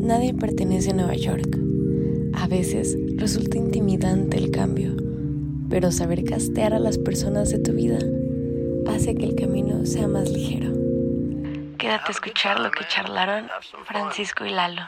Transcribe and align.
Nadie 0.00 0.32
pertenece 0.32 0.90
a 0.90 0.94
Nueva 0.94 1.14
York. 1.14 1.58
A 2.32 2.46
veces 2.46 2.96
resulta 3.16 3.58
intimidante 3.58 4.38
el 4.38 4.50
cambio, 4.50 4.96
pero 5.68 5.92
saber 5.92 6.24
castear 6.24 6.72
a 6.72 6.78
las 6.78 6.96
personas 6.96 7.50
de 7.50 7.58
tu 7.58 7.72
vida 7.72 7.98
hace 8.88 9.14
que 9.14 9.26
el 9.26 9.36
camino 9.36 9.84
sea 9.84 10.08
más 10.08 10.30
ligero. 10.30 10.72
Quédate 11.76 12.08
a 12.08 12.10
escuchar 12.12 12.60
lo 12.60 12.70
que 12.70 12.86
charlaron 12.88 13.48
Francisco 13.84 14.46
y 14.46 14.50
Lalo. 14.50 14.82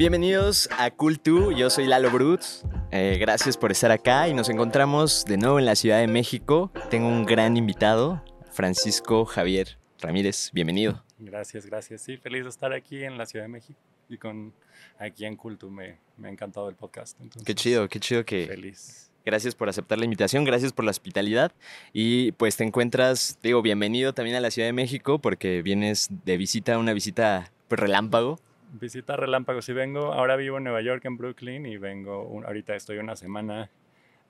Bienvenidos 0.00 0.70
a 0.78 0.96
Cool2, 0.96 1.54
yo 1.58 1.68
soy 1.68 1.84
Lalo 1.84 2.10
Brutz. 2.10 2.64
Eh, 2.90 3.18
gracias 3.20 3.58
por 3.58 3.70
estar 3.70 3.90
acá 3.90 4.28
y 4.28 4.32
nos 4.32 4.48
encontramos 4.48 5.26
de 5.26 5.36
nuevo 5.36 5.58
en 5.58 5.66
la 5.66 5.76
Ciudad 5.76 5.98
de 5.98 6.06
México. 6.06 6.72
Tengo 6.88 7.06
un 7.06 7.26
gran 7.26 7.58
invitado, 7.58 8.24
Francisco 8.50 9.26
Javier 9.26 9.76
Ramírez. 9.98 10.52
Bienvenido. 10.54 11.04
Gracias, 11.18 11.66
gracias. 11.66 12.00
Sí, 12.00 12.16
feliz 12.16 12.44
de 12.44 12.48
estar 12.48 12.72
aquí 12.72 13.04
en 13.04 13.18
la 13.18 13.26
Ciudad 13.26 13.44
de 13.44 13.50
México 13.50 13.78
y 14.08 14.16
con 14.16 14.54
aquí 14.98 15.26
en 15.26 15.36
Cool2. 15.36 15.68
Me, 15.68 15.98
me 16.16 16.28
ha 16.28 16.30
encantado 16.30 16.70
el 16.70 16.76
podcast. 16.76 17.18
qué 17.44 17.54
chido, 17.54 17.86
qué 17.90 18.00
chido 18.00 18.24
que... 18.24 18.46
Feliz. 18.46 19.10
Gracias 19.26 19.54
por 19.54 19.68
aceptar 19.68 19.98
la 19.98 20.06
invitación, 20.06 20.44
gracias 20.44 20.72
por 20.72 20.86
la 20.86 20.92
hospitalidad 20.92 21.52
y 21.92 22.32
pues 22.32 22.56
te 22.56 22.64
encuentras, 22.64 23.38
digo, 23.42 23.60
bienvenido 23.60 24.14
también 24.14 24.34
a 24.38 24.40
la 24.40 24.50
Ciudad 24.50 24.66
de 24.66 24.72
México 24.72 25.18
porque 25.18 25.60
vienes 25.60 26.08
de 26.24 26.38
visita, 26.38 26.78
una 26.78 26.94
visita 26.94 27.52
pues, 27.68 27.78
relámpago 27.78 28.38
visita 28.72 29.16
relámpago. 29.16 29.62
Si 29.62 29.72
vengo, 29.72 30.12
ahora 30.12 30.36
vivo 30.36 30.58
en 30.58 30.64
Nueva 30.64 30.80
York, 30.82 31.04
en 31.04 31.16
Brooklyn, 31.16 31.66
y 31.66 31.76
vengo, 31.76 32.42
ahorita 32.46 32.74
estoy 32.74 32.98
una 32.98 33.16
semana 33.16 33.70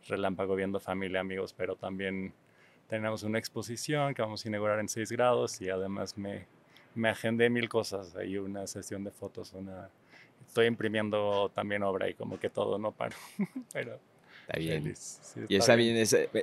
relámpago 0.08 0.54
viendo 0.54 0.80
familia, 0.80 1.20
amigos, 1.20 1.52
pero 1.52 1.76
también 1.76 2.32
tenemos 2.88 3.22
una 3.22 3.38
exposición 3.38 4.14
que 4.14 4.22
vamos 4.22 4.44
a 4.44 4.48
inaugurar 4.48 4.80
en 4.80 4.88
6 4.88 5.12
grados 5.12 5.60
y 5.60 5.68
además 5.68 6.16
me, 6.16 6.46
me 6.94 7.08
agendé 7.08 7.50
mil 7.50 7.68
cosas. 7.68 8.16
Hay 8.16 8.36
una 8.38 8.66
sesión 8.66 9.04
de 9.04 9.10
fotos, 9.10 9.52
una... 9.52 9.90
Estoy 10.46 10.66
imprimiendo 10.66 11.50
también 11.54 11.82
obra 11.82 12.08
y 12.08 12.14
como 12.14 12.40
que 12.40 12.50
todo 12.50 12.78
no 12.78 12.92
paro, 12.92 13.16
pero... 13.72 13.98
Está 14.48 14.58
bien. 14.58 14.94
y 15.48 15.54
está 15.54 15.76
bien, 15.76 15.96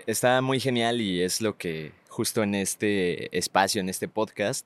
está 0.05 0.41
muy 0.41 0.61
genial 0.61 1.01
y 1.01 1.21
es 1.21 1.41
lo 1.41 1.57
que 1.57 1.91
justo 2.07 2.41
en 2.41 2.55
este 2.55 3.37
espacio, 3.37 3.81
en 3.81 3.89
este 3.89 4.07
podcast, 4.07 4.65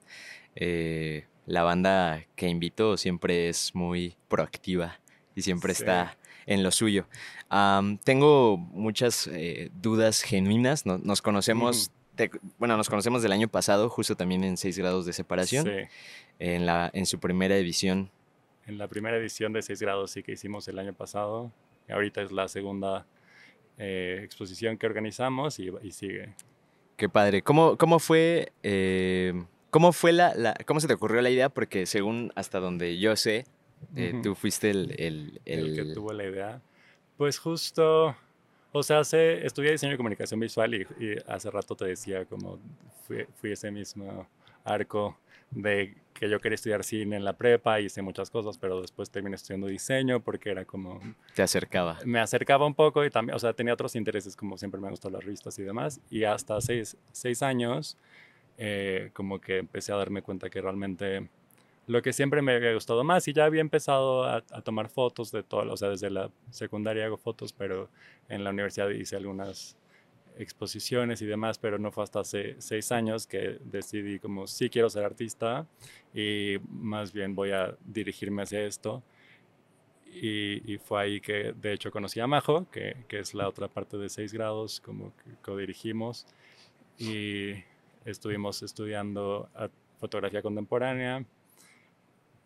eh, 0.55 1.25
la 1.51 1.63
banda 1.63 2.25
que 2.35 2.47
invito 2.47 2.95
siempre 2.95 3.49
es 3.49 3.75
muy 3.75 4.15
proactiva 4.29 4.99
y 5.35 5.41
siempre 5.41 5.73
está 5.73 6.17
en 6.45 6.63
lo 6.63 6.71
suyo. 6.71 7.07
tengo 8.03 8.57
muchas 8.57 9.27
eh, 9.27 9.69
dudas 9.81 10.21
genuinas. 10.21 10.85
nos 10.85 11.21
conocemos, 11.21 11.91
bueno, 12.57 12.77
nos 12.77 12.89
conocemos 12.89 13.21
del 13.21 13.33
año 13.33 13.49
pasado, 13.49 13.89
justo 13.89 14.15
también 14.15 14.43
en 14.43 14.55
6 14.55 14.77
grados 14.77 15.05
de 15.05 15.13
separación. 15.13 15.69
En, 16.39 16.65
la, 16.65 16.89
en 16.93 17.05
su 17.05 17.19
primera 17.19 17.55
edición. 17.57 18.09
En 18.65 18.77
la 18.77 18.87
primera 18.87 19.17
edición 19.17 19.53
de 19.53 19.61
6 19.61 19.81
grados 19.81 20.11
sí 20.11 20.23
que 20.23 20.31
hicimos 20.31 20.67
el 20.67 20.79
año 20.79 20.93
pasado. 20.93 21.51
ahorita 21.89 22.21
es 22.21 22.31
la 22.31 22.47
segunda 22.47 23.05
eh, 23.77 24.21
exposición 24.23 24.77
que 24.77 24.87
organizamos 24.87 25.59
y, 25.59 25.91
sigue. 25.91 26.33
Qué 26.95 27.09
padre. 27.09 27.41
¿Cómo, 27.41 27.77
cómo 27.77 27.99
fue 27.99 28.53
eh, 28.63 29.33
¿Cómo 29.71 29.93
fue 29.93 30.11
la, 30.11 30.55
cómo 30.65 30.79
se 30.81 30.87
te 30.87 30.93
ocurrió 30.93 31.21
la 31.21 31.29
idea? 31.29 31.49
Porque 31.49 31.85
según 31.85 32.31
hasta 32.35 32.59
donde 32.59 32.99
yo 32.99 33.15
sé, 33.15 33.45
eh, 33.95 34.19
tú 34.21 34.35
fuiste 34.35 34.69
el, 34.69 34.93
el, 34.99 35.41
el... 35.45 35.75
que 35.75 35.93
tuvo 35.93 36.11
la 36.11 36.25
idea. 36.25 36.61
Pues 37.17 37.39
justo, 37.39 38.15
o 38.73 38.83
sea, 38.83 38.99
hace, 38.99 39.45
estudié 39.45 39.71
diseño 39.71 39.93
y 39.93 39.97
comunicación 39.97 40.41
visual 40.41 40.73
y, 40.75 40.85
hace 41.25 41.49
rato 41.49 41.75
te 41.75 41.85
decía 41.85 42.25
como 42.25 42.59
fui, 43.07 43.25
fui, 43.39 43.53
ese 43.53 43.71
mismo 43.71 44.27
arco 44.65 45.17
de 45.51 45.95
que 46.13 46.29
yo 46.29 46.39
quería 46.39 46.55
estudiar 46.55 46.83
cine 46.83 47.15
en 47.15 47.25
la 47.25 47.33
prepa, 47.33 47.79
y 47.79 47.85
hice 47.85 48.01
muchas 48.01 48.29
cosas, 48.29 48.57
pero 48.57 48.81
después 48.81 49.09
terminé 49.09 49.35
estudiando 49.35 49.67
diseño 49.67 50.19
porque 50.19 50.51
era 50.51 50.65
como... 50.65 50.99
Te 51.33 51.41
acercaba. 51.41 51.97
Me 52.05 52.19
acercaba 52.19 52.65
un 52.65 52.75
poco 52.75 53.03
y 53.03 53.09
también, 53.09 53.35
o 53.35 53.39
sea, 53.39 53.53
tenía 53.53 53.73
otros 53.73 53.95
intereses 53.95 54.35
como 54.35 54.57
siempre 54.57 54.79
me 54.79 54.87
han 54.87 54.91
gustado 54.91 55.13
las 55.13 55.23
revistas 55.23 55.57
y 55.57 55.63
demás. 55.63 55.99
Y 56.09 56.25
hasta 56.25 56.59
seis, 56.61 56.95
seis 57.11 57.41
años 57.41 57.97
eh, 58.57 59.11
como 59.13 59.39
que 59.39 59.57
empecé 59.57 59.91
a 59.91 59.95
darme 59.95 60.21
cuenta 60.21 60.49
que 60.49 60.61
realmente 60.61 61.29
lo 61.87 62.01
que 62.01 62.13
siempre 62.13 62.41
me 62.41 62.53
había 62.53 62.73
gustado 62.73 63.03
más 63.03 63.27
y 63.27 63.33
ya 63.33 63.45
había 63.45 63.61
empezado 63.61 64.23
a, 64.23 64.41
tomar 64.63 64.87
fotos 64.87 65.31
de 65.31 65.43
todo, 65.43 65.73
o 65.73 65.77
sea, 65.77 65.89
desde 65.89 66.09
la 66.09 66.31
secundaria 66.49 67.05
hago 67.05 67.17
fotos, 67.17 67.53
pero 67.53 67.89
en 68.29 68.43
la 68.43 68.51
universidad 68.51 68.89
hice 68.89 69.15
algunas 69.15 69.77
exposiciones 70.37 71.21
y 71.21 71.25
demás, 71.25 71.57
pero 71.57 71.77
no 71.79 71.91
fue 71.91 72.03
hasta 72.03 72.21
hace 72.21 72.55
seis 72.59 72.91
años 72.91 73.27
que 73.27 73.57
decidí 73.65 74.19
como 74.19 74.47
sí 74.47 74.69
quiero 74.69 74.89
ser 74.89 75.03
artista 75.03 75.67
y 76.13 76.57
más 76.69 77.11
bien 77.11 77.35
voy 77.35 77.51
a 77.51 77.75
dirigirme 77.85 78.43
hacia 78.43 78.63
esto. 78.65 79.03
Y, 80.13 80.77
fue 80.79 81.01
ahí 81.01 81.21
que 81.21 81.53
de 81.53 81.71
hecho 81.71 81.89
conocí 81.89 82.19
a 82.19 82.27
Majo, 82.27 82.69
que, 82.69 82.97
que 83.07 83.19
es 83.19 83.33
la 83.33 83.47
otra 83.47 83.69
parte 83.69 83.97
de 83.97 84.09
seis 84.09 84.33
grados, 84.33 84.81
como 84.81 85.15
que 85.15 85.31
co-dirigimos. 85.41 86.25
Y, 86.97 87.53
estuvimos 88.05 88.61
estudiando 88.63 89.49
fotografía 89.99 90.41
contemporánea. 90.41 91.25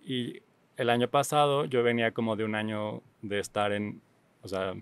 Y 0.02 0.42
el 0.78 0.90
año 0.90 1.10
pasado 1.10 1.66
yo 1.66 1.84
venía 1.84 2.12
como 2.12 2.36
de 2.36 2.44
un 2.44 2.56
año 2.56 3.02
de 3.22 3.40
estar 3.40 3.72
en, 3.72 4.02
o 4.42 4.48
sea, 4.48 4.74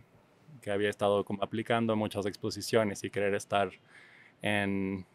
que 0.62 0.72
había 0.72 0.90
estado 0.90 1.24
como 1.24 1.44
aplicando 1.44 1.96
muchas 1.96 2.26
exposiciones 2.26 3.04
y 3.04 3.10
querer 3.10 3.34
estar 3.36 3.72
en, 4.42 5.06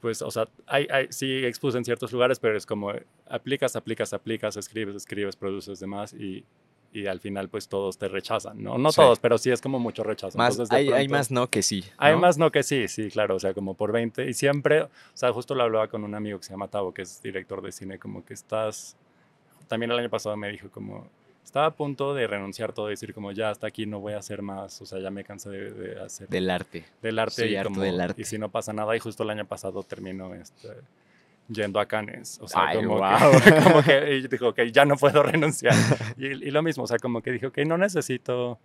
pues, 0.00 0.22
o 0.22 0.30
sea, 0.30 0.48
hay, 0.66 0.86
hay, 0.90 1.06
sí 1.10 1.44
expuse 1.44 1.78
en 1.78 1.84
ciertos 1.84 2.12
lugares, 2.12 2.38
pero 2.38 2.56
es 2.56 2.66
como 2.66 2.92
aplicas, 3.28 3.76
aplicas, 3.76 4.12
aplicas, 4.12 4.56
escribes, 4.56 4.96
escribes, 4.96 5.36
produces 5.36 5.78
demás 5.78 6.12
y 6.14 6.44
y 6.92 7.06
al 7.06 7.20
final 7.20 7.48
pues 7.48 7.68
todos 7.68 7.98
te 7.98 8.08
rechazan, 8.08 8.62
¿no? 8.62 8.78
No 8.78 8.92
todos, 8.92 9.18
pero 9.20 9.38
sí 9.38 9.50
es 9.50 9.60
como 9.60 9.78
mucho 9.78 10.02
rechazo. 10.02 10.36
Más, 10.36 10.58
hay, 10.70 11.08
más 11.08 11.30
no 11.30 11.48
que 11.48 11.62
sí. 11.62 11.84
Hay 11.96 12.16
más 12.16 12.38
no 12.38 12.50
que 12.50 12.62
sí, 12.62 12.88
sí, 12.88 13.10
claro, 13.10 13.36
o 13.36 13.40
sea, 13.40 13.54
como 13.54 13.74
por 13.74 13.92
20 13.92 14.28
y 14.28 14.34
siempre, 14.34 14.82
o 14.82 14.90
sea, 15.14 15.32
justo 15.32 15.54
lo 15.54 15.62
hablaba 15.62 15.88
con 15.88 16.04
un 16.04 16.14
amigo 16.14 16.38
que 16.38 16.44
se 16.44 16.52
llama 16.52 16.68
Tavo, 16.68 16.92
que 16.92 17.02
es 17.02 17.22
director 17.22 17.62
de 17.62 17.72
cine, 17.72 17.98
como 17.98 18.24
que 18.24 18.34
estás, 18.34 18.96
también 19.68 19.92
el 19.92 19.98
año 19.98 20.10
pasado 20.10 20.36
me 20.36 20.50
dijo 20.50 20.68
como, 20.70 21.06
estaba 21.44 21.66
a 21.66 21.70
punto 21.70 22.14
de 22.14 22.26
renunciar 22.26 22.72
todo, 22.72 22.88
decir 22.88 23.14
como 23.14 23.32
ya 23.32 23.50
hasta 23.50 23.66
aquí 23.66 23.86
no 23.86 24.00
voy 24.00 24.14
a 24.14 24.18
hacer 24.18 24.42
más, 24.42 24.80
o 24.82 24.86
sea, 24.86 24.98
ya 24.98 25.10
me 25.10 25.24
cansé 25.24 25.50
de, 25.50 26.00
hacer. 26.00 26.28
Del 26.28 26.50
arte. 26.50 26.84
Del 27.02 27.18
arte. 27.18 27.48
y, 27.48 27.62
como, 27.62 27.82
del 27.82 28.00
arte. 28.00 28.22
y 28.22 28.24
si 28.24 28.38
no 28.38 28.50
pasa 28.50 28.72
nada, 28.72 28.96
y 28.96 28.98
justo 28.98 29.22
el 29.22 29.30
año 29.30 29.46
pasado 29.46 29.82
terminó 29.82 30.34
este 30.34 30.68
yendo 31.52 31.80
a 31.80 31.86
Cannes. 31.86 32.38
O 32.40 32.48
sea, 32.48 32.72
como, 32.74 33.00
que, 33.00 33.54
como, 33.64 33.82
que, 33.82 34.28
dijo, 34.30 34.54
que 34.54 34.72
ya 34.72 34.84
no 34.84 34.96
puedo 34.96 35.22
renunciar. 35.22 35.74
Y, 36.16 36.26
y, 36.26 36.50
lo 36.50 36.62
mismo, 36.62 36.84
o 36.84 36.86
sea, 36.86 36.98
como 36.98 37.22
que 37.22 37.32
dijo, 37.32 37.50
que 37.50 37.64
no 37.64 37.76
necesito 37.76 38.58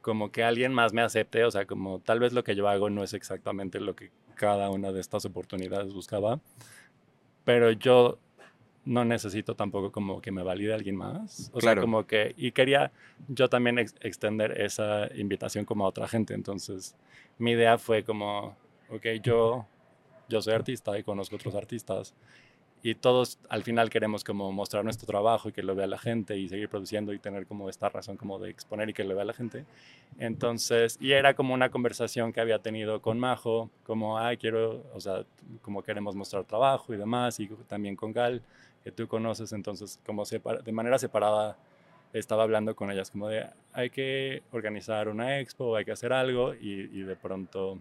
como 0.00 0.30
que 0.30 0.44
alguien 0.44 0.72
más 0.72 0.92
me 0.92 1.02
acepte, 1.02 1.42
o 1.44 1.50
sea, 1.50 1.66
como 1.66 1.98
tal 1.98 2.20
vez 2.20 2.32
lo 2.32 2.44
que 2.44 2.54
yo 2.54 2.68
hago 2.68 2.90
no 2.90 3.02
es 3.02 3.12
exactamente 3.12 3.80
lo 3.80 3.96
que 3.96 4.12
cada 4.36 4.70
una 4.70 4.92
de 4.92 5.00
estas 5.00 5.24
oportunidades 5.24 5.92
buscaba, 5.92 6.38
pero 7.44 7.72
yo 7.72 8.18
no 8.84 9.04
necesito 9.04 9.56
tampoco 9.56 9.90
como 9.90 10.22
que 10.22 10.30
me 10.30 10.44
valide 10.44 10.72
alguien 10.72 10.94
más. 10.94 11.50
O 11.52 11.60
sea, 11.60 11.74
como 11.74 12.06
que, 12.06 12.34
y 12.36 12.52
quería 12.52 12.92
yo 13.26 13.48
también 13.48 13.80
extender 13.80 14.60
esa 14.60 15.12
invitación 15.16 15.64
como 15.64 15.84
a 15.84 15.88
otra 15.88 16.06
gente. 16.06 16.34
Entonces, 16.34 16.94
mi 17.36 17.50
idea 17.50 17.76
fue 17.76 18.04
como, 18.04 18.56
ok, 18.88 19.06
yo 19.22 19.66
yo 20.28 20.42
soy 20.42 20.54
artista 20.54 20.98
y 20.98 21.02
conozco 21.02 21.36
otros 21.36 21.54
artistas 21.54 22.14
y 22.82 22.94
todos 22.94 23.38
al 23.48 23.64
final 23.64 23.90
queremos 23.90 24.22
como 24.22 24.52
mostrar 24.52 24.84
nuestro 24.84 25.06
trabajo 25.06 25.48
y 25.48 25.52
que 25.52 25.62
lo 25.62 25.74
vea 25.74 25.88
la 25.88 25.98
gente 25.98 26.36
y 26.36 26.48
seguir 26.48 26.68
produciendo 26.68 27.12
y 27.12 27.18
tener 27.18 27.44
como 27.44 27.68
esta 27.68 27.88
razón 27.88 28.16
como 28.16 28.38
de 28.38 28.50
exponer 28.50 28.88
y 28.90 28.92
que 28.92 29.02
lo 29.02 29.16
vea 29.16 29.24
la 29.24 29.32
gente. 29.32 29.64
Entonces, 30.18 30.96
y 31.00 31.10
era 31.10 31.34
como 31.34 31.52
una 31.52 31.70
conversación 31.70 32.32
que 32.32 32.40
había 32.40 32.60
tenido 32.60 33.02
con 33.02 33.18
Majo, 33.18 33.70
como, 33.84 34.18
ay, 34.18 34.36
quiero, 34.36 34.84
o 34.94 35.00
sea, 35.00 35.24
como 35.62 35.82
queremos 35.82 36.14
mostrar 36.14 36.44
trabajo 36.44 36.94
y 36.94 36.96
demás, 36.96 37.40
y 37.40 37.48
también 37.66 37.96
con 37.96 38.12
Gal, 38.12 38.40
que 38.84 38.92
tú 38.92 39.08
conoces, 39.08 39.52
entonces 39.52 39.98
como 40.06 40.22
de 40.24 40.72
manera 40.72 40.96
separada 40.98 41.58
estaba 42.12 42.44
hablando 42.44 42.76
con 42.76 42.92
ellas 42.92 43.10
como 43.10 43.28
de, 43.28 43.46
hay 43.72 43.90
que 43.90 44.44
organizar 44.52 45.08
una 45.08 45.40
expo, 45.40 45.74
hay 45.74 45.84
que 45.84 45.92
hacer 45.92 46.12
algo, 46.12 46.54
y, 46.54 46.88
y 46.92 47.02
de 47.02 47.16
pronto 47.16 47.80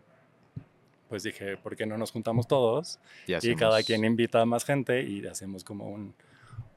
pues 1.09 1.23
dije, 1.23 1.57
¿por 1.57 1.75
qué 1.75 1.85
no 1.85 1.97
nos 1.97 2.11
juntamos 2.11 2.47
todos? 2.47 2.99
Y, 3.27 3.55
cada 3.55 3.83
quien 3.83 4.05
invita 4.05 4.41
a 4.41 4.45
más 4.45 4.65
gente 4.65 5.03
y 5.03 5.25
hacemos 5.25 5.63
como 5.63 5.89
un, 5.89 6.13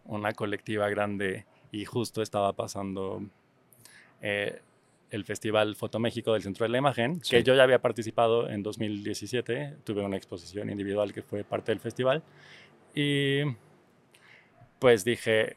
una 0.05 0.33
colectiva 0.33 0.89
grande. 0.89 1.47
Y 1.71 1.85
justo 1.85 2.23
estaba 2.23 2.53
pasando, 2.55 3.23
eh, 4.21 4.61
el 5.11 5.25
Festival 5.25 5.75
Foto 5.77 5.99
México 5.99 6.33
del 6.33 6.43
Centro 6.43 6.65
de 6.65 6.71
la 6.71 6.79
Imagen, 6.79 7.21
que 7.21 7.43
yo 7.43 7.55
ya 7.55 7.63
había 7.63 7.81
participado 7.81 8.49
en 8.49 8.63
2017, 8.63 9.79
tuve 9.85 10.03
una 10.03 10.17
exposición 10.17 10.71
individual 10.71 11.13
que 11.13 11.23
fue 11.23 11.45
parte 11.45 11.73
del 11.73 11.81
festival 11.81 12.23
y 12.95 13.41
pues 14.79 15.05
dije, 15.05 15.57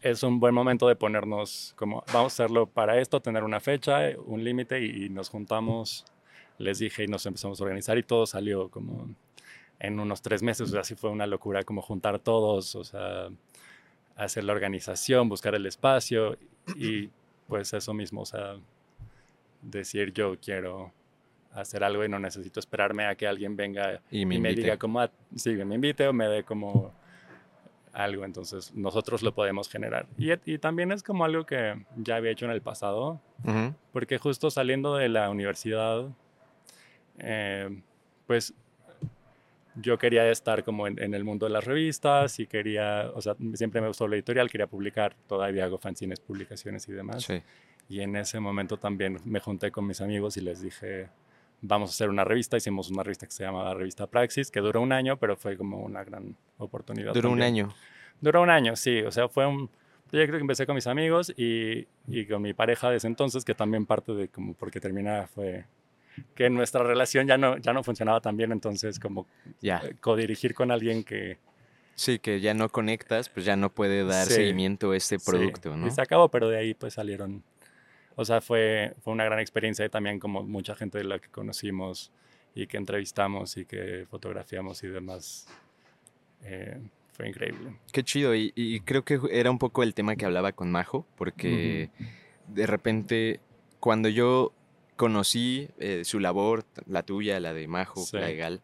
es 0.00 0.22
un 0.22 0.40
buen 0.40 0.54
momento 0.54 0.88
de 0.88 0.96
ponernos 0.96 1.74
como, 1.76 2.04
vamos 2.12 2.32
a 2.32 2.44
hacerlo 2.44 2.66
para 2.66 2.98
esto, 2.98 3.20
tener 3.20 3.44
una 3.44 3.60
fecha, 3.60 4.10
un 4.24 4.42
límite 4.42 4.84
y, 4.84 5.08
nos 5.08 5.28
juntamos, 5.28 6.04
les 6.58 6.78
dije 6.78 7.04
y 7.04 7.06
nos 7.06 7.26
empezamos 7.26 7.60
a 7.60 7.64
organizar 7.64 7.98
y 7.98 8.02
todo 8.02 8.26
salió 8.26 8.68
como 8.68 9.08
en 9.78 10.00
unos 10.00 10.22
tres 10.22 10.42
meses, 10.42 10.68
o 10.68 10.72
sea, 10.72 10.80
así 10.80 10.94
fue 10.94 11.10
una 11.10 11.26
locura 11.26 11.62
como 11.64 11.82
juntar 11.82 12.18
todos, 12.18 12.74
o 12.74 12.84
sea, 12.84 13.28
hacer 14.16 14.44
la 14.44 14.52
organización, 14.52 15.28
buscar 15.28 15.54
el 15.54 15.66
espacio 15.66 16.38
y 16.76 17.10
pues 17.46 17.72
eso 17.72 17.92
mismo, 17.92 18.22
o 18.22 18.26
sea, 18.26 18.56
decir 19.62 20.12
yo 20.12 20.38
quiero 20.40 20.92
hacer 21.52 21.84
algo 21.84 22.04
y 22.04 22.08
no 22.08 22.18
necesito 22.18 22.60
esperarme 22.60 23.06
a 23.06 23.14
que 23.14 23.26
alguien 23.26 23.56
venga 23.56 24.00
y 24.10 24.24
me, 24.26 24.54
diga 24.54 24.76
como, 24.76 25.00
ah, 25.00 25.10
sí, 25.34 25.50
me 25.52 25.74
invite 25.74 26.06
o 26.06 26.12
me 26.12 26.26
dé 26.26 26.44
como 26.44 26.92
algo, 27.92 28.24
entonces 28.24 28.74
nosotros 28.74 29.22
lo 29.22 29.32
podemos 29.34 29.68
generar. 29.70 30.06
Y, 30.18 30.32
y, 30.44 30.58
también 30.58 30.92
es 30.92 31.02
como 31.02 31.24
algo 31.24 31.46
que 31.46 31.82
ya 31.96 32.16
había 32.16 32.30
hecho 32.30 32.44
en 32.44 32.50
el 32.50 32.60
pasado, 32.60 33.20
porque 33.92 34.18
justo 34.18 34.50
saliendo 34.50 34.96
de 34.96 35.08
la 35.08 35.30
universidad, 35.30 36.06
eh, 37.18 37.82
pues 38.26 38.54
yo 39.76 39.98
quería 39.98 40.30
estar 40.30 40.64
como 40.64 40.86
en, 40.86 41.14
el 41.14 41.24
mundo 41.24 41.46
de 41.46 41.52
las 41.52 41.64
revistas 41.64 42.40
y 42.40 42.46
quería, 42.46 43.10
o 43.14 43.20
sea, 43.20 43.36
siempre 43.54 43.80
me 43.80 43.88
gustó 43.88 44.08
la 44.08 44.16
editorial, 44.16 44.50
quería 44.50 44.66
publicar, 44.66 45.14
todavía 45.26 45.64
hago 45.64 45.78
fanzines, 45.78 46.20
publicaciones 46.20 46.88
y 46.88 46.92
demás. 46.92 47.24
Sí. 47.24 47.42
Y 47.88 48.00
en 48.00 48.16
ese 48.16 48.40
momento 48.40 48.78
también 48.78 49.18
me 49.24 49.38
junté 49.38 49.70
con 49.70 49.86
mis 49.86 50.00
amigos 50.00 50.36
y 50.38 50.40
les 50.40 50.60
dije, 50.62 51.08
vamos 51.60 51.90
a 51.90 51.92
hacer 51.92 52.08
una 52.08 52.24
revista. 52.24 52.56
Hicimos 52.56 52.90
una 52.90 53.02
revista 53.02 53.26
que 53.26 53.32
se 53.32 53.44
llama 53.44 53.72
Revista 53.74 54.06
Praxis, 54.06 54.50
que 54.50 54.60
duró 54.60 54.80
un 54.80 54.92
año, 54.92 55.18
pero 55.18 55.36
fue 55.36 55.56
como 55.56 55.78
una 55.80 56.02
gran 56.02 56.36
oportunidad. 56.58 57.12
¿Duró 57.12 57.30
un 57.30 57.42
año? 57.42 57.68
Duró 58.20 58.42
un 58.42 58.50
año, 58.50 58.74
sí. 58.76 59.00
O 59.02 59.12
sea, 59.12 59.28
fue 59.28 59.46
un 59.46 59.70
proyecto 60.10 60.36
que 60.36 60.40
empecé 60.40 60.66
con 60.66 60.74
mis 60.74 60.86
amigos 60.86 61.32
y, 61.36 61.86
y 62.08 62.26
con 62.26 62.42
mi 62.42 62.54
pareja 62.54 62.90
de 62.90 62.96
ese 62.96 63.06
entonces, 63.06 63.44
que 63.44 63.54
también 63.54 63.86
parte 63.86 64.12
de 64.14 64.28
como 64.28 64.54
porque 64.54 64.80
terminaba 64.80 65.26
fue 65.26 65.66
que 66.34 66.50
nuestra 66.50 66.82
relación 66.82 67.26
ya 67.26 67.38
no, 67.38 67.58
ya 67.58 67.72
no 67.72 67.82
funcionaba 67.82 68.20
tan 68.20 68.36
bien, 68.36 68.52
entonces 68.52 68.98
como 68.98 69.26
ya. 69.60 69.80
Eh, 69.84 69.96
codirigir 70.00 70.54
con 70.54 70.70
alguien 70.70 71.04
que... 71.04 71.38
Sí, 71.94 72.18
que 72.18 72.40
ya 72.40 72.52
no 72.52 72.68
conectas, 72.68 73.28
pues 73.30 73.46
ya 73.46 73.56
no 73.56 73.70
puede 73.70 74.04
dar 74.04 74.26
seguimiento 74.26 74.90
a 74.90 74.96
este 74.96 75.18
producto, 75.18 75.76
¿no? 75.76 75.86
Y 75.86 75.90
se 75.90 76.02
acabó, 76.02 76.28
pero 76.28 76.48
de 76.50 76.58
ahí 76.58 76.74
pues 76.74 76.94
salieron 76.94 77.42
o 78.16 78.24
sea, 78.24 78.40
fue, 78.40 78.94
fue 79.02 79.12
una 79.12 79.24
gran 79.24 79.38
experiencia 79.38 79.84
y 79.84 79.90
también 79.90 80.18
como 80.18 80.42
mucha 80.42 80.74
gente 80.74 80.98
de 80.98 81.04
la 81.04 81.18
que 81.18 81.28
conocimos 81.28 82.10
y 82.54 82.66
que 82.66 82.78
entrevistamos 82.78 83.58
y 83.58 83.66
que 83.66 84.06
fotografiamos 84.10 84.82
y 84.82 84.88
demás. 84.88 85.46
Eh, 86.42 86.80
fue 87.12 87.28
increíble. 87.28 87.76
Qué 87.92 88.02
chido. 88.02 88.34
Y, 88.34 88.80
creo 88.86 89.04
que 89.04 89.20
era 89.30 89.50
un 89.50 89.58
poco 89.58 89.82
el 89.82 89.92
tema 89.92 90.16
que 90.16 90.24
hablaba 90.24 90.52
con 90.52 90.70
Majo, 90.72 91.06
porque 91.16 91.90
de 92.48 92.66
repente 92.66 93.40
cuando 93.80 94.08
yo 94.08 94.52
conocí 94.96 95.68
eh, 95.78 96.02
su 96.04 96.20
labor, 96.20 96.64
la 96.86 97.02
tuya, 97.02 97.38
la 97.40 97.52
de 97.52 97.68
Majo, 97.68 98.04
la 98.12 98.26
de 98.26 98.36
Gal, 98.36 98.60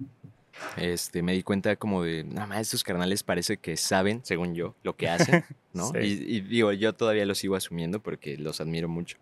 este, 0.77 1.23
me 1.23 1.33
di 1.33 1.43
cuenta 1.43 1.77
como 1.77 2.03
de, 2.03 2.25
nada 2.25 2.47
más 2.47 2.61
estos 2.61 2.85
carnales 2.85 3.23
parece 3.23 3.57
que 3.57 3.77
saben, 3.77 4.21
según 4.25 4.55
yo, 4.55 4.75
lo 4.83 4.97
que 4.97 5.09
hacen, 5.09 5.45
¿no? 5.73 5.93
y, 6.01 6.41
digo, 6.41 6.73
yo 6.73 6.93
todavía 6.95 7.27
los 7.27 7.39
sigo 7.39 7.57
asumiendo 7.57 8.01
porque 8.01 8.37
los 8.37 8.61
admiro 8.61 8.89
mucho. 8.89 9.19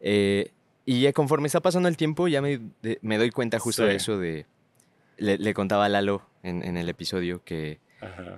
Eh, 0.00 0.50
y 0.84 1.00
ya 1.00 1.12
conforme 1.12 1.46
está 1.46 1.60
pasando 1.60 1.88
el 1.88 1.96
tiempo, 1.96 2.28
ya 2.28 2.42
me, 2.42 2.60
me 3.00 3.18
doy 3.18 3.30
cuenta 3.30 3.58
justo 3.58 3.84
de 3.84 3.96
eso 3.96 4.18
de... 4.18 4.46
Le, 5.16 5.38
le 5.38 5.54
contaba 5.54 5.86
a 5.86 5.88
Lalo 5.88 6.26
en, 6.42 6.62
en 6.64 6.76
el 6.76 6.88
episodio 6.88 7.42
que 7.44 7.78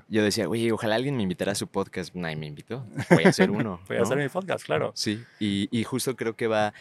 yo 0.08 0.22
decía, 0.22 0.48
oye, 0.48 0.72
ojalá 0.72 0.94
alguien 0.94 1.16
me 1.16 1.22
invitara 1.22 1.52
a 1.52 1.54
su 1.54 1.66
podcast. 1.66 2.14
Nadie 2.14 2.36
me 2.36 2.46
invitó. 2.46 2.84
Voy 3.10 3.24
a 3.24 3.28
hacer 3.28 3.50
uno. 3.50 3.80
Voy 3.88 3.96
a 3.96 4.02
hacer 4.02 4.18
mi 4.18 4.28
podcast, 4.28 4.64
claro. 4.64 4.92
Sí, 4.94 5.22
y, 5.40 5.68
y, 5.70 5.84
justo 5.84 6.16
creo 6.16 6.36
que 6.36 6.46
va 6.46 6.72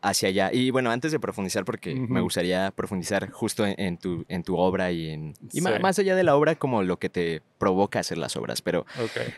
hacia 0.00 0.28
allá. 0.28 0.50
Y 0.52 0.70
bueno, 0.70 0.90
antes 0.90 1.12
de 1.12 1.18
profundizar, 1.18 1.64
porque 1.64 1.94
me 1.94 2.20
gustaría 2.20 2.70
profundizar 2.70 3.30
justo 3.30 3.64
en, 3.66 3.98
tu, 3.98 4.24
en 4.28 4.42
tu 4.42 4.56
obra 4.56 4.92
y 4.92 5.10
en... 5.10 5.34
Y 5.52 5.60
más 5.60 5.98
allá 5.98 6.14
de 6.14 6.22
la 6.22 6.36
obra, 6.36 6.54
como 6.54 6.82
lo 6.82 6.98
que 6.98 7.08
te 7.08 7.42
provoca 7.58 8.00
hacer 8.00 8.18
las 8.18 8.36
obras. 8.36 8.62
Pero 8.62 8.86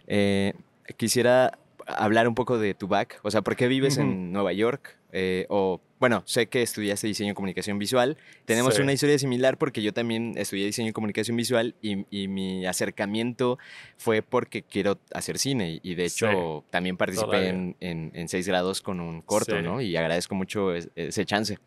eh, 0.06 0.54
quisiera 0.96 1.58
hablar 1.86 2.28
un 2.28 2.34
poco 2.34 2.58
de 2.58 2.74
tu 2.74 2.88
back. 2.88 3.20
O 3.22 3.30
sea, 3.30 3.42
¿por 3.42 3.56
qué 3.56 3.68
vives 3.68 3.98
en 3.98 4.32
Nueva 4.32 4.52
York? 4.52 4.96
Eh, 5.16 5.46
o 5.48 5.80
bueno, 6.00 6.24
sé 6.26 6.48
que 6.48 6.60
estudiaste 6.60 7.06
diseño 7.06 7.30
y 7.30 7.34
comunicación 7.34 7.78
visual. 7.78 8.18
Tenemos 8.46 8.78
una 8.80 8.92
historia 8.92 9.16
similar 9.16 9.56
porque 9.56 9.80
yo 9.80 9.92
también 9.94 10.34
estudié 10.36 10.66
diseño 10.66 10.90
y 10.90 10.92
comunicación 10.92 11.36
visual 11.36 11.76
y, 11.80 12.26
mi 12.28 12.66
acercamiento 12.66 13.58
fue 13.96 14.22
porque 14.22 14.62
quiero 14.62 14.98
hacer 15.12 15.38
cine 15.38 15.78
y 15.82 15.94
de 15.94 16.06
hecho 16.06 16.64
también 16.70 16.96
participé 16.96 17.48
en, 17.48 18.28
seis 18.28 18.48
grados 18.48 18.82
con 18.82 19.00
un 19.00 19.22
corto, 19.22 19.62
¿no? 19.62 19.80
Y 19.80 19.96
agradezco 19.96 20.34
mucho 20.34 20.74
ese 20.74 21.24
chance. 21.24 21.58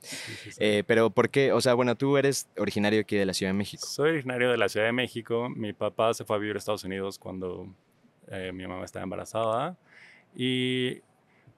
Eh, 0.59 0.83
pero 0.85 1.09
¿por 1.09 1.29
qué? 1.29 1.53
O 1.53 1.61
sea, 1.61 1.73
bueno, 1.73 1.95
tú 1.95 2.17
eres 2.17 2.49
originario 2.57 3.01
aquí 3.01 3.15
de 3.15 3.25
la 3.25 3.33
Ciudad 3.33 3.53
de 3.53 3.57
México. 3.57 3.87
Soy 3.87 4.11
originario 4.11 4.51
de 4.51 4.57
la 4.57 4.67
Ciudad 4.67 4.87
de 4.87 4.91
México. 4.91 5.49
Mi 5.49 5.71
papá 5.71 6.13
se 6.13 6.25
fue 6.25 6.35
a 6.35 6.39
vivir 6.39 6.55
a 6.55 6.59
Estados 6.59 6.83
Unidos 6.83 7.17
cuando 7.17 7.73
eh, 8.27 8.51
mi 8.53 8.67
mamá 8.67 8.85
estaba 8.85 9.03
embarazada. 9.03 9.77
Y 10.35 11.01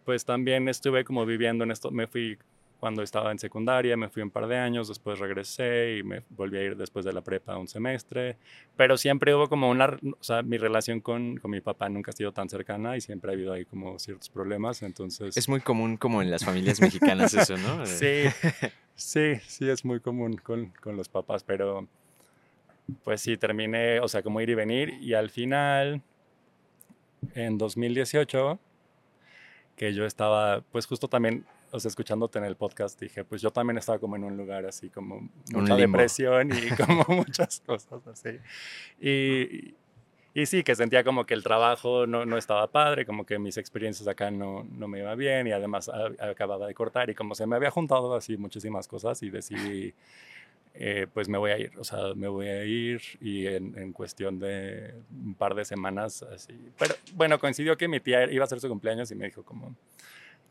pues 0.06 0.26
también 0.26 0.68
estuve 0.68 1.04
como 1.04 1.26
viviendo 1.26 1.64
en 1.64 1.72
esto, 1.72 1.92
me 1.92 2.08
fui 2.08 2.38
cuando 2.80 3.04
estaba 3.04 3.32
en 3.32 3.40
secundaria, 3.40 3.98
me 3.98 4.10
fui 4.10 4.24
un 4.24 4.32
par 4.32 4.48
de 4.48 4.58
años, 4.58 4.88
después 4.88 5.20
regresé 5.20 5.98
y 5.98 6.04
me 6.04 6.24
volví 6.30 6.58
a 6.58 6.64
ir 6.64 6.78
después 6.78 7.04
de 7.04 7.12
la 7.12 7.22
prepa 7.22 7.58
un 7.58 7.68
semestre, 7.68 8.38
pero 8.78 8.98
siempre 8.98 9.36
hubo 9.36 9.50
como 9.50 9.70
una, 9.70 9.88
o 9.88 10.24
sea, 10.24 10.42
mi 10.44 10.58
relación 10.58 11.02
con, 11.02 11.38
con, 11.38 11.52
mi 11.52 11.60
papá 11.60 11.90
nunca 11.90 12.12
ha 12.12 12.14
sido 12.16 12.32
tan 12.32 12.48
cercana 12.48 12.96
y 12.96 13.02
siempre 13.02 13.32
ha 13.32 13.34
habido 13.34 13.52
ahí 13.52 13.66
como 13.66 14.00
ciertos 14.00 14.30
problemas, 14.30 14.82
entonces... 14.82 15.36
Es 15.36 15.50
muy 15.50 15.60
común 15.60 15.98
como 15.98 16.22
en 16.22 16.32
las 16.32 16.46
familias 16.46 16.80
mexicanas 16.80 17.34
eso, 17.34 17.58
¿no? 17.58 17.86
sí, 17.86 18.24
sí, 18.96 19.36
sí, 19.46 19.70
es 19.70 19.84
muy 19.84 20.00
común 20.00 20.38
con, 20.38 20.68
con 20.82 20.96
los 20.96 21.10
papás, 21.10 21.44
pero 21.44 21.88
pues 23.04 23.22
sí, 23.22 23.38
terminé, 23.38 24.00
o 24.00 24.08
sea, 24.08 24.24
como 24.24 24.40
ir 24.42 24.50
y 24.50 24.56
venir 24.56 24.94
y 25.02 25.14
al 25.14 25.30
final, 25.30 26.02
en 27.34 27.58
2018, 27.58 28.60
que 29.76 29.94
yo 29.94 30.06
estaba, 30.06 30.62
pues 30.72 30.86
justo 30.86 31.08
también 31.08 31.46
o 31.72 31.80
sea, 31.80 31.90
escuchándote 31.90 32.40
en 32.40 32.46
el 32.46 32.56
podcast, 32.56 33.00
dije, 33.00 33.24
pues 33.24 33.42
yo 33.42 33.52
también 33.52 33.78
estaba 33.78 34.00
como 34.00 34.16
en 34.16 34.24
un 34.24 34.38
lugar 34.38 34.66
así, 34.66 34.90
como 34.90 35.30
mucha 35.54 35.76
depresión 35.76 36.50
y 36.52 36.70
como 36.86 37.06
muchas 37.08 37.62
cosas 37.66 38.06
así. 38.08 38.40
Y, 39.00 39.76
y, 40.34 40.46
sí, 40.46 40.64
que 40.64 40.76
sentía 40.76 41.04
como 41.04 41.26
que 41.26 41.34
el 41.34 41.44
trabajo 41.44 42.08
no, 42.08 42.26
no, 42.26 42.38
estaba 42.38 42.68
padre, 42.72 43.06
como 43.06 43.26
que 43.26 43.38
mis 43.38 43.58
experiencias 43.58 44.08
acá 44.08 44.32
no, 44.32 44.64
no 44.64 44.88
me 44.88 45.00
iba 45.00 45.14
bien 45.16 45.48
y 45.48 45.52
además 45.52 45.90
acababa 46.20 46.68
de 46.68 46.74
cortar 46.74 47.10
y 47.10 47.16
como 47.16 47.36
se 47.36 47.46
me 47.46 47.56
había 47.56 47.72
juntado 47.72 48.16
así 48.16 48.38
muchísimas 48.38 48.88
cosas 48.88 49.22
y 49.22 49.30
decidí, 49.30 49.94
eh, 50.82 51.08
pues 51.14 51.28
me 51.28 51.38
voy 51.38 51.52
a 51.52 51.58
ir, 51.58 51.78
o 51.78 51.84
sea, 51.84 52.14
me 52.16 52.30
voy 52.30 52.48
a 52.48 52.64
ir 52.64 53.02
y 53.20 53.48
en, 53.48 53.78
en, 53.78 53.92
cuestión 53.92 54.40
de 54.40 54.96
un 55.12 55.36
par 55.36 55.54
de 55.54 55.66
semanas 55.66 56.24
así. 56.24 56.54
Pero 56.78 56.96
bueno, 57.16 57.38
coincidió 57.38 57.76
que 57.76 57.90
mi 57.90 58.00
tía 58.00 58.32
iba 58.32 58.44
a 58.44 58.46
hacer 58.46 58.62
su 58.62 58.70
cumpleaños 58.70 59.12
y 59.12 59.16
me 59.16 59.26
dijo 59.26 59.44
como 59.44 59.76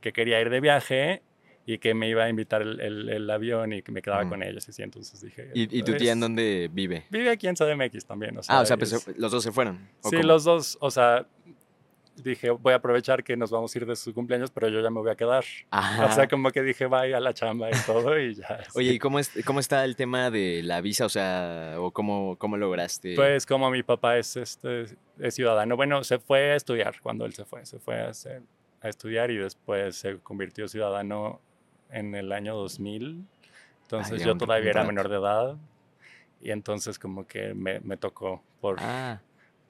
que 0.02 0.12
quería 0.12 0.38
ir 0.38 0.50
de 0.50 0.60
viaje 0.60 1.22
y 1.64 1.78
que 1.78 1.94
me 1.94 2.10
iba 2.10 2.24
a 2.24 2.28
invitar 2.28 2.60
el, 2.60 3.08
el, 3.08 3.30
avión 3.30 3.72
y 3.72 3.80
que 3.80 3.90
me 3.90 4.02
quedaba 4.02 4.28
con 4.28 4.42
ellos. 4.42 4.66
Y 4.78 4.82
entonces 4.82 5.18
dije... 5.20 5.50
¿Y, 5.54 5.82
tu 5.82 5.96
tía 5.96 6.12
en 6.12 6.20
dónde 6.20 6.68
vive? 6.70 7.04
Vive 7.08 7.30
aquí 7.30 7.46
en 7.46 7.56
CDMX 7.56 8.04
también. 8.04 8.36
O 8.36 8.42
sea, 8.42 8.58
ah, 8.58 8.60
o 8.62 8.66
sea, 8.66 8.76
pues, 8.76 9.06
los 9.16 9.32
dos 9.32 9.42
se 9.42 9.50
fueron. 9.50 9.88
Sí, 10.02 10.16
los 10.22 10.44
dos, 10.44 10.76
o 10.80 10.90
sea, 10.90 11.26
dije, 12.22 12.50
voy 12.50 12.72
a 12.72 12.76
aprovechar 12.76 13.24
que 13.24 13.36
nos 13.36 13.50
vamos 13.50 13.74
a 13.74 13.78
ir 13.78 13.86
de 13.86 13.96
su 13.96 14.12
cumpleaños, 14.14 14.50
pero 14.50 14.68
yo 14.68 14.80
ya 14.80 14.90
me 14.90 15.00
voy 15.00 15.10
a 15.10 15.16
quedar. 15.16 15.44
O 15.70 16.12
sea, 16.12 16.28
como 16.28 16.50
que 16.50 16.62
dije, 16.62 16.86
vaya 16.86 17.16
a 17.16 17.20
la 17.20 17.34
chamba 17.34 17.70
y 17.70 17.74
todo 17.86 18.18
y 18.18 18.34
ya. 18.34 18.60
Oye, 18.74 18.92
¿y 18.92 18.98
cómo, 18.98 19.18
es, 19.18 19.30
cómo 19.44 19.60
está 19.60 19.84
el 19.84 19.96
tema 19.96 20.30
de 20.30 20.62
la 20.62 20.80
visa? 20.80 21.06
O 21.06 21.08
sea, 21.08 21.74
¿o 21.78 21.90
cómo, 21.90 22.36
cómo 22.38 22.56
lograste? 22.56 23.14
Pues 23.14 23.46
como 23.46 23.70
mi 23.70 23.82
papá 23.82 24.18
es, 24.18 24.36
este, 24.36 24.86
es 25.18 25.34
ciudadano, 25.34 25.76
bueno, 25.76 26.04
se 26.04 26.18
fue 26.18 26.52
a 26.52 26.56
estudiar 26.56 27.00
cuando 27.00 27.24
él 27.24 27.32
se 27.32 27.44
fue, 27.44 27.64
se 27.66 27.78
fue 27.78 28.00
a 28.00 28.08
hacer 28.08 28.42
a 28.80 28.88
estudiar 28.88 29.30
y 29.30 29.36
después 29.36 29.96
se 29.96 30.18
convirtió 30.18 30.68
ciudadano 30.68 31.40
en 31.90 32.14
el 32.14 32.32
año 32.32 32.54
2000. 32.54 33.24
Entonces 33.82 34.22
yo 34.22 34.36
todavía 34.36 34.70
era 34.70 34.84
menor 34.84 35.08
de 35.08 35.16
edad 35.16 35.56
y 36.40 36.50
entonces 36.50 36.98
como 36.98 37.26
que 37.26 37.54
me, 37.54 37.80
me 37.80 37.96
tocó 37.96 38.42
por, 38.60 38.76
ah. 38.80 39.20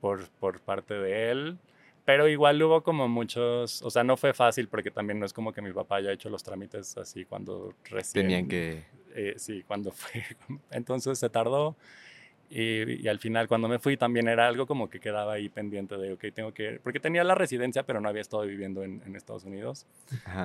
por, 0.00 0.28
por 0.30 0.60
parte 0.60 0.94
de 0.94 1.30
él. 1.30 1.58
Pero 2.08 2.26
igual 2.26 2.62
hubo 2.62 2.82
como 2.82 3.06
muchos, 3.06 3.82
o 3.82 3.90
sea, 3.90 4.02
no 4.02 4.16
fue 4.16 4.32
fácil 4.32 4.66
porque 4.68 4.90
también 4.90 5.20
no 5.20 5.26
es 5.26 5.34
como 5.34 5.52
que 5.52 5.60
mi 5.60 5.74
papá 5.74 5.96
haya 5.96 6.10
hecho 6.10 6.30
los 6.30 6.42
trámites 6.42 6.96
así 6.96 7.26
cuando 7.26 7.74
recién... 7.84 8.24
Tenían 8.24 8.48
que... 8.48 8.82
Eh, 9.14 9.34
sí, 9.36 9.62
cuando 9.62 9.92
fue. 9.92 10.24
Entonces 10.70 11.18
se 11.18 11.28
tardó 11.28 11.76
Y, 12.48 13.06
al 13.06 13.18
final 13.18 13.46
cuando 13.46 13.68
me 13.68 13.78
fui 13.78 13.98
también 13.98 14.26
era 14.26 14.48
algo 14.48 14.66
como 14.66 14.88
que 14.88 15.00
quedaba 15.00 15.34
ahí 15.34 15.50
pendiente 15.50 15.98
de, 15.98 16.14
ok, 16.14 16.24
tengo 16.32 16.54
que, 16.54 16.80
porque 16.82 16.98
tenía 16.98 17.22
la 17.24 17.34
residencia, 17.34 17.82
pero 17.82 18.00
no 18.00 18.08
había 18.08 18.22
estado 18.22 18.44
viviendo 18.44 18.82
en, 18.84 19.14
Estados 19.14 19.44
Unidos. 19.44 19.86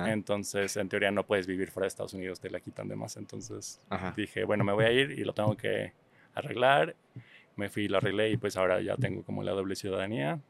Entonces, 0.04 0.76
en 0.76 0.90
teoría 0.90 1.12
no 1.12 1.24
puedes 1.24 1.46
vivir 1.46 1.70
fuera 1.70 1.84
de 1.84 1.88
Estados 1.88 2.12
Unidos, 2.12 2.40
te 2.40 2.50
la 2.50 2.60
quitan 2.60 2.88
de 2.88 2.96
más. 2.96 3.16
Entonces 3.16 3.80
dije, 4.18 4.44
bueno, 4.44 4.64
me 4.64 4.74
voy 4.74 4.84
a 4.84 4.92
ir 4.92 5.12
y 5.12 5.24
lo 5.24 5.32
tengo 5.32 5.56
que 5.56 5.94
arreglar. 6.34 6.94
Me 7.56 7.70
fui 7.70 7.84
y 7.84 7.88
lo 7.88 7.96
arreglé 7.96 8.32
y 8.32 8.36
pues 8.36 8.58
ahora 8.58 8.82
ya 8.82 8.96
tengo 8.96 9.22
como 9.22 9.42
la 9.42 9.52
doble 9.52 9.76
ciudadanía. 9.76 10.42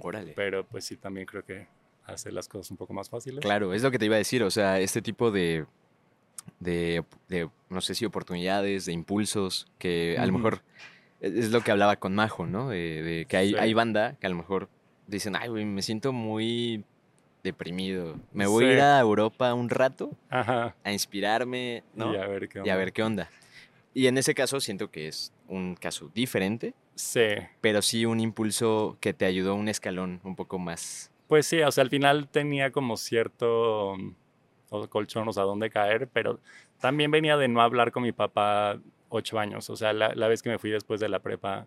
Órale. 0.00 0.32
Pero 0.34 0.66
pues 0.66 0.84
sí, 0.84 0.96
también 0.96 1.26
creo 1.26 1.44
que 1.44 1.66
hace 2.04 2.30
las 2.30 2.48
cosas 2.48 2.70
un 2.70 2.76
poco 2.76 2.92
más 2.92 3.08
fáciles. 3.08 3.40
Claro, 3.40 3.72
es 3.74 3.82
lo 3.82 3.90
que 3.90 3.98
te 3.98 4.06
iba 4.06 4.14
a 4.14 4.18
decir, 4.18 4.42
o 4.42 4.50
sea, 4.50 4.80
este 4.80 5.02
tipo 5.02 5.30
de 5.30 5.66
de, 6.60 7.04
no 7.68 7.80
sé 7.80 7.94
si 7.94 8.04
oportunidades, 8.04 8.86
de 8.86 8.92
impulsos, 8.92 9.66
que 9.78 10.16
a 10.18 10.26
lo 10.26 10.32
mejor 10.32 10.62
e, 11.20 11.28
es 11.28 11.50
lo 11.50 11.60
que 11.60 11.70
hablaba 11.70 11.96
con 11.96 12.14
Majo, 12.14 12.46
¿no? 12.46 12.70
De, 12.70 13.26
que 13.28 13.36
hay, 13.36 13.54
hay, 13.54 13.74
banda 13.74 14.16
que 14.20 14.26
a 14.26 14.30
lo 14.30 14.36
mejor 14.36 14.68
dicen, 15.06 15.36
ay, 15.36 15.48
güey, 15.48 15.64
me 15.64 15.82
siento 15.82 16.12
muy 16.12 16.84
deprimido. 17.42 18.16
Me 18.32 18.46
voy 18.46 18.64
a 18.64 18.72
ir 18.72 18.80
a 18.80 19.00
Europa 19.00 19.52
un 19.54 19.70
rato 19.70 20.10
a 20.30 20.74
inspirarme, 20.86 21.84
¿no? 21.94 22.12
Y 22.12 22.16
a 22.16 22.26
ver 22.26 22.48
qué 22.48 22.58
onda. 22.60 22.68
Y 22.68 22.70
a 22.70 22.76
ver 22.76 22.92
qué 22.92 23.02
onda. 23.02 23.30
Y 23.94 24.06
en 24.08 24.18
ese 24.18 24.34
caso 24.34 24.60
siento 24.60 24.90
que 24.90 25.08
es 25.08 25.32
un 25.48 25.74
caso 25.74 26.10
diferente. 26.14 26.74
Sí. 26.96 27.26
Pero 27.60 27.82
sí 27.82 28.06
un 28.06 28.20
impulso 28.20 28.96
que 29.00 29.12
te 29.12 29.26
ayudó 29.26 29.54
un 29.54 29.68
escalón 29.68 30.20
un 30.24 30.34
poco 30.34 30.58
más. 30.58 31.12
Pues 31.28 31.46
sí, 31.46 31.60
o 31.60 31.70
sea, 31.70 31.82
al 31.82 31.90
final 31.90 32.28
tenía 32.28 32.72
como 32.72 32.96
cierto 32.96 33.96
o 34.70 34.88
colchón, 34.88 35.28
o 35.28 35.32
sea, 35.32 35.44
dónde 35.44 35.70
caer, 35.70 36.08
pero 36.12 36.40
también 36.80 37.10
venía 37.10 37.36
de 37.36 37.48
no 37.48 37.60
hablar 37.60 37.92
con 37.92 38.02
mi 38.02 38.12
papá 38.12 38.80
ocho 39.08 39.38
años, 39.38 39.70
o 39.70 39.76
sea, 39.76 39.92
la, 39.92 40.28
vez 40.28 40.42
que 40.42 40.50
me 40.50 40.58
fui 40.58 40.70
después 40.70 41.00
de 41.00 41.08
la 41.08 41.20
prepa, 41.20 41.66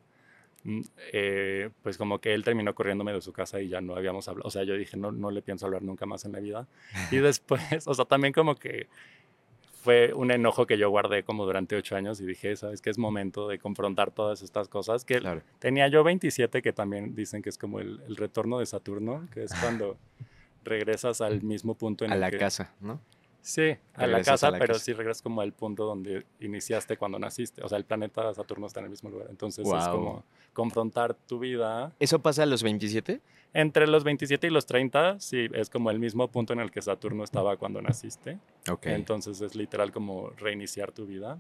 mm, 0.64 0.82
eh, 1.14 1.70
pues 1.82 1.98
como 1.98 2.20
que 2.20 2.34
él 2.34 2.44
terminó 2.44 2.76
corriéndome 2.76 3.14
de 3.14 3.22
su 3.22 3.32
casa 3.32 3.62
y 3.62 3.70
ya 3.70 3.82
no 3.82 3.96
habíamos 3.96 4.28
hablado, 4.28 4.48
o 4.48 4.52
sea, 4.52 4.64
yo 4.64 4.76
dije, 4.76 4.98
no, 4.98 5.12
no 5.12 5.32
le 5.32 5.42
pienso 5.42 5.66
hablar 5.66 5.82
nunca 5.84 6.06
más 6.06 6.26
en 6.26 6.34
la 6.34 6.40
vida. 6.40 6.68
Y 7.12 7.18
después, 7.18 7.88
o 7.88 7.94
sea, 7.94 8.06
también 8.06 8.34
como 8.34 8.56
que 8.56 8.88
fue 9.82 10.14
un 10.14 10.32
enojo 10.32 10.68
que 10.68 10.78
yo 10.78 10.90
guardé 10.90 11.24
como 11.24 11.46
durante 11.46 11.76
ocho 11.76 11.96
años 11.96 12.20
y 12.20 12.26
dije, 12.26 12.56
sabes 12.56 12.82
que 12.82 12.90
es 12.90 12.98
momento 12.98 13.48
de 13.48 13.60
confrontar 13.60 14.12
todas 14.12 14.42
estas 14.42 14.68
cosas, 14.68 15.06
que 15.06 15.22
tenía 15.60 15.88
yo 15.88 16.04
27, 16.04 16.62
que 16.62 16.74
también 16.74 17.16
dicen 17.16 17.42
que 17.42 17.50
es 17.50 17.58
como 17.58 17.80
el, 17.80 18.02
el 18.08 18.18
retorno 18.18 18.60
de 18.60 18.66
Saturno, 18.66 19.28
que 19.34 19.44
es 19.44 19.54
cuando 19.54 19.98
regresas 20.66 21.22
al 21.22 21.42
mismo 21.42 21.76
punto 21.76 22.04
en 22.04 22.12
a 22.12 22.16
el 22.16 22.22
la 22.22 22.32
casa, 22.32 22.74
¿no? 22.82 23.00
Sí, 23.42 23.76
a 23.94 24.08
la 24.08 24.22
casa, 24.22 24.52
pero 24.52 24.76
sí 24.76 24.94
regresas 24.94 25.22
como 25.22 25.42
al 25.42 25.54
punto 25.54 25.86
donde 25.86 26.26
iniciaste 26.40 26.98
cuando 26.98 27.18
naciste. 27.20 27.64
O 27.64 27.70
sea, 27.70 27.78
el 27.78 27.86
planeta 27.86 28.34
Saturno 28.34 28.68
está 28.68 28.80
en 28.80 28.86
el 28.86 28.90
mismo 28.90 29.10
lugar. 29.10 29.28
Entonces 29.30 29.66
es 29.66 29.88
como 29.88 30.24
confrontar 30.54 31.14
tu 31.14 31.40
vida. 31.40 31.94
¿Eso 32.00 32.20
pasa 32.20 32.44
a 32.44 32.46
los 32.46 32.64
27? 32.64 33.22
Entre 33.54 33.88
los 33.88 34.04
27 34.04 34.48
y 34.48 34.50
los 34.50 34.66
30, 34.66 35.20
sí, 35.20 35.48
es 35.54 35.70
como 35.70 35.90
el 35.90 36.00
mismo 36.00 36.28
punto 36.28 36.54
en 36.54 36.60
el 36.60 36.70
que 36.70 36.82
Saturno 36.82 37.24
estaba 37.24 37.58
cuando 37.58 37.82
naciste. 37.82 38.38
Ok. 38.70 38.88
Entonces 38.88 39.42
es 39.42 39.56
literal 39.56 39.92
como 39.92 40.30
reiniciar 40.32 40.92
tu 40.92 41.06
vida 41.06 41.40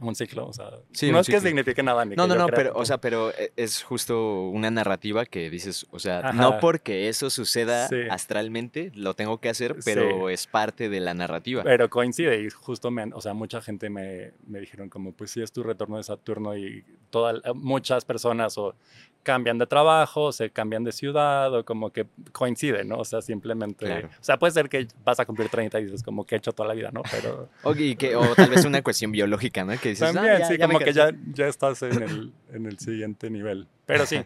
un 0.00 0.14
ciclo, 0.14 0.46
o 0.46 0.52
sea, 0.52 0.70
no 1.10 1.20
es 1.20 1.26
que 1.26 1.40
signifique 1.40 1.82
nada. 1.82 2.04
Ni 2.04 2.16
no, 2.16 2.26
no, 2.26 2.34
no, 2.34 2.46
pero, 2.46 2.72
o 2.74 2.84
sea, 2.84 2.98
pero 2.98 3.30
e, 3.30 3.52
es 3.56 3.82
justo 3.82 4.48
una 4.48 4.70
narrativa 4.70 5.26
que 5.26 5.50
dices, 5.50 5.86
o 5.90 5.98
sea, 5.98 6.32
no 6.32 6.58
porque 6.58 7.08
eso 7.08 7.30
suceda 7.30 7.88
astralmente 8.10 8.90
lo 8.94 9.14
tengo 9.14 9.38
que 9.38 9.48
hacer, 9.48 9.76
pero 9.84 10.30
es 10.30 10.46
parte 10.46 10.88
de 10.88 11.00
la 11.00 11.14
narrativa. 11.14 11.62
Pero 11.62 11.90
coincide 11.90 12.42
y 12.42 12.50
justo, 12.50 12.90
me, 12.90 13.04
o 13.12 13.20
sea, 13.20 13.34
mucha 13.34 13.60
gente 13.60 13.90
me, 13.90 14.32
me 14.46 14.60
dijeron 14.60 14.88
como, 14.88 15.12
pues 15.12 15.30
sí, 15.32 15.42
es 15.42 15.52
tu 15.52 15.62
retorno 15.62 15.96
de 15.98 16.02
Saturno 16.02 16.56
y 16.56 16.84
todas, 17.10 17.40
muchas 17.54 18.04
personas 18.04 18.56
o 18.56 18.74
cambian 19.22 19.58
de 19.58 19.66
trabajo, 19.66 20.32
se 20.32 20.50
cambian 20.50 20.84
de 20.84 20.92
ciudad 20.92 21.54
o 21.54 21.64
como 21.64 21.90
que 21.90 22.06
coincide, 22.32 22.84
¿no? 22.84 22.98
O 22.98 23.04
sea, 23.04 23.20
simplemente... 23.22 24.06
O 24.06 24.24
sea, 24.24 24.38
puede 24.38 24.52
ser 24.52 24.68
que 24.68 24.88
vas 25.04 25.20
a 25.20 25.26
cumplir 25.26 25.48
30 25.48 25.78
y 25.80 25.84
dices 25.84 26.02
como 26.02 26.24
que 26.24 26.34
he 26.34 26.38
hecho 26.38 26.52
toda 26.52 26.68
la 26.68 26.74
vida, 26.74 26.90
¿no? 26.92 27.02
Pero... 27.10 27.48
o, 27.62 27.74
que, 27.74 28.16
o 28.16 28.34
tal 28.34 28.50
vez 28.50 28.64
una 28.64 28.82
cuestión 28.82 29.12
biológica, 29.12 29.64
¿no? 29.64 29.78
Que 29.78 29.90
dices, 29.90 30.08
ah, 30.08 30.12
También, 30.12 30.46
sí, 30.46 30.58
como 30.58 30.78
que 30.78 30.92
ya, 30.92 31.10
ya 31.32 31.46
estás 31.46 31.82
en 31.82 32.02
el, 32.02 32.32
en 32.52 32.66
el 32.66 32.78
siguiente 32.78 33.30
nivel. 33.30 33.68
Pero 33.86 34.06
sí, 34.06 34.20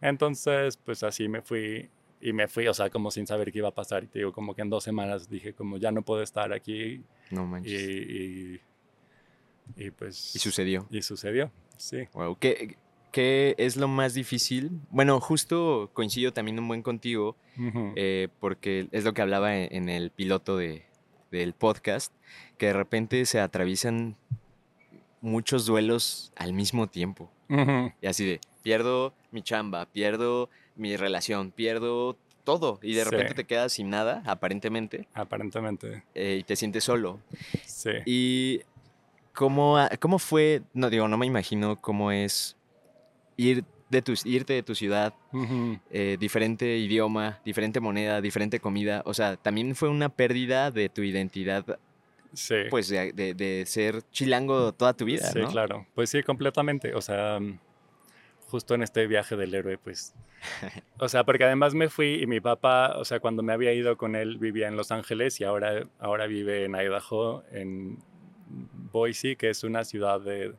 entonces 0.00 0.76
pues 0.78 1.02
así 1.02 1.28
me 1.28 1.42
fui 1.42 1.90
y 2.20 2.32
me 2.32 2.46
fui, 2.46 2.68
o 2.68 2.74
sea, 2.74 2.88
como 2.88 3.10
sin 3.10 3.26
saber 3.26 3.50
qué 3.52 3.58
iba 3.58 3.68
a 3.68 3.74
pasar. 3.74 4.04
Y 4.04 4.06
te 4.06 4.20
digo, 4.20 4.32
como 4.32 4.54
que 4.54 4.62
en 4.62 4.70
dos 4.70 4.84
semanas 4.84 5.28
dije 5.28 5.54
como 5.54 5.76
ya 5.76 5.90
no 5.90 6.02
puedo 6.02 6.22
estar 6.22 6.52
aquí. 6.52 7.02
No 7.30 7.46
manches. 7.46 7.82
Y, 7.82 8.60
y, 9.76 9.90
pues... 9.90 10.34
Y 10.36 10.38
sucedió. 10.38 10.86
Y 10.90 11.02
sucedió, 11.02 11.50
sí. 11.76 12.08
Wow, 12.12 12.38
¿qué, 12.38 12.76
¿Qué 13.12 13.54
es 13.58 13.76
lo 13.76 13.88
más 13.88 14.14
difícil? 14.14 14.70
Bueno, 14.90 15.20
justo 15.20 15.90
coincido 15.92 16.32
también 16.32 16.58
un 16.58 16.66
buen 16.66 16.82
contigo, 16.82 17.36
eh, 17.94 18.28
porque 18.40 18.88
es 18.90 19.04
lo 19.04 19.12
que 19.12 19.20
hablaba 19.20 19.54
en, 19.54 19.90
el 19.90 20.10
piloto 20.10 20.56
de, 20.56 20.86
del 21.30 21.52
podcast, 21.52 22.10
que 22.56 22.66
de 22.66 22.72
repente 22.72 23.26
se 23.26 23.38
atraviesan 23.38 24.16
muchos 25.20 25.66
duelos 25.66 26.32
al 26.36 26.54
mismo 26.54 26.86
tiempo. 26.88 27.30
Y 28.00 28.06
así 28.06 28.24
de, 28.24 28.40
pierdo 28.62 29.12
mi 29.30 29.42
chamba, 29.42 29.84
pierdo 29.84 30.48
mi 30.74 30.96
relación, 30.96 31.50
pierdo 31.50 32.16
todo. 32.44 32.80
Y 32.82 32.94
de 32.94 33.04
repente 33.04 33.34
te 33.34 33.44
quedas 33.44 33.74
sin 33.74 33.90
nada, 33.90 34.22
aparentemente. 34.24 35.06
Aparentemente. 35.12 36.02
Eh, 36.14 36.38
y 36.40 36.44
te 36.44 36.56
sientes 36.56 36.84
solo. 36.84 37.20
Sí. 37.66 37.90
Y 38.06 38.60
cómo, 39.34 39.76
cómo 40.00 40.18
fue, 40.18 40.62
no 40.72 40.88
digo, 40.88 41.08
no 41.08 41.18
me 41.18 41.26
imagino 41.26 41.78
cómo 41.78 42.10
es 42.10 42.56
ir 43.36 43.64
de 43.92 44.00
tu, 44.00 44.14
irte 44.24 44.54
de 44.54 44.62
tu 44.62 44.74
ciudad, 44.74 45.12
eh, 45.90 46.16
diferente 46.18 46.78
idioma, 46.78 47.40
diferente 47.44 47.78
moneda, 47.78 48.22
diferente 48.22 48.58
comida. 48.58 49.02
O 49.04 49.12
sea, 49.12 49.36
también 49.36 49.74
fue 49.76 49.90
una 49.90 50.08
pérdida 50.08 50.70
de 50.70 50.88
tu 50.88 51.02
identidad. 51.02 51.78
Sí. 52.32 52.54
Pues 52.70 52.88
de, 52.88 53.12
de, 53.12 53.64
ser 53.66 54.02
chilango 54.10 54.72
toda 54.72 54.94
tu 54.94 55.04
vida. 55.04 55.30
Sí, 55.30 55.40
claro. 55.50 55.86
Pues 55.94 56.08
sí, 56.08 56.22
completamente. 56.22 56.94
O 56.94 57.02
sea, 57.02 57.38
justo 58.52 58.74
en 58.74 58.82
este 58.82 59.06
viaje 59.06 59.36
del 59.36 59.54
héroe, 59.54 59.78
pues. 59.78 60.14
O 60.98 61.08
sea, 61.08 61.24
porque 61.24 61.44
además 61.44 61.74
me 61.74 61.88
fui 61.88 62.22
y 62.22 62.26
mi 62.26 62.40
papá, 62.40 62.94
o 62.96 63.04
sea, 63.04 63.20
cuando 63.20 63.42
me 63.42 63.52
había 63.52 63.72
ido 63.74 63.96
con 63.96 64.16
él 64.16 64.38
vivía 64.38 64.68
en 64.68 64.76
Los 64.76 64.90
Ángeles 64.90 65.40
y 65.40 65.44
ahora, 65.44 65.86
ahora 65.98 66.26
vive 66.26 66.64
en 66.64 66.74
Idaho, 66.74 67.44
en 67.50 67.98
Boise, 68.92 69.36
que 69.36 69.50
es 69.50 69.64
una 69.64 69.84
ciudad 69.84 70.20
de 70.20 70.54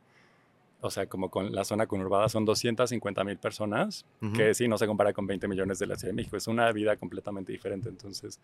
o 0.85 0.91
sea, 0.91 1.05
como 1.07 1.29
con 1.29 1.55
la 1.55 1.63
zona 1.63 1.87
conurbada 1.87 2.27
son 2.27 2.43
250 2.43 3.23
mil 3.23 3.37
personas, 3.37 4.05
que 4.35 4.53
sí, 4.53 4.67
no 4.67 4.77
se 4.77 4.85
compara 4.85 5.13
con 5.13 5.25
20 5.25 5.47
millones 5.47 5.79
de 5.79 5.87
la 5.87 5.95
Ciudad 5.95 6.11
de 6.11 6.15
México, 6.17 6.35
es 6.35 6.47
una 6.47 6.69
vida 6.73 6.97
completamente 6.97 7.53
diferente. 7.53 7.87
Entonces, 7.87 8.41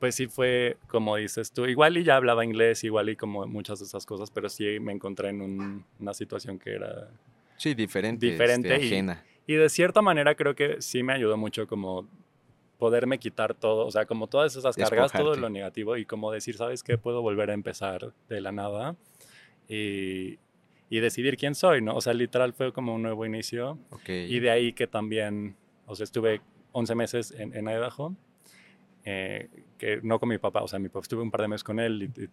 pues 0.00 0.14
sí 0.14 0.26
fue, 0.26 0.78
como 0.88 1.16
dices 1.16 1.52
tú, 1.52 1.66
igual 1.66 1.98
y 1.98 2.04
ya 2.04 2.16
hablaba 2.16 2.42
inglés, 2.42 2.84
igual 2.84 3.10
y 3.10 3.16
como 3.16 3.46
muchas 3.46 3.80
de 3.80 3.84
esas 3.84 4.06
cosas, 4.06 4.30
pero 4.30 4.48
sí 4.48 4.80
me 4.80 4.92
encontré 4.92 5.28
en 5.28 5.84
una 6.00 6.14
situación 6.14 6.58
que 6.58 6.72
era... 6.72 7.10
Sí, 7.58 7.74
diferente. 7.74 8.24
Diferente 8.24 8.74
este, 8.74 9.20
y, 9.46 9.54
y 9.54 9.56
de 9.56 9.68
cierta 9.68 10.00
manera 10.00 10.34
creo 10.36 10.54
que 10.54 10.80
sí 10.80 11.02
me 11.02 11.12
ayudó 11.12 11.36
mucho 11.36 11.66
como 11.66 12.08
poderme 12.78 13.18
quitar 13.18 13.52
todo, 13.52 13.86
o 13.86 13.90
sea, 13.90 14.06
como 14.06 14.26
todas 14.26 14.56
esas 14.56 14.74
cargas, 14.74 15.12
todo 15.12 15.36
lo 15.36 15.50
negativo 15.50 15.98
y 15.98 16.06
como 16.06 16.32
decir, 16.32 16.56
¿sabes 16.56 16.82
qué? 16.82 16.96
Puedo 16.96 17.20
volver 17.20 17.50
a 17.50 17.52
empezar 17.52 18.14
de 18.30 18.40
la 18.40 18.52
nada. 18.52 18.96
Y, 19.68 20.38
y 20.90 21.00
decidir 21.00 21.36
quién 21.36 21.54
soy, 21.54 21.82
¿no? 21.82 21.94
O 21.94 22.00
sea, 22.00 22.12
literal 22.14 22.52
fue 22.52 22.72
como 22.72 22.94
un 22.94 23.02
nuevo 23.02 23.24
inicio. 23.26 23.78
Y 24.06 24.40
de 24.40 24.50
ahí 24.50 24.72
que 24.72 24.86
también, 24.86 25.56
o 25.86 25.96
sea, 25.96 26.04
estuve 26.04 26.40
11 26.72 26.94
meses 26.94 27.34
en, 27.36 27.54
en 27.56 27.68
Idaho, 27.68 28.14
eh, 29.04 29.48
que 29.76 30.00
no 30.02 30.18
con 30.18 30.30
mi 30.30 30.38
papá, 30.38 30.62
o 30.62 30.68
sea, 30.68 30.78
mi 30.78 30.88
papá 30.88 31.00
estuve 31.00 31.22
un 31.22 31.30
par 31.30 31.42
de 31.42 31.48
meses 31.48 31.64
con 31.64 31.78
él 31.78 32.02
y, 32.02 32.28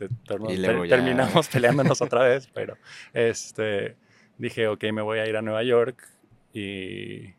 terminamos 0.88 1.48
peleándonos 1.52 2.02
otra 2.02 2.24
vez, 2.24 2.48
pero 2.54 2.78
este, 3.14 3.98
dije, 4.38 4.68
ok, 4.68 4.86
me 4.94 5.02
voy 5.02 5.20
a 5.20 5.28
ir 5.28 5.36
a 5.36 5.42
Nueva 5.42 5.64
York 5.64 6.08
y, 6.54 7.34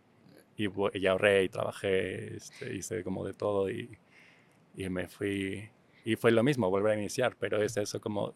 y, 0.56 1.06
ahorré 1.06 1.44
y 1.44 1.48
trabajé, 1.48 2.36
este, 2.36 2.74
hice 2.74 3.02
como 3.02 3.24
de 3.24 3.32
todo 3.32 3.70
y, 3.70 3.98
y 4.76 4.88
me 4.90 5.08
fui. 5.08 5.70
Y 6.04 6.16
fue 6.16 6.30
lo 6.30 6.42
mismo, 6.42 6.68
volver 6.68 6.96
a 6.96 6.98
iniciar, 6.98 7.36
pero 7.38 7.62
es 7.62 7.76
eso 7.76 8.00
como 8.00 8.34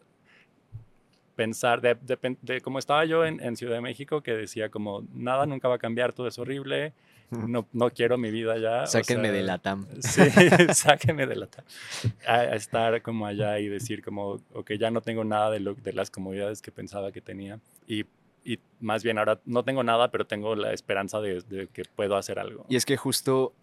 pensar, 1.37 1.81
de, 1.81 1.95
de, 2.41 2.61
como 2.61 2.79
estaba 2.79 3.05
yo 3.05 3.23
en, 3.23 3.55
Ciudad 3.55 3.75
de 3.75 3.81
México, 3.81 4.21
que 4.21 4.33
decía 4.33 4.69
como, 4.69 5.05
nada 5.13 5.45
nunca 5.45 5.67
va 5.67 5.75
a 5.75 5.77
cambiar, 5.77 6.11
todo 6.11 6.27
es 6.27 6.39
horrible, 6.39 6.93
no, 7.29 7.67
no 7.73 7.91
quiero 7.91 8.17
mi 8.17 8.31
vida 8.31 8.57
ya. 8.57 8.87
Sáquenme 8.87 9.31
de 9.31 9.43
la 9.43 9.59
TAM. 9.59 9.85
Sí, 9.99 10.23
sáquenme 10.73 11.27
de 11.27 11.35
la 11.35 11.45
TAM. 11.45 11.63
A, 12.25 12.55
estar 12.55 13.01
como 13.03 13.27
allá 13.27 13.59
y 13.59 13.67
decir 13.67 14.03
como, 14.03 14.39
ok, 14.53 14.71
ya 14.79 14.89
no 14.89 15.01
tengo 15.01 15.23
nada 15.23 15.51
de, 15.51 15.59
lo, 15.59 15.75
de 15.75 15.93
las 15.93 16.09
comodidades 16.09 16.61
que 16.61 16.71
pensaba 16.71 17.11
que 17.11 17.21
tenía. 17.21 17.59
Y, 17.85 18.05
y, 18.43 18.59
más 18.79 19.03
bien 19.03 19.19
ahora 19.19 19.39
no 19.45 19.63
tengo 19.63 19.83
nada, 19.83 20.09
pero 20.09 20.25
tengo 20.25 20.55
la 20.55 20.73
esperanza 20.73 21.21
de, 21.21 21.41
de, 21.41 21.67
que 21.67 21.83
puedo 21.83 22.15
hacer 22.15 22.39
algo. 22.39 22.65
Y 22.67 22.77
es 22.77 22.85
que 22.85 22.97
justo 22.97 23.53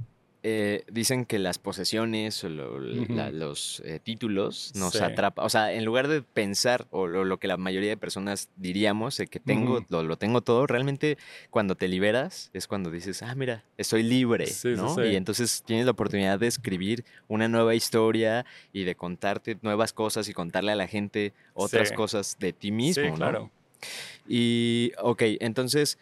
eh, 0.47 0.85
dicen 0.93 1.25
que 1.25 1.39
las 1.39 1.57
posesiones 1.57 2.45
o 2.45 2.51
los 2.51 3.83
eh, 3.87 3.99
títulos 3.99 4.73
nos 4.75 5.01
atrapan. 5.01 5.43
O 5.43 5.49
sea, 5.49 5.73
en 5.73 5.87
lugar 5.87 6.07
de 6.07 6.21
pensar, 6.21 6.87
o 6.91 7.07
lo, 7.07 7.39
que 7.39 7.49
la 7.49 7.57
mayoría 7.57 7.89
de 7.89 7.97
personas 7.97 8.51
diríamos, 8.57 9.17
de 9.17 9.27
que 9.27 9.41
tengo, 9.41 9.83
lo, 9.89 10.19
tengo 10.19 10.43
todo, 10.43 10.67
realmente 10.67 11.17
cuando 11.49 11.77
te 11.77 11.89
liberas 11.89 12.51
es 12.53 12.67
cuando 12.67 12.91
dices, 12.91 13.23
ah, 13.23 13.35
mira, 13.35 13.65
estoy 13.79 14.03
libre, 14.03 14.47
¿no? 14.77 15.03
Y 15.03 15.17
entonces 15.17 15.63
tienes 15.65 15.87
la 15.87 15.93
oportunidad 15.93 16.39
de 16.39 16.49
escribir 16.49 17.07
una 17.27 17.49
nueva 17.49 17.75
historia 17.75 18.45
y 18.71 18.85
de 18.85 18.95
contarte 18.97 19.57
nuevas 19.63 19.95
cosas 19.95 20.29
y 20.29 20.35
contarle 20.35 20.73
a 20.73 20.77
la 20.77 20.89
gente 20.89 21.33
otras 21.55 21.91
cosas 21.91 22.37
de 22.39 22.53
ti 22.53 22.71
mismo, 22.71 23.07
¿no? 23.07 23.15
claro. 23.15 23.51
Y, 24.29 24.93
ok, 24.99 25.23
entonces 25.41 25.97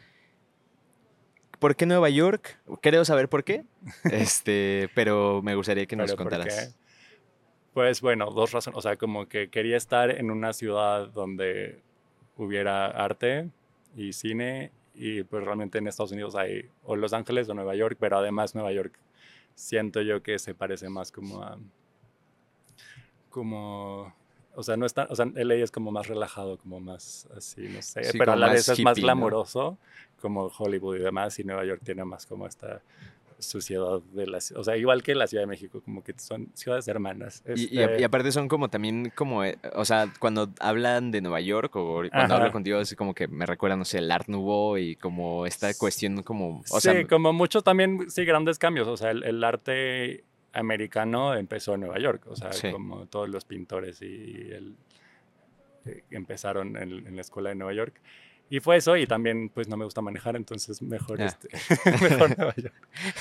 ¿Por 1.63 1.77
qué 1.77 1.87
Nueva 1.87 2.11
York? 2.11 2.59
Creo 2.81 3.05
saber 3.05 3.29
por 3.29 3.45
qué, 3.45 3.65
este, 4.11 4.91
pero 4.97 5.43
me 5.43 5.55
gustaría 5.55 5.87
que 5.87 5.95
nos 5.95 6.13
contaras. 6.17 6.77
Pues 7.73 8.01
bueno, 8.01 8.33
dos 8.33 8.51
razones. 8.51 8.77
O 8.77 8.83
sea, 8.83 8.97
como 8.97 9.29
que 9.29 9.49
quería 9.49 9.77
estar 9.77 10.11
en 10.11 10.33
una 10.33 10.55
ciudad 10.55 11.07
donde 11.11 11.81
hubiera 12.37 12.87
arte 12.87 13.49
y 13.95 14.13
cine 14.13 14.73
y 14.93 15.23
pues 15.23 15.45
realmente 15.45 15.79
en 15.79 15.87
Estados 15.87 16.11
Unidos 16.11 16.35
hay 16.35 16.69
o 16.83 16.97
Los 16.97 17.13
Ángeles 17.13 17.49
o 17.49 17.55
Nueva 17.55 17.77
York, 17.77 17.97
pero 18.01 18.19
además 18.19 18.57
Nueva 18.57 18.73
York 18.73 18.99
siento 19.55 20.03
yo 20.03 20.21
que 20.21 20.41
se 20.41 20.57
parece 20.57 20.89
más 20.89 21.13
como 21.13 21.45
a 21.45 21.59
como 23.31 24.13
o 24.55 24.63
sea, 24.63 24.77
no 24.77 24.87
está, 24.87 25.07
o 25.11 25.17
sea, 25.17 25.27
LA 25.27 25.55
es 25.57 25.71
como 25.71 25.91
más 25.91 26.09
relajado, 26.09 26.59
como 26.59 26.81
más 26.81 27.29
así, 27.37 27.63
no 27.69 27.83
sé, 27.83 28.03
pero 28.19 28.33
a 28.33 28.37
la 28.37 28.51
vez 28.51 28.69
es 28.69 28.81
más 28.81 28.99
glamoroso, 28.99 29.79
como 30.21 30.47
Hollywood 30.47 30.97
y 30.97 31.01
demás, 31.01 31.39
y 31.39 31.45
Nueva 31.45 31.65
York 31.65 31.81
tiene 31.85 32.05
más 32.05 32.27
como 32.27 32.47
esta 32.47 32.83
suciedad 33.39 34.01
de 34.13 34.27
las, 34.27 34.53
o 34.53 34.63
sea, 34.63 34.77
igual 34.77 35.03
que 35.03 35.15
la 35.15 35.27
Ciudad 35.27 35.43
de 35.43 35.49
México, 35.49 35.81
como 35.85 36.05
que 36.05 36.15
son 36.17 36.49
ciudades 36.55 36.87
hermanas. 36.87 37.43
Y, 37.57 37.79
este 37.79 38.05
aparte 38.05 38.31
son 38.31 38.49
como 38.49 38.69
también 38.69 39.13
como, 39.15 39.45
eh, 39.45 39.59
o 39.75 39.85
sea, 39.85 40.13
cuando 40.21 40.51
hablan 40.61 41.11
de 41.11 41.21
Nueva 41.21 41.41
York 41.41 41.75
o 41.77 42.03
cuando 42.11 42.35
hablo 42.37 42.53
contigo 42.53 42.79
es 42.79 42.95
como 42.95 43.15
que 43.15 43.29
me 43.29 43.47
recuerda, 43.47 43.77
no 43.77 43.85
sé, 43.85 43.99
el 43.99 44.11
Art 44.11 44.29
Nouveau 44.29 44.79
y 44.79 44.97
como 44.97 45.47
esta 45.47 45.75
cuestión 45.75 46.23
como, 46.23 46.63
o 46.71 46.81
sí, 46.81 47.05
como 47.09 47.33
muchos 47.33 47.65
también, 47.65 48.09
sí, 48.11 48.25
grandes 48.25 48.59
cambios, 48.59 48.87
o 48.87 48.97
sea, 48.97 49.11
el 49.11 49.43
arte 49.43 50.25
americano 50.53 51.35
empezó 51.35 51.75
en 51.75 51.81
Nueva 51.81 51.99
York, 51.99 52.27
o 52.29 52.37
sea, 52.37 52.51
como 52.71 53.07
todos 53.07 53.29
los 53.29 53.45
pintores 53.45 54.03
y 54.03 54.51
el, 54.51 54.77
eh, 55.85 56.05
empezaron 56.11 56.77
en, 56.77 57.15
la 57.15 57.21
escuela 57.21 57.51
de 57.51 57.57
Nueva 57.57 57.73
York. 57.73 58.01
Y 58.53 58.61
fue 58.61 58.77
eso, 58.77 58.99
y 58.99 59.07
también 59.07 59.49
pues 59.49 59.67
no 59.67 59.79
me 59.79 59.87
gusta 59.87 60.03
manejar, 60.03 60.37
entonces 60.37 60.83
mejor, 60.83 61.23
este, 61.23 61.49
mejor 62.03 62.37
Nueva 62.37 62.55
York. 62.55 62.75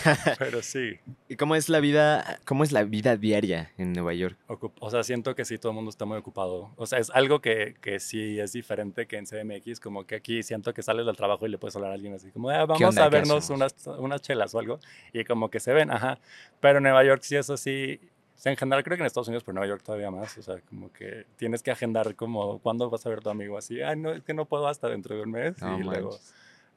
Pero 0.39 0.61
sí. 0.61 1.00
¿Y 1.29 1.38
cómo 1.38 1.55
es 1.55 1.69
la 1.69 1.79
vida, 1.79 2.41
cómo 2.43 2.65
es 2.65 2.73
la 2.73 2.83
vida 2.83 3.15
diaria 3.15 3.71
en 3.77 3.93
Nueva 3.93 4.13
York? 4.13 4.38
o 4.47 4.91
sea, 4.91 5.03
siento 5.03 5.33
que 5.33 5.45
sí, 5.45 5.57
todo 5.57 5.71
el 5.71 5.77
mundo 5.77 5.89
está 5.89 6.03
muy 6.03 6.17
ocupado. 6.17 6.73
O 6.75 6.85
sea, 6.85 7.00
es 7.00 7.09
algo 7.11 7.39
que, 7.39 7.75
que 7.79 8.01
sí 8.01 8.41
es 8.41 8.51
diferente 8.51 9.05
que 9.05 9.15
en 9.15 9.25
CMX, 9.25 9.79
como 9.79 10.05
que 10.05 10.15
aquí 10.15 10.43
siento 10.43 10.73
que 10.73 10.83
sales 10.83 11.05
del 11.05 11.15
trabajo 11.15 11.45
y 11.45 11.50
le 11.50 11.57
puedes 11.57 11.77
hablar 11.77 11.91
a 11.91 11.93
alguien 11.93 12.13
así, 12.13 12.29
como, 12.31 12.50
ah, 12.50 12.65
vamos 12.65 12.97
a 12.97 13.07
vernos 13.07 13.50
unas, 13.51 13.73
unas 13.88 14.21
chelas 14.21 14.53
o 14.53 14.59
algo, 14.59 14.81
y 15.13 15.23
como 15.23 15.50
que 15.50 15.61
se 15.61 15.71
ven, 15.71 15.91
ajá. 15.91 16.19
Pero 16.59 16.79
en 16.79 16.83
Nueva 16.83 17.05
York 17.05 17.21
sí 17.23 17.38
es 17.38 17.50
así, 17.50 18.01
sea, 18.41 18.51
en 18.51 18.57
general 18.57 18.83
creo 18.83 18.98
que 18.98 19.03
en 19.03 19.07
Estados 19.07 19.27
Unidos, 19.27 19.43
pero 19.43 19.51
en 19.51 19.55
Nueva 19.57 19.67
York 19.67 19.83
todavía 19.83 20.10
más. 20.10 20.36
O 20.38 20.41
sea, 20.41 20.60
como 20.62 20.91
que 20.91 21.25
tienes 21.38 21.62
que 21.62 21.69
agendar 21.69 22.15
como, 22.15 22.57
¿cuándo 22.60 22.89
vas 22.89 23.05
a 23.05 23.10
ver 23.10 23.19
a 23.19 23.21
tu 23.21 23.29
amigo? 23.29 23.55
Así, 23.55 23.81
ay, 23.81 23.98
no, 23.98 24.12
es 24.12 24.24
que 24.24 24.33
no 24.33 24.45
puedo 24.45 24.67
hasta 24.67 24.89
dentro 24.89 25.15
de 25.15 25.21
un 25.21 25.31
mes. 25.31 25.55
y 25.62 25.83
luego 25.83 26.17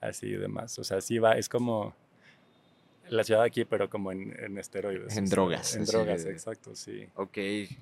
así 0.00 0.26
y 0.26 0.36
demás. 0.36 0.78
O 0.78 0.84
sea, 0.84 1.00
sí 1.00 1.18
va, 1.18 1.38
es 1.38 1.48
como 1.48 1.94
la 3.08 3.24
ciudad 3.24 3.42
aquí, 3.42 3.64
pero 3.64 3.88
como 3.88 4.12
en, 4.12 4.36
en 4.38 4.58
esteroides. 4.58 5.16
En 5.16 5.26
drogas. 5.26 5.74
En 5.74 5.84
drogas, 5.84 6.26
exacto, 6.26 6.74
sí. 6.74 7.08
Ok, 7.14 7.32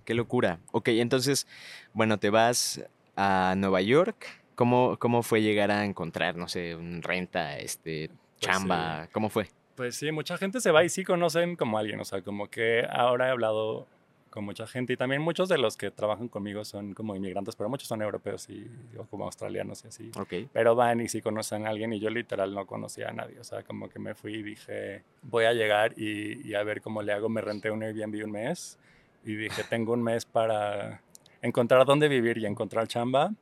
qué 0.04 0.14
locura. 0.14 0.60
Ok, 0.70 0.88
entonces, 0.88 1.46
bueno, 1.92 2.18
te 2.18 2.30
vas 2.30 2.80
a 3.16 3.54
Nueva 3.56 3.80
York. 3.82 4.26
¿Cómo, 4.54 4.96
cómo 4.98 5.22
fue 5.22 5.42
llegar 5.42 5.70
a 5.70 5.84
encontrar, 5.84 6.36
no 6.36 6.46
sé, 6.46 6.76
un 6.76 7.02
renta, 7.02 7.58
este, 7.58 8.08
pues 8.08 8.18
chamba? 8.38 9.08
¿Cómo 9.12 9.28
fue? 9.28 9.48
Pues 9.82 9.96
sí, 9.96 10.12
mucha 10.12 10.38
gente 10.38 10.60
se 10.60 10.70
va 10.70 10.84
y 10.84 10.88
sí 10.88 11.02
conocen 11.02 11.56
como 11.56 11.76
alguien, 11.76 11.98
o 11.98 12.04
sea, 12.04 12.22
como 12.22 12.48
que 12.48 12.86
ahora 12.88 13.26
he 13.26 13.30
hablado 13.32 13.88
con 14.30 14.44
mucha 14.44 14.64
gente 14.68 14.92
y 14.92 14.96
también 14.96 15.20
muchos 15.20 15.48
de 15.48 15.58
los 15.58 15.76
que 15.76 15.90
trabajan 15.90 16.28
conmigo 16.28 16.64
son 16.64 16.94
como 16.94 17.16
inmigrantes, 17.16 17.56
pero 17.56 17.68
muchos 17.68 17.88
son 17.88 18.00
europeos 18.00 18.48
y 18.48 18.70
o 18.96 19.02
como 19.06 19.24
australianos 19.24 19.82
y 19.84 19.88
así. 19.88 20.10
Okay. 20.16 20.48
Pero 20.52 20.76
van 20.76 21.00
y 21.00 21.08
sí 21.08 21.20
conocen 21.20 21.66
a 21.66 21.70
alguien 21.70 21.92
y 21.92 21.98
yo 21.98 22.10
literal 22.10 22.54
no 22.54 22.64
conocía 22.64 23.08
a 23.08 23.12
nadie, 23.12 23.40
o 23.40 23.42
sea, 23.42 23.64
como 23.64 23.88
que 23.88 23.98
me 23.98 24.14
fui 24.14 24.34
y 24.34 24.44
dije, 24.44 25.02
voy 25.22 25.46
a 25.46 25.52
llegar 25.52 25.98
y, 25.98 26.48
y 26.48 26.54
a 26.54 26.62
ver 26.62 26.80
cómo 26.80 27.02
le 27.02 27.12
hago, 27.12 27.28
me 27.28 27.40
renté 27.40 27.72
un 27.72 27.82
Airbnb 27.82 28.24
un 28.24 28.30
mes 28.30 28.78
y 29.24 29.34
dije, 29.34 29.64
tengo 29.68 29.94
un 29.94 30.02
mes 30.04 30.24
para 30.24 31.02
encontrar 31.40 31.84
dónde 31.86 32.06
vivir 32.06 32.38
y 32.38 32.46
encontrar 32.46 32.86
chamba. 32.86 33.32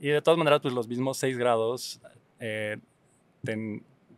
Y 0.00 0.08
de 0.08 0.22
todas 0.22 0.38
maneras, 0.38 0.60
pues 0.62 0.72
los 0.72 0.88
mismos 0.88 1.18
seis 1.18 1.36
grados 1.36 2.00
eh, 2.40 2.78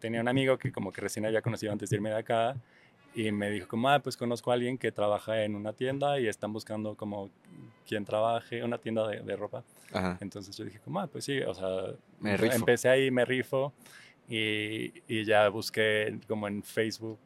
tenía 0.00 0.20
un 0.20 0.28
amigo 0.28 0.58
que 0.58 0.72
como 0.72 0.92
que 0.92 1.00
recién 1.00 1.26
había 1.26 1.42
conocido 1.42 1.72
antes 1.72 1.90
de 1.90 1.96
irme 1.96 2.10
de 2.10 2.16
acá 2.16 2.56
y 3.14 3.32
me 3.32 3.50
dijo 3.50 3.68
como, 3.68 3.88
ah, 3.88 3.98
pues 4.00 4.16
conozco 4.16 4.50
a 4.50 4.54
alguien 4.54 4.78
que 4.78 4.92
trabaja 4.92 5.42
en 5.44 5.54
una 5.56 5.72
tienda 5.72 6.18
y 6.20 6.28
están 6.28 6.52
buscando 6.52 6.94
como 6.96 7.30
quien 7.86 8.04
trabaje, 8.04 8.62
una 8.62 8.78
tienda 8.78 9.08
de, 9.08 9.36
ropa. 9.36 9.64
Entonces 10.20 10.56
yo 10.56 10.64
dije 10.64 10.78
como, 10.80 11.00
ah, 11.00 11.06
pues 11.08 11.24
sí, 11.24 11.40
o 11.40 11.54
sea, 11.54 11.94
empecé 12.22 12.88
ahí, 12.88 13.10
me 13.10 13.24
rifo 13.24 13.72
y, 14.28 14.92
y, 15.08 15.24
ya 15.24 15.48
busqué 15.48 16.18
como 16.28 16.46
en 16.46 16.62
Facebook 16.62 17.18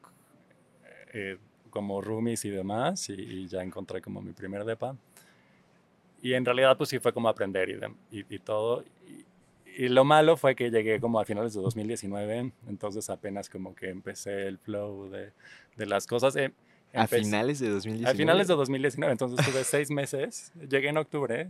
eh, 1.13 1.37
como 1.69 2.01
roomies 2.01 2.45
y 2.47 2.51
demás 2.51 3.11
y, 3.11 3.47
ya 3.47 3.63
encontré 3.63 4.01
como 4.01 4.23
mi 4.23 4.33
primer 4.33 4.65
depa. 4.65 4.97
Y 6.23 6.33
en 6.33 6.47
realidad 6.47 6.79
pues 6.79 6.89
sí 6.89 6.99
fue 6.99 7.13
como 7.13 7.29
aprender 7.29 7.69
y, 8.11 8.19
y, 8.19 8.25
y 8.35 8.39
todo 8.39 8.83
y 9.77 9.89
lo 9.89 10.05
malo 10.05 10.37
fue 10.37 10.55
que 10.55 10.71
llegué 10.71 11.01
como 11.01 11.21
a 11.21 11.25
finales 11.25 11.55
de 11.55 11.61
2019, 11.61 12.53
entonces 12.69 13.11
apenas 13.11 13.49
como 13.49 13.75
que 13.75 13.91
empecé 13.91 14.47
el 14.47 14.59
flow 14.59 15.11
de, 15.11 15.33
de 15.77 15.87
las 15.87 16.07
cosas. 16.07 16.37
Eh, 16.37 16.53
¿A 16.93 17.07
finales 17.07 17.59
de 17.59 17.71
2019? 17.71 18.11
A 18.11 18.17
finales 18.17 18.49
de 18.49 18.55
2019, 18.55 19.13
entonces 19.13 19.45
tuve 19.45 19.65
seis 19.65 19.91
meses, 19.91 20.53
llegué 20.69 20.89
en 20.89 20.97
octubre, 20.97 21.49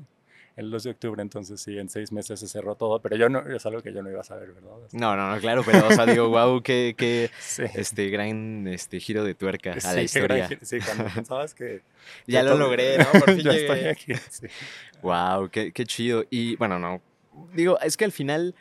el 0.57 0.71
2 0.71 0.85
de 0.85 0.91
octubre, 0.91 1.21
entonces 1.21 1.61
sí, 1.61 1.79
en 1.79 1.89
seis 1.89 2.13
meses 2.13 2.39
se 2.39 2.47
cerró 2.47 2.77
todo, 2.77 3.01
pero 3.01 3.17
yo 3.17 3.29
no, 3.29 3.41
es 3.41 3.67
algo 3.67 3.83
que 3.83 3.93
yo 3.93 4.03
no 4.03 4.11
iba 4.11 4.21
a 4.21 4.25
saber, 4.25 4.53
¿verdad? 4.53 4.71
No, 4.93 5.17
no, 5.17 5.35
no, 5.35 5.41
claro, 5.41 5.63
pero 5.65 5.89
o 5.89 5.91
sea, 5.91 6.07
digo, 6.07 6.29
wow, 6.29 6.63
qué, 6.63 6.95
qué 6.97 7.31
este 7.75 8.09
gran 8.09 8.67
este, 8.69 9.01
giro 9.01 9.25
de 9.25 9.35
tuerca 9.35 9.73
a 9.83 9.93
la 9.93 10.03
historia. 10.03 10.49
sí, 10.63 10.79
cuando 10.79 11.13
pensabas 11.13 11.55
que... 11.55 11.83
ya 12.27 12.43
lo 12.43 12.57
logré, 12.57 12.99
¿no? 12.99 13.07
Por 13.13 13.35
fin 13.35 13.41
yo 13.41 13.51
estoy 13.51 13.81
aquí, 13.81 14.15
sí. 14.31 14.47
Wow, 15.03 15.51
qué, 15.51 15.73
qué 15.73 15.85
chido. 15.85 16.25
Y 16.31 16.57
bueno, 16.57 16.79
no, 16.79 17.03
digo, 17.53 17.79
es 17.81 17.97
que 17.97 18.05
al 18.05 18.13
final 18.13 18.55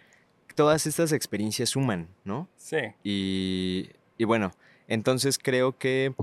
todas 0.56 0.86
estas 0.86 1.12
experiencias 1.12 1.70
suman, 1.70 2.08
¿no? 2.24 2.48
Sí. 2.58 2.78
Y, 3.04 3.90
y 4.18 4.26
bueno, 4.26 4.52
entonces 4.88 5.40
creo 5.40 5.78
que 5.78 6.14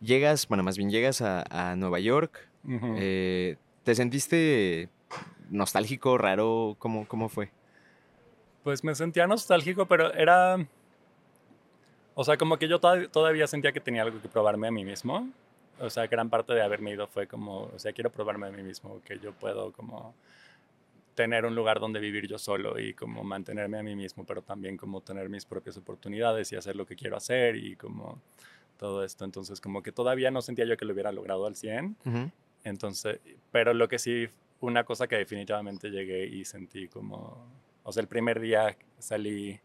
llegas, 0.00 0.48
bueno, 0.48 0.62
más 0.62 0.76
bien 0.76 0.90
llegas 0.90 1.22
a, 1.22 1.74
Nueva 1.76 2.00
York. 2.00 2.48
Eh, 2.68 3.56
¿Te 3.84 3.94
sentiste 3.94 4.88
nostálgico, 5.50 6.18
raro? 6.18 6.76
¿Cómo, 6.78 7.06
¿Cómo 7.06 7.28
fue? 7.28 7.50
Pues 8.64 8.82
me 8.82 8.94
sentía 8.94 9.26
nostálgico, 9.26 9.86
pero 9.86 10.12
era... 10.12 10.66
O 12.14 12.24
sea, 12.24 12.36
como 12.36 12.58
que 12.58 12.66
yo 12.66 12.80
todavía 12.80 13.46
sentía 13.46 13.72
que 13.72 13.80
tenía 13.80 14.02
algo 14.02 14.20
que 14.20 14.28
probarme 14.28 14.68
a 14.68 14.70
mí 14.70 14.84
mismo. 14.84 15.28
O 15.78 15.90
sea, 15.90 16.06
gran 16.06 16.30
parte 16.30 16.54
de 16.54 16.62
haberme 16.62 16.92
ido 16.92 17.06
fue 17.06 17.26
como, 17.26 17.64
o 17.64 17.78
sea, 17.78 17.92
quiero 17.92 18.10
probarme 18.10 18.46
a 18.46 18.50
mí 18.50 18.62
mismo, 18.62 19.00
que 19.04 19.18
yo 19.18 19.32
puedo 19.32 19.72
como 19.72 20.14
tener 21.16 21.46
un 21.46 21.54
lugar 21.54 21.80
donde 21.80 21.98
vivir 21.98 22.28
yo 22.28 22.38
solo 22.38 22.78
y 22.78 22.92
como 22.94 23.24
mantenerme 23.24 23.78
a 23.78 23.82
mí 23.82 23.96
mismo, 23.96 24.24
pero 24.24 24.42
también 24.42 24.76
como 24.76 25.00
tener 25.00 25.28
mis 25.28 25.46
propias 25.46 25.76
oportunidades 25.78 26.52
y 26.52 26.56
hacer 26.56 26.76
lo 26.76 26.86
que 26.86 26.94
quiero 26.94 27.16
hacer 27.16 27.56
y 27.56 27.74
como 27.74 28.22
todo 28.76 29.02
esto. 29.02 29.24
Entonces, 29.24 29.60
como 29.60 29.82
que 29.82 29.90
todavía 29.90 30.30
no 30.30 30.42
sentía 30.42 30.66
yo 30.66 30.76
que 30.76 30.84
lo 30.84 30.92
hubiera 30.92 31.10
logrado 31.10 31.46
al 31.46 31.56
100. 31.56 31.96
Entonces, 32.62 33.18
pero 33.50 33.72
lo 33.72 33.88
que 33.88 33.98
sí, 33.98 34.28
una 34.60 34.84
cosa 34.84 35.08
que 35.08 35.16
definitivamente 35.16 35.90
llegué 35.90 36.26
y 36.26 36.44
sentí 36.44 36.86
como, 36.86 37.48
o 37.82 37.92
sea, 37.92 38.02
el 38.02 38.08
primer 38.08 38.38
día 38.38 38.76
salí 38.98 39.58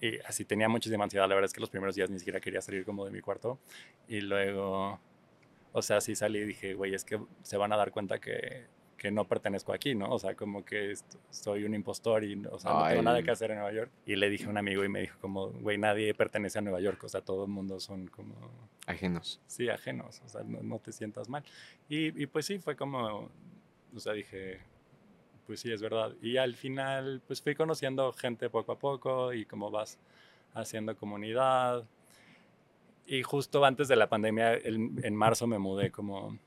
y 0.00 0.18
así 0.20 0.46
tenía 0.46 0.68
muchísima 0.68 1.04
ansiedad. 1.04 1.28
La 1.28 1.34
verdad 1.34 1.46
es 1.46 1.52
que 1.52 1.60
los 1.60 1.70
primeros 1.70 1.94
días 1.94 2.08
ni 2.08 2.18
siquiera 2.18 2.40
quería 2.40 2.62
salir 2.62 2.86
como 2.86 3.04
de 3.04 3.10
mi 3.10 3.20
cuarto. 3.20 3.58
Y 4.08 4.22
luego, 4.22 4.98
o 5.72 5.82
sea, 5.82 6.00
sí 6.00 6.14
salí 6.14 6.38
y 6.38 6.44
dije, 6.44 6.72
güey, 6.72 6.94
es 6.94 7.04
que 7.04 7.20
se 7.42 7.58
van 7.58 7.72
a 7.72 7.76
dar 7.76 7.90
cuenta 7.90 8.18
que 8.18 8.64
que 8.96 9.10
no 9.10 9.26
pertenezco 9.26 9.72
aquí, 9.72 9.94
¿no? 9.94 10.10
O 10.10 10.18
sea, 10.18 10.34
como 10.34 10.64
que 10.64 10.94
soy 11.30 11.64
un 11.64 11.74
impostor 11.74 12.24
y, 12.24 12.42
o 12.46 12.58
sea, 12.58 12.72
no 12.72 12.88
tengo 12.88 13.02
nada 13.02 13.22
que 13.22 13.30
hacer 13.30 13.50
en 13.50 13.58
Nueva 13.58 13.72
York. 13.72 13.90
Y 14.06 14.16
le 14.16 14.30
dije 14.30 14.46
a 14.46 14.48
un 14.48 14.58
amigo 14.58 14.84
y 14.84 14.88
me 14.88 15.00
dijo 15.00 15.18
como, 15.20 15.48
güey, 15.48 15.78
nadie 15.78 16.14
pertenece 16.14 16.58
a 16.58 16.62
Nueva 16.62 16.80
York, 16.80 17.02
o 17.04 17.08
sea, 17.08 17.20
todo 17.20 17.44
el 17.44 17.50
mundo 17.50 17.80
son 17.80 18.06
como... 18.08 18.34
Ajenos. 18.86 19.40
Sí, 19.46 19.68
ajenos, 19.68 20.22
o 20.24 20.28
sea, 20.28 20.42
no, 20.44 20.78
te 20.78 20.92
sientas 20.92 21.28
mal. 21.28 21.44
Y, 21.88 22.22
y, 22.22 22.26
pues 22.26 22.46
sí, 22.46 22.58
fue 22.58 22.76
como, 22.76 23.30
o 23.94 24.00
sea, 24.00 24.12
dije, 24.12 24.60
pues 25.46 25.60
sí, 25.60 25.72
es 25.72 25.82
verdad. 25.82 26.14
Y 26.22 26.36
al 26.36 26.54
final, 26.54 27.22
pues 27.26 27.42
fui 27.42 27.54
conociendo 27.54 28.12
gente 28.12 28.50
poco 28.50 28.72
a 28.72 28.78
poco 28.78 29.32
y 29.32 29.44
como 29.44 29.70
vas 29.70 29.98
haciendo 30.54 30.96
comunidad. 30.96 31.84
y 33.06 33.22
justo 33.22 33.64
antes 33.64 33.88
de 33.88 33.96
la 33.96 34.08
pandemia, 34.08 34.54
en 34.54 35.14
marzo 35.14 35.46
me 35.46 35.58
mudé 35.58 35.90
como 35.90 36.38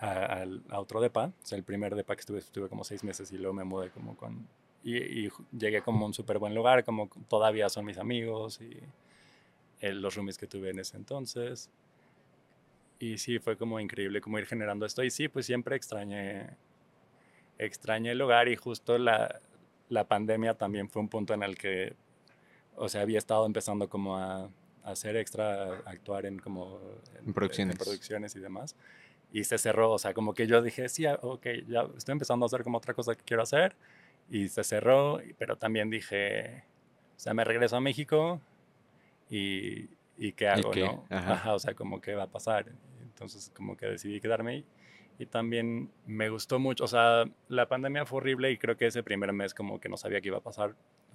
a, 0.00 0.78
otro 0.78 1.00
depa, 1.00 1.26
o 1.26 1.46
sea, 1.46 1.58
el 1.58 1.64
primer 1.64 1.94
depa 1.94 2.16
que 2.16 2.20
estuve, 2.20 2.38
estuve 2.38 2.68
como 2.68 2.84
seis 2.84 3.04
meses 3.04 3.30
y 3.32 3.38
luego 3.38 3.52
me 3.52 3.64
mudé 3.64 3.90
como 3.90 4.16
con... 4.16 4.48
Y, 4.82 5.28
llegué 5.52 5.82
como 5.82 6.04
a 6.04 6.08
un 6.08 6.14
súper 6.14 6.38
buen 6.38 6.54
lugar, 6.54 6.84
como 6.84 7.10
todavía 7.28 7.68
son 7.68 7.84
mis 7.84 7.98
amigos 7.98 8.60
y 8.62 8.78
eh, 9.80 9.92
los 9.92 10.14
roomies 10.14 10.38
que 10.38 10.46
tuve 10.46 10.70
en 10.70 10.78
ese 10.78 10.96
entonces. 10.96 11.68
Y 12.98 13.18
sí, 13.18 13.38
fue 13.38 13.58
como 13.58 13.78
increíble 13.78 14.22
como 14.22 14.38
ir 14.38 14.46
generando 14.46 14.86
esto. 14.86 15.04
Y 15.04 15.10
sí, 15.10 15.28
pues 15.28 15.44
siempre 15.44 15.76
extrañé, 15.76 16.48
extrañé 17.58 18.12
el 18.12 18.18
lugar 18.18 18.48
y 18.48 18.56
justo 18.56 18.96
la, 18.96 19.40
la 19.90 20.08
pandemia 20.08 20.54
también 20.54 20.88
fue 20.88 21.02
un 21.02 21.08
punto 21.08 21.34
en 21.34 21.42
el 21.42 21.58
que, 21.58 21.94
o 22.74 22.88
sea, 22.88 23.02
había 23.02 23.18
estado 23.18 23.44
empezando 23.44 23.90
como 23.90 24.16
a, 24.16 24.48
hacer 24.82 25.16
extra, 25.16 25.82
actuar 25.84 26.24
en 26.24 26.38
como... 26.38 26.80
En, 27.22 27.34
producciones. 27.34 27.74
En 27.74 27.78
producciones 27.78 28.34
y 28.34 28.40
demás 28.40 28.74
y 29.32 29.44
se 29.44 29.58
cerró. 29.58 29.92
O 29.92 29.98
sea, 29.98 30.14
como 30.14 30.34
que 30.34 30.46
yo 30.46 30.62
dije, 30.62 30.88
sí, 30.88 31.06
ah, 31.06 31.18
ok, 31.22 31.46
ya 31.66 31.86
estoy 31.96 32.12
empezando 32.12 32.44
a 32.44 32.48
hacer 32.48 32.62
como 32.62 32.78
otra 32.78 32.94
cosa 32.94 33.14
que 33.14 33.22
quiero 33.24 33.42
hacer. 33.42 33.76
Y 34.28 34.48
se 34.48 34.62
cerró, 34.62 35.20
pero 35.38 35.56
también 35.56 35.90
dije, 35.90 36.64
o 37.16 37.18
sea, 37.18 37.34
me 37.34 37.44
regreso 37.44 37.76
a 37.76 37.80
México 37.80 38.40
y, 39.28 39.88
y 40.16 40.32
¿qué 40.32 40.48
hago? 40.48 40.72
¿no? 40.74 41.04
Ajá. 41.10 41.54
o 41.54 41.58
sea, 41.58 41.74
como 41.74 42.00
qué 42.00 42.14
va 42.14 42.24
a 42.24 42.30
pasar. 42.30 42.66
Entonces, 43.02 43.50
como 43.54 43.76
que 43.76 43.86
decidí 43.86 44.20
quedarme 44.20 44.52
ahí. 44.52 44.66
Y 45.18 45.26
también 45.26 45.90
me 46.06 46.30
gustó 46.30 46.58
mucho, 46.58 46.84
o 46.84 46.88
sea, 46.88 47.24
la 47.48 47.68
pandemia 47.68 48.06
fue 48.06 48.18
horrible 48.18 48.50
y 48.52 48.56
creo 48.56 48.78
que 48.78 48.86
ese 48.86 49.02
primer 49.02 49.34
mes 49.34 49.52
como 49.52 49.78
que 49.78 49.90
no 49.90 49.98
sabía 49.98 50.22
qué 50.22 50.28
iba 50.28 50.38
a 50.38 50.42
pasar, 50.42 50.74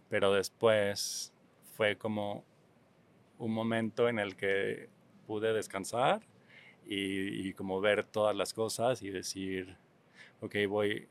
pero 0.09 0.31
después 0.31 1.33
fue 1.73 1.97
como 1.97 2.45
un 3.39 3.51
momento 3.51 4.07
en 4.07 4.19
el 4.19 4.35
que 4.35 4.89
pude 5.25 5.53
descansar 5.53 6.21
y, 6.87 7.53
como 7.53 7.81
ver 7.81 8.03
todas 8.03 8.35
las 8.35 8.53
cosas 8.53 9.01
y 9.01 9.09
decir, 9.09 9.75
ok, 10.41 10.55
voy, 10.67 11.07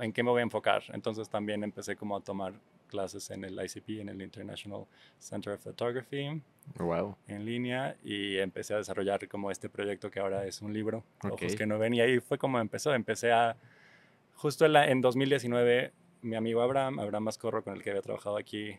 ¿en 0.00 0.12
qué 0.12 0.22
me 0.22 0.30
voy 0.30 0.40
a 0.40 0.42
enfocar? 0.42 0.82
Entonces 0.88 1.28
también 1.28 1.62
empecé 1.62 1.96
como 1.96 2.16
a 2.16 2.20
tomar 2.20 2.54
clases 2.88 3.30
en 3.30 3.44
el 3.44 3.54
ICP, 3.54 4.00
en 4.00 4.10
el 4.10 4.20
International 4.20 4.86
Center 5.18 5.54
of 5.54 5.62
Photography, 5.62 6.42
wow. 6.76 7.16
en 7.26 7.44
línea, 7.44 7.96
y 8.02 8.36
empecé 8.38 8.74
a 8.74 8.78
desarrollar 8.78 9.26
como 9.28 9.50
este 9.50 9.68
proyecto 9.68 10.10
que 10.10 10.20
ahora 10.20 10.46
es 10.46 10.60
un 10.60 10.72
libro, 10.72 11.02
Ojos 11.22 11.56
que 11.56 11.66
no 11.66 11.78
ven, 11.78 11.94
y 11.94 12.00
ahí 12.00 12.20
fue 12.20 12.36
como 12.36 12.60
empezó, 12.60 12.94
empecé 12.94 13.32
a, 13.32 13.56
justo 14.34 14.66
en, 14.66 14.76
en 14.76 15.00
2019, 15.00 15.92
mi 16.20 16.36
amigo 16.36 16.60
Abraham, 16.60 16.98
Abraham 16.98 17.24
Mascorro, 17.24 17.64
con 17.64 17.74
el 17.74 17.82
que 17.82 17.90
había 17.90 18.02
trabajado 18.02 18.36
aquí 18.36 18.78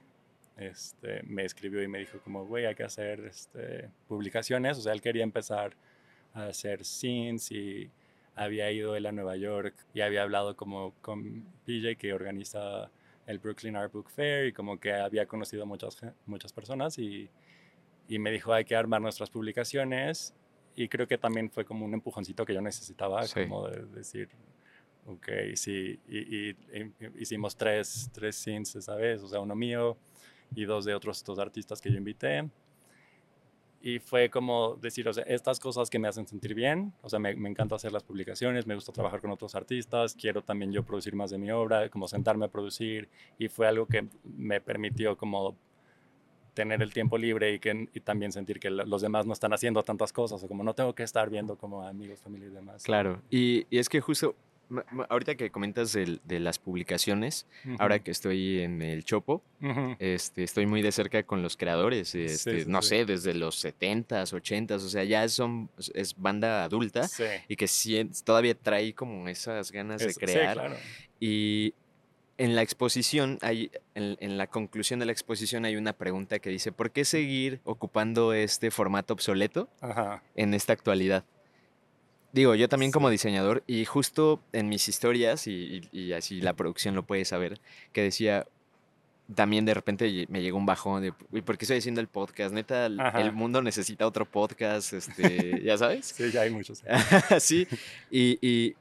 este, 0.57 1.23
me 1.23 1.45
escribió 1.45 1.81
y 1.81 1.87
me 1.87 1.99
dijo 1.99 2.19
como, 2.23 2.45
güey, 2.45 2.65
hay 2.65 2.75
que 2.75 2.83
hacer 2.83 3.21
este, 3.21 3.89
publicaciones. 4.07 4.77
O 4.77 4.81
sea, 4.81 4.93
él 4.93 5.01
quería 5.01 5.23
empezar 5.23 5.75
a 6.33 6.45
hacer 6.45 6.83
scenes 6.85 7.51
y 7.51 7.89
había 8.35 8.71
ido 8.71 8.95
él 8.95 9.05
a 9.05 9.11
Nueva 9.11 9.35
York 9.35 9.75
y 9.93 10.01
había 10.01 10.23
hablado 10.23 10.55
como 10.55 10.93
con 11.01 11.45
PJ 11.65 11.95
que 11.97 12.13
organiza 12.13 12.89
el 13.27 13.39
Brooklyn 13.39 13.75
Art 13.75 13.93
Book 13.93 14.09
Fair 14.09 14.47
y 14.47 14.53
como 14.53 14.79
que 14.79 14.93
había 14.93 15.25
conocido 15.27 15.65
muchas, 15.65 16.01
muchas 16.25 16.51
personas 16.51 16.97
y, 16.97 17.29
y 18.07 18.19
me 18.19 18.31
dijo, 18.31 18.53
hay 18.53 18.65
que 18.65 18.75
armar 18.75 19.01
nuestras 19.01 19.29
publicaciones. 19.29 20.33
Y 20.75 20.87
creo 20.87 21.07
que 21.07 21.19
también 21.19 21.51
fue 21.51 21.65
como 21.65 21.85
un 21.85 21.93
empujoncito 21.93 22.45
que 22.45 22.53
yo 22.53 22.61
necesitaba, 22.61 23.21
como 23.27 23.67
de 23.67 23.85
decir, 23.85 24.29
ok, 25.05 25.27
sí, 25.53 25.99
y, 26.07 26.49
y, 26.49 26.57
hicimos 27.19 27.55
tres, 27.55 28.09
tres 28.11 28.35
scenes 28.35 28.75
esa 28.75 28.95
vez, 28.95 29.21
o 29.21 29.27
sea, 29.27 29.39
uno 29.39 29.55
mío, 29.55 29.97
y 30.55 30.65
dos 30.65 30.85
de 30.85 30.95
otros 30.95 31.23
dos 31.23 31.39
artistas 31.39 31.81
que 31.81 31.91
yo 31.91 31.97
invité. 31.97 32.49
Y 33.81 33.99
fue 33.99 34.29
como 34.29 34.75
decir, 34.75 35.09
o 35.09 35.13
sea, 35.13 35.25
estas 35.25 35.59
cosas 35.59 35.89
que 35.89 35.99
me 35.99 36.07
hacen 36.07 36.25
sentir 36.25 36.53
bien, 36.53 36.93
o 37.01 37.09
sea, 37.09 37.19
me, 37.19 37.35
me, 37.35 37.49
encanta 37.49 37.75
hacer 37.75 37.91
las 37.91 38.01
publicaciones, 38.01 38.65
me 38.65 38.75
gusta 38.75 38.93
trabajar 38.93 39.19
con 39.19 39.29
otros 39.29 39.55
artistas, 39.55 40.15
quiero 40.15 40.41
también 40.41 40.71
yo 40.71 40.83
producir 40.83 41.13
más 41.15 41.31
de 41.31 41.37
mi 41.37 41.51
obra, 41.51 41.89
como 41.89 42.07
sentarme 42.07 42.45
a 42.45 42.47
producir, 42.47 43.09
y 43.37 43.49
fue 43.49 43.67
algo 43.67 43.85
que 43.85 44.07
me 44.23 44.61
permitió 44.61 45.17
como 45.17 45.57
tener 46.53 46.81
el 46.81 46.93
tiempo 46.93 47.17
libre 47.17 47.53
y, 47.53 47.59
que, 47.59 47.89
y 47.93 47.99
también 47.99 48.31
sentir 48.31 48.59
que 48.59 48.69
los 48.69 49.01
demás 49.01 49.25
no 49.25 49.33
están 49.33 49.51
haciendo 49.51 49.83
tantas 49.83 50.13
cosas, 50.13 50.41
o 50.41 50.47
como 50.47 50.63
no 50.63 50.73
tengo 50.73 50.95
que 50.95 51.03
estar 51.03 51.29
viendo 51.29 51.57
como 51.57 51.85
amigos, 51.85 52.21
familia 52.21 52.47
y 52.47 52.51
demás. 52.51 52.83
Claro, 52.83 53.21
y, 53.29 53.65
y 53.69 53.79
es 53.79 53.89
que 53.89 53.99
justo 53.99 54.33
ahorita 55.09 55.35
que 55.35 55.49
comentas 55.49 55.93
de, 55.93 56.19
de 56.23 56.39
las 56.39 56.59
publicaciones, 56.59 57.45
ahora 57.79 57.99
que 57.99 58.11
estoy 58.11 58.61
en 58.61 58.81
el 58.81 59.03
Chopo, 59.03 59.41
este, 59.99 60.43
estoy 60.43 60.65
muy 60.65 60.81
de 60.81 60.91
cerca 60.91 61.23
con 61.23 61.41
los 61.41 61.57
creadores, 61.57 62.15
este, 62.15 62.65
no 62.65 62.81
sé, 62.81 63.05
desde 63.05 63.33
los 63.33 63.63
70s, 63.63 64.33
80s, 64.33 64.75
o 64.75 64.89
sea, 64.89 65.03
ya 65.03 65.27
son, 65.29 65.69
es 65.93 66.15
banda 66.17 66.63
adulta 66.63 67.07
y 67.47 67.55
que 67.55 67.67
todavía 68.23 68.55
trae 68.55 68.93
como 68.93 69.27
esas 69.27 69.71
ganas 69.71 70.05
de 70.05 70.13
crear. 70.13 70.77
Y 71.19 71.73
en 72.37 72.55
la 72.55 72.61
exposición, 72.61 73.37
hay, 73.41 73.71
en, 73.95 74.17
en, 74.19 74.37
la 74.37 74.47
conclusión 74.47 74.99
de 74.99 75.05
la 75.05 75.11
exposición 75.11 75.65
hay 75.65 75.75
una 75.75 75.93
pregunta 75.93 76.39
que 76.39 76.49
dice, 76.49 76.71
¿por 76.71 76.91
qué 76.91 77.05
seguir 77.05 77.61
ocupando 77.63 78.33
este 78.33 78.71
formato 78.71 79.13
obsoleto 79.13 79.69
en 80.35 80.53
esta 80.53 80.73
actualidad? 80.73 81.23
Digo, 82.33 82.55
yo 82.55 82.67
también 82.67 82.91
como 82.91 83.11
diseñador 83.11 83.63
y 83.67 83.85
justo 83.85 84.41
en 84.53 84.67
mis 84.67 84.89
historias, 84.89 85.45
y, 85.45 86.13
así 86.17 86.41
la 86.41 86.53
producción 86.53 86.95
lo 86.95 87.03
puede 87.03 87.25
saber, 87.25 87.61
que 87.91 88.01
decía, 88.01 88.47
también 89.35 89.65
de 89.65 89.75
repente 89.75 90.25
me 90.29 90.41
llegó 90.41 90.57
un 90.57 90.65
bajón 90.65 91.03
de, 91.03 91.13
¿por 91.43 91.59
qué 91.59 91.65
estoy 91.65 91.77
haciendo 91.77 92.01
el 92.01 92.07
podcast? 92.07 92.51
Neta, 92.51 92.87
el 92.87 93.33
mundo 93.33 93.61
necesita 93.61 94.07
otro 94.07 94.25
podcast, 94.25 94.93
este, 94.93 95.61
¿ya 95.63 95.77
sabes? 95.77 96.07
Sí, 96.07 96.31
ya 96.31 96.41
hay 96.41 96.49
muchos. 96.49 96.81
sí, 97.39 97.67
y, 98.09 98.75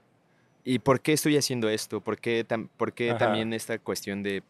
y, 0.65 0.79
¿por 0.79 1.03
qué 1.03 1.13
estoy 1.13 1.37
haciendo 1.37 1.69
esto? 1.69 2.01
¿Por 2.01 2.19
qué, 2.19 2.47
por 2.79 2.95
qué 2.95 3.13
también 3.19 3.53
esta 3.53 3.79
cuestión 3.79 4.23
de, 4.23 4.43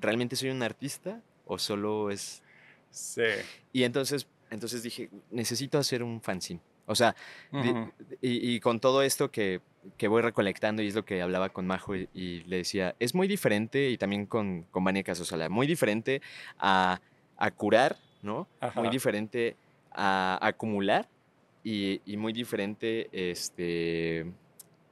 ¿realmente 0.00 0.34
soy 0.34 0.50
un 0.50 0.64
artista 0.64 1.22
o 1.46 1.60
solo 1.60 2.10
es...? 2.10 2.42
Sí. 2.90 3.22
Y 3.72 3.84
entonces, 3.84 4.26
entonces 4.50 4.82
dije, 4.82 5.10
necesito 5.30 5.78
hacer 5.78 6.02
un 6.02 6.20
fanzine. 6.20 6.60
O 6.88 6.94
sea, 6.94 7.14
y, 8.22 8.58
con 8.60 8.80
todo 8.80 9.02
esto 9.02 9.30
que, 9.30 9.60
voy 10.08 10.22
recolectando, 10.22 10.82
y 10.82 10.88
es 10.88 10.94
lo 10.94 11.04
que 11.04 11.20
hablaba 11.20 11.50
con 11.50 11.66
Majo 11.66 11.94
y, 11.94 12.42
le 12.46 12.56
decía, 12.56 12.96
es 12.98 13.14
muy 13.14 13.28
diferente, 13.28 13.90
y 13.90 13.98
también 13.98 14.26
con, 14.26 14.62
con 14.70 14.82
Vania 14.82 15.02
Casosala, 15.02 15.48
muy 15.48 15.66
diferente 15.66 16.22
a, 16.58 17.00
curar, 17.56 17.96
¿no? 18.22 18.48
Muy 18.74 18.88
diferente 18.88 19.54
a, 19.92 20.38
acumular 20.40 21.08
y, 21.62 22.00
muy 22.16 22.32
diferente 22.32 23.08
este, 23.12 24.26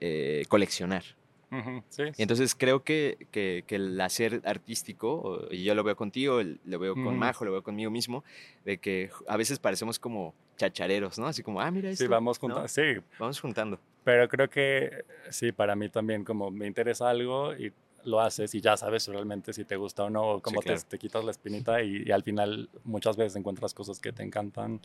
eh, 0.00 0.44
coleccionar. 0.48 1.02
Y 1.50 2.22
entonces 2.22 2.54
creo 2.54 2.82
que, 2.82 3.28
que, 3.30 3.64
el 3.68 4.00
hacer 4.00 4.42
artístico, 4.44 5.46
y 5.50 5.62
yo 5.62 5.74
lo 5.74 5.84
veo 5.84 5.96
contigo, 5.96 6.40
lo 6.42 6.78
veo 6.78 6.94
con 6.94 7.18
Majo, 7.18 7.44
lo 7.44 7.52
veo 7.52 7.62
conmigo 7.62 7.90
mismo, 7.90 8.24
de 8.64 8.78
que 8.78 9.10
a 9.28 9.36
veces 9.36 9.58
parecemos 9.58 9.98
como 9.98 10.34
chachareros, 10.56 11.18
¿no? 11.18 11.26
Así 11.26 11.42
como, 11.42 11.60
ah, 11.60 11.70
mira 11.70 11.90
esto. 11.90 12.04
Sí, 12.04 12.08
vamos 12.08 12.38
juntando. 12.38 12.68
Sí. 12.68 12.96
Vamos 13.18 13.40
juntando. 13.40 13.78
Pero 14.04 14.28
creo 14.28 14.48
que 14.48 15.04
sí, 15.30 15.52
para 15.52 15.76
mí 15.76 15.88
también 15.88 16.24
como 16.24 16.50
me 16.50 16.66
interesa 16.66 17.10
algo 17.10 17.54
y 17.54 17.72
lo 18.04 18.20
haces 18.20 18.54
y 18.54 18.60
ya 18.60 18.76
sabes 18.76 19.06
realmente 19.08 19.52
si 19.52 19.64
te 19.64 19.76
gusta 19.76 20.04
o 20.04 20.10
no, 20.10 20.40
como 20.40 20.62
te, 20.62 20.76
te, 20.78 20.98
quitas 20.98 21.24
la 21.24 21.32
espinita 21.32 21.82
y, 21.82 22.04
y, 22.06 22.12
al 22.12 22.22
final 22.22 22.70
muchas 22.84 23.16
veces 23.16 23.34
encuentras 23.34 23.74
cosas 23.74 23.98
que 23.98 24.12
te 24.12 24.22
encantan 24.22 24.80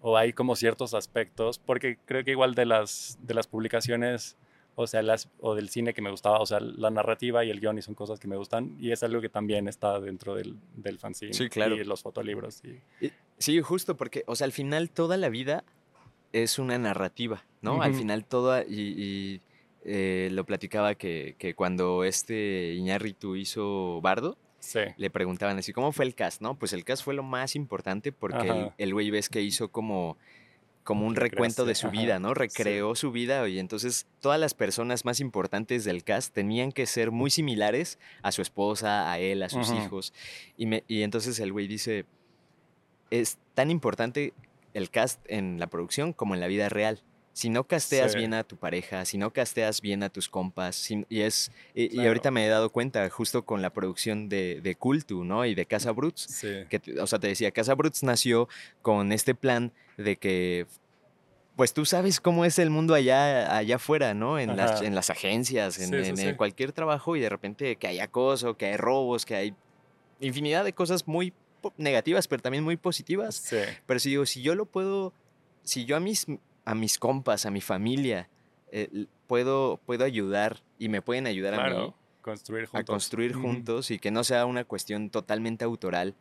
o 0.00 0.16
hay 0.16 0.32
como 0.32 0.56
ciertos 0.56 0.94
aspectos, 0.94 1.58
porque 1.58 1.96
creo 2.04 2.24
que 2.24 2.32
igual 2.32 2.54
de 2.54 2.66
las, 2.66 3.18
de 3.22 3.34
las 3.34 3.46
publicaciones 3.46 4.36
o 4.74 4.86
sea, 4.86 5.02
las, 5.02 5.28
o 5.40 5.54
del 5.54 5.68
cine 5.68 5.92
que 5.92 6.02
me 6.02 6.10
gustaba, 6.10 6.38
o 6.38 6.46
sea, 6.46 6.60
la 6.60 6.90
narrativa 6.90 7.44
y 7.44 7.50
el 7.50 7.60
guion 7.60 7.78
y 7.78 7.82
son 7.82 7.94
cosas 7.94 8.18
que 8.18 8.28
me 8.28 8.36
gustan 8.36 8.76
y 8.80 8.90
es 8.90 9.02
algo 9.02 9.20
que 9.20 9.28
también 9.28 9.68
está 9.68 10.00
dentro 10.00 10.34
del, 10.34 10.56
del 10.76 10.98
fanzine 10.98 11.34
sí, 11.34 11.48
claro. 11.48 11.76
y 11.76 11.84
los 11.84 12.02
fotolibros. 12.02 12.62
Y... 12.64 13.10
Sí, 13.38 13.60
justo 13.60 13.96
porque, 13.96 14.24
o 14.26 14.36
sea, 14.36 14.46
al 14.46 14.52
final 14.52 14.90
toda 14.90 15.16
la 15.16 15.28
vida 15.28 15.64
es 16.32 16.58
una 16.58 16.78
narrativa, 16.78 17.44
¿no? 17.60 17.82
Al 17.82 17.94
final 17.94 18.24
toda, 18.24 18.62
y, 18.62 19.40
eh, 19.84 20.28
lo 20.32 20.44
platicaba 20.44 20.94
que, 20.94 21.36
que, 21.38 21.54
cuando 21.54 22.04
este 22.04 22.72
Iñárritu 22.74 23.36
hizo 23.36 24.00
Bardo, 24.00 24.38
le 24.96 25.10
preguntaban 25.10 25.58
así, 25.58 25.72
¿cómo 25.72 25.92
fue 25.92 26.04
el 26.04 26.14
cast, 26.14 26.40
no? 26.40 26.58
Pues 26.58 26.72
el 26.72 26.84
cast 26.84 27.04
fue 27.04 27.14
lo 27.14 27.22
más 27.22 27.56
importante 27.56 28.12
porque 28.12 28.70
el 28.78 28.94
güey 28.94 29.10
ves 29.10 29.28
que 29.28 29.42
hizo 29.42 29.70
como 29.70 30.16
como 30.84 31.06
un 31.06 31.14
recuento 31.14 31.64
de 31.64 31.74
su 31.74 31.90
vida, 31.90 32.18
¿no? 32.18 32.34
Recreó 32.34 32.94
su 32.94 33.12
vida 33.12 33.48
y 33.48 33.58
entonces 33.58 34.06
todas 34.20 34.40
las 34.40 34.54
personas 34.54 35.04
más 35.04 35.20
importantes 35.20 35.84
del 35.84 36.04
cast 36.04 36.34
tenían 36.34 36.72
que 36.72 36.86
ser 36.86 37.10
muy 37.10 37.30
similares 37.30 37.98
a 38.22 38.32
su 38.32 38.42
esposa, 38.42 39.10
a 39.10 39.18
él, 39.18 39.42
a 39.42 39.48
sus 39.48 39.70
hijos. 39.70 40.12
Y, 40.56 40.66
me, 40.66 40.84
y 40.88 41.02
entonces 41.02 41.38
el 41.40 41.52
güey 41.52 41.68
dice, 41.68 42.04
es 43.10 43.38
tan 43.54 43.70
importante 43.70 44.32
el 44.74 44.90
cast 44.90 45.20
en 45.28 45.60
la 45.60 45.66
producción 45.66 46.12
como 46.12 46.34
en 46.34 46.40
la 46.40 46.46
vida 46.46 46.68
real. 46.68 47.02
Si 47.32 47.48
no 47.48 47.64
casteas 47.64 48.14
bien 48.14 48.34
a 48.34 48.44
tu 48.44 48.56
pareja, 48.56 49.04
si 49.04 49.16
no 49.16 49.32
casteas 49.32 49.80
bien 49.80 50.02
a 50.02 50.10
tus 50.10 50.28
compas, 50.28 50.90
y 50.90 51.20
es 51.22 51.50
y, 51.74 52.04
ahorita 52.06 52.30
me 52.30 52.46
he 52.46 52.48
dado 52.48 52.70
cuenta 52.70 53.08
justo 53.08 53.44
con 53.44 53.62
la 53.62 53.70
producción 53.70 54.28
de, 54.28 54.60
de 54.62 54.74
Cultu, 54.74 55.24
¿no? 55.24 55.46
Y 55.46 55.54
de 55.54 55.66
Casa 55.66 55.92
Bruts, 55.92 56.44
que, 56.68 56.80
o 57.00 57.06
sea, 57.06 57.18
te 57.18 57.28
decía, 57.28 57.50
Casa 57.50 57.74
Bruts 57.74 58.02
nació 58.02 58.48
con 58.82 59.12
este 59.12 59.34
plan 59.34 59.72
de 59.96 60.16
que 60.16 60.66
pues 61.56 61.74
tú 61.74 61.84
sabes 61.84 62.20
cómo 62.20 62.44
es 62.44 62.58
el 62.58 62.70
mundo 62.70 62.94
allá, 62.94 63.56
allá 63.56 63.76
afuera, 63.76 64.14
¿no? 64.14 64.38
En, 64.38 64.56
las, 64.56 64.80
en 64.80 64.94
las 64.94 65.10
agencias, 65.10 65.78
en, 65.78 66.34
cualquier 66.36 66.72
trabajo 66.72 67.14
y 67.16 67.20
de 67.20 67.28
repente 67.28 67.76
que 67.76 67.86
hay 67.86 68.00
acoso, 68.00 68.56
que 68.56 68.66
hay 68.66 68.76
robos, 68.76 69.26
que 69.26 69.36
hay 69.36 69.54
infinidad 70.20 70.64
de 70.64 70.72
cosas 70.72 71.06
muy 71.06 71.32
negativas, 71.76 72.26
pero 72.26 72.42
también 72.42 72.64
muy 72.64 72.76
positivas. 72.76 73.52
Pero 73.86 74.00
si 74.00 74.10
digo, 74.10 74.26
si 74.26 74.42
yo 74.42 74.54
lo 74.54 74.64
puedo, 74.66 75.12
si 75.62 75.84
yo 75.84 75.96
a 75.96 76.00
mis, 76.00 76.26
a 76.64 76.74
mis 76.74 76.98
compas, 76.98 77.46
a 77.46 77.50
mi 77.50 77.60
familia, 77.60 78.28
eh, 78.70 79.06
puedo, 79.26 79.80
puedo 79.84 80.04
ayudar 80.04 80.62
y 80.78 80.88
me 80.88 81.02
pueden 81.02 81.26
ayudar 81.26 81.54
a 81.54 81.70
mí 81.70 81.94
construir 82.20 82.68
a 82.72 82.84
construir 82.84 83.32
juntos 83.32 83.90
y 83.90 83.98
que 83.98 84.12
no 84.12 84.22
sea 84.22 84.46
una 84.46 84.64
cuestión 84.64 85.10
totalmente 85.10 85.64
autoral, 85.64 86.14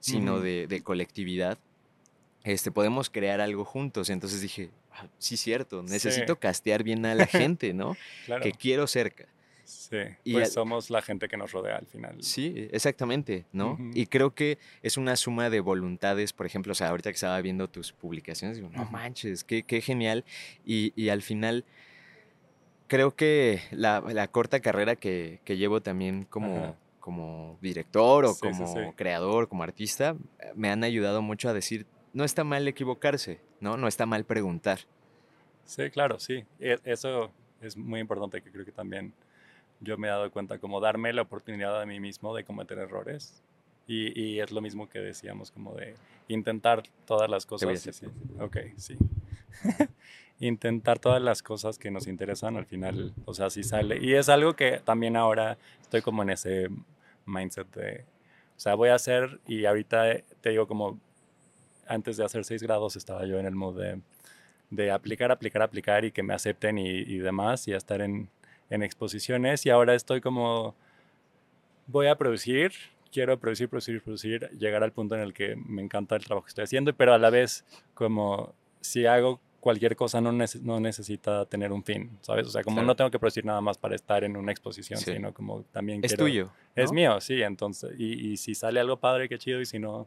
sino 0.00 0.40
de, 0.40 0.66
de 0.66 0.82
colectividad 0.82 1.58
este, 2.44 2.70
podemos 2.70 3.10
crear 3.10 3.40
algo 3.40 3.64
juntos. 3.64 4.10
Entonces 4.10 4.40
dije, 4.42 4.70
ah, 4.92 5.06
sí, 5.18 5.36
cierto, 5.36 5.82
necesito 5.82 6.38
castear 6.38 6.84
bien 6.84 7.04
a 7.06 7.14
la 7.14 7.26
gente, 7.26 7.72
¿no? 7.72 7.96
Que 8.42 8.52
quiero 8.52 8.86
cerca. 8.86 9.26
Sí, 9.64 9.98
y 10.24 10.34
pues 10.34 10.52
somos 10.52 10.90
la 10.90 11.00
gente 11.00 11.26
que 11.28 11.36
nos 11.36 11.52
rodea 11.52 11.76
al 11.76 11.86
final. 11.86 12.22
Sí, 12.22 12.68
exactamente, 12.70 13.46
¿no? 13.52 13.78
Y 13.94 14.06
creo 14.06 14.34
que 14.34 14.58
es 14.82 14.96
una 14.96 15.16
suma 15.16 15.48
de 15.48 15.60
voluntades, 15.60 16.32
por 16.32 16.46
ejemplo, 16.46 16.72
o 16.72 16.74
sea, 16.74 16.88
ahorita 16.90 17.10
que 17.10 17.14
estaba 17.14 17.40
viendo 17.40 17.68
tus 17.68 17.92
publicaciones, 17.92 18.58
digo, 18.58 18.68
no 18.70 18.84
manches, 18.86 19.42
qué, 19.42 19.62
qué 19.62 19.80
genial. 19.80 20.24
Y, 20.66 20.92
y, 20.96 21.08
al 21.08 21.22
final, 21.22 21.64
creo 22.88 23.16
que 23.16 23.62
la, 23.70 24.00
la 24.00 24.28
corta 24.28 24.60
carrera 24.60 24.96
que, 24.96 25.40
que, 25.44 25.56
llevo 25.56 25.80
también 25.80 26.24
como, 26.24 26.76
como 27.00 27.58
director 27.62 28.26
o 28.26 28.34
como 28.36 28.94
creador, 28.94 29.48
como 29.48 29.62
artista, 29.62 30.16
me 30.54 30.70
han 30.70 30.84
ayudado 30.84 31.22
mucho 31.22 31.48
a 31.48 31.54
decir, 31.54 31.86
no 32.12 32.24
está 32.24 32.44
mal 32.44 32.68
equivocarse, 32.68 33.40
¿no? 33.60 33.76
No 33.76 33.88
está 33.88 34.04
mal 34.04 34.24
preguntar. 34.24 34.80
Sí, 35.64 35.90
claro, 35.90 36.18
sí. 36.18 36.44
E, 36.60 36.78
eso 36.84 37.30
es 37.60 37.76
muy 37.76 38.00
importante 38.00 38.42
que 38.42 38.50
creo 38.50 38.64
que 38.64 38.72
también 38.72 39.12
yo 39.84 39.96
me 39.98 40.08
he 40.08 40.10
dado 40.10 40.30
cuenta, 40.30 40.58
como 40.58 40.80
darme 40.80 41.12
la 41.12 41.22
oportunidad 41.22 41.80
a 41.80 41.86
mí 41.86 42.00
mismo 42.00 42.34
de 42.34 42.44
cometer 42.44 42.78
errores. 42.78 43.42
Y, 43.86 44.40
es 44.40 44.50
lo 44.50 44.62
mismo 44.62 44.88
que 44.88 44.98
decíamos, 44.98 45.50
como 45.50 45.74
de 45.74 45.94
intentar 46.28 46.82
todas 47.06 47.28
las 47.28 47.44
cosas. 47.44 47.78
Sí, 47.80 48.06
ok, 48.40 48.56
sí. 48.78 48.96
intentar 50.40 50.98
todas 50.98 51.22
las 51.22 51.42
cosas 51.42 51.78
que 51.78 51.90
nos 51.90 52.06
interesan 52.06 52.56
al 52.56 52.64
final, 52.64 53.12
o 53.26 53.34
sea, 53.34 53.50
si 53.50 53.62
sale. 53.62 53.98
Y 54.00 54.14
es 54.14 54.30
algo 54.30 54.54
que 54.54 54.80
también 54.82 55.16
ahora 55.16 55.58
estoy 55.82 56.00
como 56.00 56.22
en 56.22 56.30
ese 56.30 56.68
mindset 57.26 57.70
de, 57.74 58.04
o 58.56 58.60
sea, 58.60 58.74
voy 58.74 58.88
a 58.88 58.94
hacer 58.94 59.40
y 59.46 59.66
ahorita 59.66 60.16
te 60.40 60.50
digo 60.50 60.66
como 60.66 60.98
antes 61.86 62.16
de 62.16 62.24
hacer 62.24 62.44
6 62.44 62.62
grados 62.62 62.96
estaba 62.96 63.26
yo 63.26 63.38
en 63.38 63.46
el 63.46 63.54
mood 63.54 63.78
de, 63.78 64.00
de 64.70 64.90
aplicar, 64.90 65.30
aplicar, 65.30 65.62
aplicar 65.62 66.04
y 66.04 66.12
que 66.12 66.22
me 66.22 66.34
acepten 66.34 66.78
y, 66.78 66.88
y 66.88 67.18
demás 67.18 67.68
y 67.68 67.74
a 67.74 67.76
estar 67.76 68.00
en, 68.00 68.30
en, 68.74 68.82
exposiciones 68.82 69.64
y 69.66 69.70
ahora 69.70 69.94
estoy 69.94 70.20
como, 70.20 70.74
voy 71.86 72.06
a 72.06 72.16
producir, 72.16 72.72
quiero 73.12 73.38
producir, 73.38 73.68
producir, 73.68 74.02
producir, 74.02 74.50
llegar 74.58 74.82
al 74.82 74.92
punto 74.92 75.14
en 75.14 75.22
el 75.22 75.32
que 75.32 75.56
me 75.56 75.82
encanta 75.82 76.16
el 76.16 76.24
trabajo 76.24 76.44
que 76.44 76.50
estoy 76.50 76.64
haciendo, 76.64 76.94
pero 76.94 77.14
a 77.14 77.18
la 77.18 77.30
vez 77.30 77.64
como 77.94 78.54
si 78.80 79.06
hago 79.06 79.40
cualquier 79.60 79.96
cosa 79.96 80.20
no, 80.20 80.30
no 80.30 80.80
necesita 80.80 81.46
tener 81.46 81.72
un 81.72 81.82
fin, 81.82 82.18
¿sabes? 82.20 82.46
O 82.46 82.50
sea, 82.50 82.62
como 82.62 82.82
no 82.82 82.94
tengo 82.94 83.10
que 83.10 83.18
producir 83.18 83.46
nada 83.46 83.62
más 83.62 83.78
para 83.78 83.94
estar 83.94 84.22
en 84.22 84.36
una 84.36 84.52
exposición, 84.52 85.00
sino 85.00 85.32
como 85.32 85.62
también 85.72 86.00
es 86.02 86.14
tuyo. 86.14 86.50
Es 86.74 86.92
mío, 86.92 87.18
sí, 87.20 87.40
entonces, 87.40 87.98
y, 87.98 88.32
y 88.32 88.36
si 88.36 88.54
sale 88.54 88.78
algo 88.78 88.98
padre, 88.98 89.26
qué 89.26 89.38
chido, 89.38 89.62
y 89.62 89.66
si 89.66 89.78
no, 89.78 90.06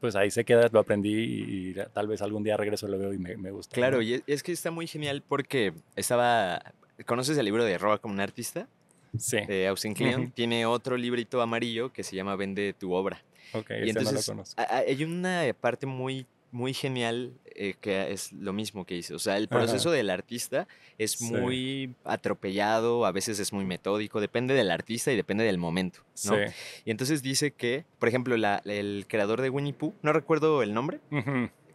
pues 0.00 0.14
ahí 0.14 0.30
se 0.30 0.44
queda, 0.44 0.68
lo 0.70 0.80
aprendí 0.80 1.10
y, 1.10 1.74
tal 1.92 2.06
vez 2.06 2.22
algún 2.22 2.42
día 2.42 2.56
regreso 2.56 2.86
lo 2.86 2.98
veo 2.98 3.12
y 3.12 3.18
me, 3.18 3.36
me 3.36 3.50
gusta. 3.50 3.74
Claro, 3.74 4.02
y 4.02 4.22
es 4.26 4.42
que 4.42 4.52
está 4.52 4.70
muy 4.70 4.86
genial 4.86 5.22
porque 5.26 5.72
estaba, 5.96 6.62
¿conoces 7.06 7.36
el 7.38 7.44
libro 7.44 7.64
de 7.64 7.78
Roba 7.78 7.98
como 7.98 8.14
un 8.14 8.20
artista? 8.20 8.68
Sí. 9.16 9.38
De 9.46 9.66
Austin 9.68 9.94
Kleon. 9.94 10.30
Tiene 10.32 10.66
otro 10.66 10.96
librito 10.96 11.40
amarillo 11.40 11.92
que 11.92 12.02
se 12.02 12.14
llama 12.14 12.36
Vende 12.36 12.74
tu 12.74 12.92
obra. 12.92 13.22
Ok, 13.52 13.70
y 13.84 13.88
entonces, 13.88 14.12
no 14.12 14.34
lo 14.34 14.38
conozco. 14.38 14.62
Hay 14.68 15.02
una 15.04 15.44
parte 15.60 15.86
muy 15.86 16.26
muy 16.50 16.72
genial 16.72 17.32
eh, 17.54 17.74
que 17.80 18.12
es 18.12 18.32
lo 18.32 18.52
mismo 18.52 18.84
que 18.84 18.96
hice. 18.96 19.14
O 19.14 19.18
sea, 19.18 19.36
el 19.36 19.48
proceso 19.48 19.90
del 19.90 20.10
artista 20.10 20.66
es 20.96 21.20
muy 21.20 21.94
atropellado, 22.04 23.06
a 23.06 23.12
veces 23.12 23.38
es 23.38 23.52
muy 23.52 23.64
metódico, 23.64 24.20
depende 24.20 24.54
del 24.54 24.70
artista 24.70 25.12
y 25.12 25.16
depende 25.16 25.44
del 25.44 25.58
momento. 25.58 26.00
¿no? 26.26 26.36
Y 26.84 26.90
entonces 26.90 27.22
dice 27.22 27.50
que, 27.52 27.84
por 27.98 28.08
ejemplo, 28.08 28.34
el 28.34 29.04
creador 29.08 29.42
de 29.42 29.50
Winnie 29.50 29.74
Pooh, 29.74 29.94
no 30.02 30.12
recuerdo 30.12 30.62
el 30.62 30.74
nombre, 30.74 31.00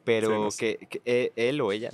pero 0.04 0.50
que, 0.58 0.88
e, 1.06 1.32
él 1.36 1.62
o 1.62 1.72
ella, 1.72 1.92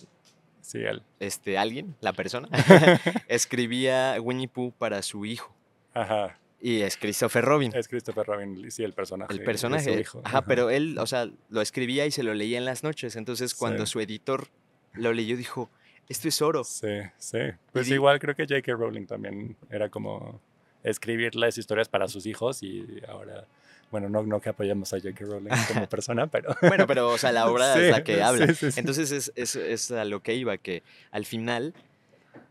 Sí, 0.69 0.77
él. 0.77 1.01
Este, 1.19 1.57
alguien, 1.57 1.95
la 1.99 2.13
persona, 2.13 2.47
escribía 3.27 4.17
Winnie 4.21 4.47
Pooh 4.47 4.71
para 4.71 5.01
su 5.01 5.25
hijo. 5.25 5.51
Ajá. 5.95 6.37
Y 6.61 6.81
es 6.81 6.95
Christopher 6.95 7.43
Robin. 7.43 7.71
Es 7.73 7.87
Christopher 7.87 8.27
Robin, 8.27 8.69
sí, 8.69 8.83
el 8.83 8.93
personaje. 8.93 9.33
El 9.33 9.43
personaje. 9.43 10.05
Ajá, 10.23 10.45
pero 10.45 10.69
él, 10.69 10.99
o 10.99 11.07
sea, 11.07 11.27
lo 11.49 11.61
escribía 11.61 12.05
y 12.05 12.11
se 12.11 12.21
lo 12.21 12.35
leía 12.35 12.59
en 12.59 12.65
las 12.65 12.83
noches. 12.83 13.15
Entonces, 13.15 13.55
cuando 13.55 13.87
su 13.87 13.99
editor 13.99 14.49
lo 14.93 15.11
leyó, 15.11 15.37
dijo, 15.37 15.71
esto 16.07 16.27
es 16.27 16.39
oro. 16.39 16.63
Sí, 16.63 16.99
sí. 17.17 17.39
Pues 17.73 17.89
igual 17.89 18.19
creo 18.19 18.35
que 18.35 18.43
J.K. 18.43 18.71
Rowling 18.73 19.07
también 19.07 19.57
era 19.71 19.89
como 19.89 20.39
escribir 20.83 21.33
las 21.33 21.57
historias 21.57 21.89
para 21.89 22.07
sus 22.07 22.27
hijos 22.27 22.61
y 22.61 23.01
ahora, 23.07 23.47
bueno, 23.91 24.09
no, 24.09 24.23
no 24.23 24.39
que 24.39 24.49
apoyemos 24.49 24.93
a 24.93 24.97
J.K. 24.97 25.25
Rowling 25.25 25.51
como 25.67 25.87
persona, 25.89 26.27
pero... 26.27 26.55
bueno, 26.61 26.87
pero, 26.87 27.09
o 27.09 27.17
sea, 27.17 27.31
la 27.31 27.49
obra 27.49 27.75
es 27.79 27.91
la 27.91 28.03
que 28.03 28.21
habla. 28.21 28.45
Entonces, 28.75 29.11
es, 29.11 29.31
es, 29.35 29.55
es 29.55 29.91
a 29.91 30.05
lo 30.05 30.21
que 30.21 30.35
iba, 30.35 30.57
que 30.57 30.83
al 31.11 31.25
final 31.25 31.73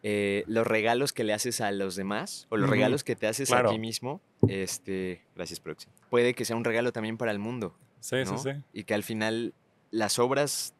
eh, 0.04 0.44
los 0.46 0.66
regalos 0.66 1.12
que 1.12 1.24
le 1.24 1.32
haces 1.32 1.60
a 1.60 1.72
los 1.72 1.96
demás 1.96 2.46
o 2.50 2.56
los 2.56 2.70
regalos 2.70 3.02
que 3.02 3.16
te 3.16 3.26
haces 3.26 3.50
a 3.50 3.66
ti 3.66 3.78
mismo, 3.78 4.20
este, 4.48 5.22
gracias 5.34 5.58
producción, 5.58 5.92
puede 6.08 6.34
que 6.34 6.44
sea 6.44 6.54
un 6.56 6.64
regalo 6.64 6.92
también 6.92 7.16
para 7.16 7.32
el 7.32 7.40
mundo. 7.40 7.76
Sí, 8.00 8.24
sí, 8.24 8.34
sí. 8.38 8.50
Y 8.72 8.84
que 8.84 8.94
al 8.94 9.02
final 9.02 9.54
las 9.90 10.20
obras, 10.20 10.74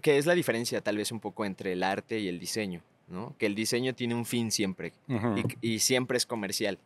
que 0.00 0.16
es 0.16 0.26
la 0.26 0.34
diferencia 0.34 0.80
tal 0.80 0.96
vez 0.96 1.10
un 1.10 1.18
poco 1.18 1.44
entre 1.44 1.72
el 1.72 1.82
arte 1.82 2.20
y 2.20 2.28
el 2.28 2.38
diseño, 2.38 2.82
¿no? 3.08 3.34
Que 3.36 3.46
el 3.46 3.56
diseño 3.56 3.94
tiene 3.94 4.14
un 4.14 4.24
fin 4.24 4.52
siempre 4.52 4.92
y, 5.60 5.80
siempre 5.80 6.16
es 6.16 6.24
comercial. 6.24 6.78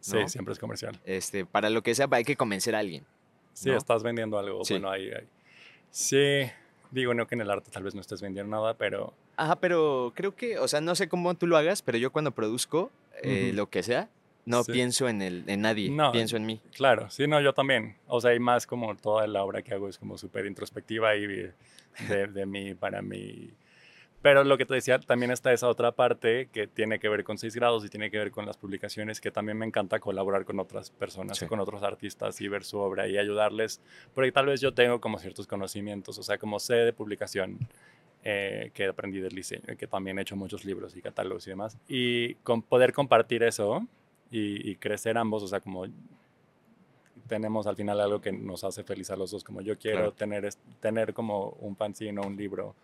Sí, 0.00 0.16
siempre 0.26 0.52
es 0.52 0.58
comercial. 0.58 0.98
Este, 1.04 1.44
para 1.44 1.70
lo 1.70 1.82
que 1.82 1.94
sea, 1.94 2.08
hay 2.10 2.24
que 2.24 2.36
convencer 2.36 2.74
a 2.74 2.78
alguien. 2.78 3.04
Sí, 3.52 3.70
estás 3.70 4.02
vendiendo 4.02 4.38
algo. 4.38 4.62
Bueno, 4.68 4.90
ahí, 4.90 5.10
ahí. 5.10 5.28
Sí, 5.90 6.50
digo, 6.90 7.14
no 7.14 7.26
que 7.26 7.34
en 7.34 7.42
el 7.42 7.50
arte 7.50 7.70
tal 7.70 7.82
vez 7.82 7.94
no 7.94 8.00
estés 8.00 8.22
vendiendo 8.22 8.56
nada, 8.56 8.74
pero 8.74 9.12
Ajá, 9.40 9.56
pero 9.56 10.12
creo 10.14 10.36
que, 10.36 10.58
o 10.58 10.68
sea, 10.68 10.82
no 10.82 10.94
sé 10.94 11.08
cómo 11.08 11.34
tú 11.34 11.46
lo 11.46 11.56
hagas, 11.56 11.80
pero 11.80 11.96
yo 11.96 12.12
cuando 12.12 12.32
produzco 12.32 12.90
eh, 13.22 13.52
lo 13.54 13.70
que 13.70 13.82
sea, 13.82 14.10
no 14.44 14.64
pienso 14.64 15.08
en, 15.08 15.22
el, 15.22 15.44
en 15.46 15.62
nadie, 15.62 15.88
no, 15.88 16.12
pienso 16.12 16.36
en 16.36 16.44
mí. 16.44 16.60
Claro, 16.76 17.08
sí, 17.08 17.26
no, 17.26 17.40
yo 17.40 17.54
también. 17.54 17.96
O 18.06 18.20
sea, 18.20 18.34
y 18.34 18.38
más 18.38 18.66
como 18.66 18.94
toda 18.96 19.26
la 19.26 19.42
obra 19.42 19.62
que 19.62 19.72
hago 19.72 19.88
es 19.88 19.96
como 19.96 20.18
súper 20.18 20.44
introspectiva 20.44 21.16
y 21.16 21.26
de, 21.26 21.52
de 22.34 22.44
mí, 22.44 22.74
para 22.74 23.00
mí. 23.00 23.50
Pero 24.22 24.44
lo 24.44 24.58
que 24.58 24.66
te 24.66 24.74
decía, 24.74 24.98
también 24.98 25.30
está 25.30 25.50
esa 25.52 25.66
otra 25.66 25.92
parte 25.92 26.48
que 26.52 26.66
tiene 26.66 26.98
que 26.98 27.08
ver 27.08 27.24
con 27.24 27.38
6 27.38 27.54
grados 27.56 27.84
y 27.86 27.88
tiene 27.88 28.10
que 28.10 28.18
ver 28.18 28.30
con 28.30 28.44
las 28.44 28.58
publicaciones, 28.58 29.18
que 29.18 29.30
también 29.30 29.56
me 29.56 29.64
encanta 29.64 29.98
colaborar 29.98 30.44
con 30.44 30.60
otras 30.60 30.90
personas, 30.90 31.42
con 31.48 31.58
otros 31.58 31.82
artistas 31.82 32.38
y 32.42 32.48
ver 32.48 32.64
su 32.64 32.78
obra 32.78 33.08
y 33.08 33.16
ayudarles, 33.16 33.80
porque 34.14 34.30
tal 34.30 34.46
vez 34.46 34.60
yo 34.60 34.74
tengo 34.74 35.00
como 35.00 35.18
ciertos 35.18 35.46
conocimientos, 35.46 36.18
o 36.18 36.22
sea, 36.22 36.36
como 36.36 36.60
sé 36.60 36.74
de 36.74 36.92
publicación, 36.92 37.58
eh, 38.22 38.70
que 38.74 38.84
aprendí 38.84 39.18
del 39.18 39.34
diseño, 39.34 39.74
que 39.78 39.86
también 39.86 40.18
he 40.18 40.22
hecho 40.22 40.36
muchos 40.36 40.66
libros 40.66 40.94
y 40.94 41.00
catálogos 41.00 41.46
y 41.46 41.50
demás. 41.50 41.78
Y 41.88 42.34
con 42.36 42.60
poder 42.60 42.92
compartir 42.92 43.42
eso 43.42 43.86
y, 44.30 44.76
crecer 44.76 45.16
ambos, 45.16 45.42
o 45.42 45.48
sea, 45.48 45.60
como 45.60 45.86
tenemos 47.26 47.66
al 47.66 47.76
final 47.76 47.98
algo 47.98 48.20
que 48.20 48.30
nos 48.30 48.62
hace 48.64 48.84
feliz 48.84 49.10
a 49.10 49.16
los 49.16 49.30
dos, 49.30 49.42
como 49.42 49.62
yo 49.62 49.78
quiero 49.78 50.12
tener, 50.12 50.50
tener 50.80 51.14
como 51.14 51.56
un 51.60 51.74
fanzine 51.76 52.20
o 52.20 52.26
un 52.26 52.36
libro, 52.36 52.74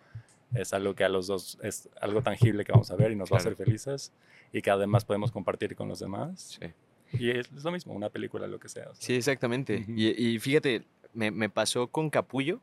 es 0.53 0.73
algo 0.73 0.95
que 0.95 1.03
a 1.03 1.09
los 1.09 1.27
dos 1.27 1.57
es 1.61 1.89
algo 1.99 2.21
tangible 2.21 2.63
que 2.63 2.71
vamos 2.71 2.89
a 2.91 2.95
ver 2.95 3.11
y 3.11 3.15
nos 3.15 3.31
va 3.31 3.37
a 3.37 3.39
hacer 3.39 3.55
felices 3.55 4.13
y 4.51 4.61
que 4.61 4.69
además 4.69 5.05
podemos 5.05 5.31
compartir 5.31 5.75
con 5.75 5.87
los 5.87 5.99
demás. 5.99 6.57
Sí. 6.59 6.67
Y 7.13 7.29
es, 7.31 7.51
lo 7.51 7.71
mismo, 7.71 7.93
una 7.93 8.09
película, 8.09 8.47
lo 8.47 8.59
que 8.59 8.69
sea. 8.69 8.89
Sí, 8.93 9.15
exactamente. 9.15 9.85
y, 9.87 10.07
y, 10.07 10.39
fíjate, 10.39 10.83
me, 11.13 11.31
me, 11.31 11.49
pasó 11.49 11.87
con 11.87 12.09
Capullo, 12.09 12.59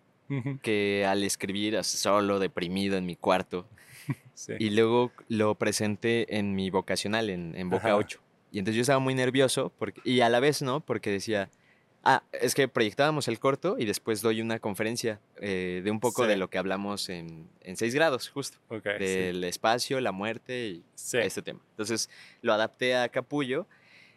que 0.63 1.05
al 1.07 1.23
escribir 1.23 1.83
solo, 1.85 2.39
deprimido 2.39 2.97
en 2.97 3.07
mi 3.07 3.17
cuarto. 3.17 3.69
Y 4.59 4.71
luego 4.71 5.13
lo 5.29 5.55
presenté 5.55 6.37
en 6.37 6.57
mi 6.57 6.69
vocacional, 6.69 7.31
en, 7.31 7.55
en 7.55 7.71
Boca 7.71 7.97
8. 7.97 8.21
Y 8.51 8.59
entonces 8.59 8.77
yo 8.77 8.81
estaba 8.83 8.99
muy 8.99 9.15
nervioso 9.15 9.73
porque, 9.79 10.01
y 10.05 10.21
a 10.21 10.29
la 10.29 10.41
vez 10.41 10.61
no, 10.61 10.81
porque 10.81 11.11
decía, 11.11 11.51
Ah, 12.07 12.23
es 12.33 12.55
que 12.55 12.69
proyectábamos 12.69 13.29
el 13.29 13.39
corto 13.39 13.77
y 13.79 13.87
después 13.87 14.21
doy 14.21 14.43
una 14.43 14.59
conferencia 14.59 15.21
eh, 15.41 15.81
de 15.83 15.91
un 15.91 16.01
poco 16.01 16.27
de 16.27 16.37
lo 16.37 16.51
que 16.51 16.59
hablamos 16.59 17.09
en, 17.09 17.49
en 17.63 17.79
seis 17.79 17.95
grados, 17.95 18.29
justo. 18.29 18.59
del 18.69 19.43
espacio, 19.45 19.99
la 20.01 20.13
muerte 20.13 20.69
y 20.69 20.85
este 21.15 21.41
tema. 21.41 21.61
Entonces 21.71 22.11
lo 22.43 22.53
adapté 22.53 22.95
a 22.95 23.09
Capullo 23.09 23.67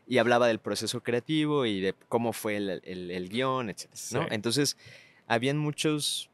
y 0.05 0.17
hablaba 0.17 0.47
del 0.47 0.59
proceso 0.59 1.01
creativo 1.01 1.65
y 1.65 1.79
de 1.79 1.95
cómo 2.09 2.33
fue 2.33 2.57
el, 2.57 2.81
el, 2.83 3.29
guion, 3.29 3.69
etc. 3.69 3.87
Entonces, 4.31 4.75
habían 5.25 5.57
muchos, 5.57 6.29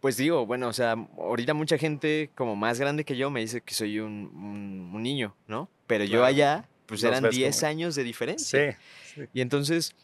pues 0.00 0.16
digo, 0.16 0.46
bueno, 0.46 0.68
o 0.68 0.72
sea, 0.72 0.92
ahorita 1.18 1.54
mucha 1.54 1.76
gente 1.76 2.30
como 2.36 2.54
más 2.54 2.78
grande 2.78 3.04
que 3.04 3.16
yo 3.16 3.30
me 3.30 3.40
dice 3.40 3.62
que 3.62 3.74
soy 3.74 3.98
un, 3.98 4.90
un, 4.92 5.02
niño, 5.02 5.34
¿no? 5.48 5.68
Pero 5.88 6.04
yo 6.04 6.24
allá, 6.24 6.68
pues 6.86 7.02
eran 7.02 7.28
10 7.28 7.62
años 7.64 7.96
de 7.96 8.04
diferencia. 8.04 8.78
Sí, 9.14 9.22
Y 9.32 9.40
entonces 9.40 9.94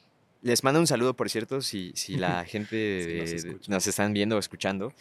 les 0.42 0.62
mando 0.62 0.80
un 0.80 0.86
saludo, 0.86 1.14
por 1.14 1.30
cierto, 1.30 1.60
si, 1.60 1.92
si 1.94 2.16
la 2.16 2.44
gente 2.46 3.24
nos, 3.68 3.86
están 3.86 4.12
viendo 4.12 4.36
o 4.36 4.38
escuchando. 4.38 4.92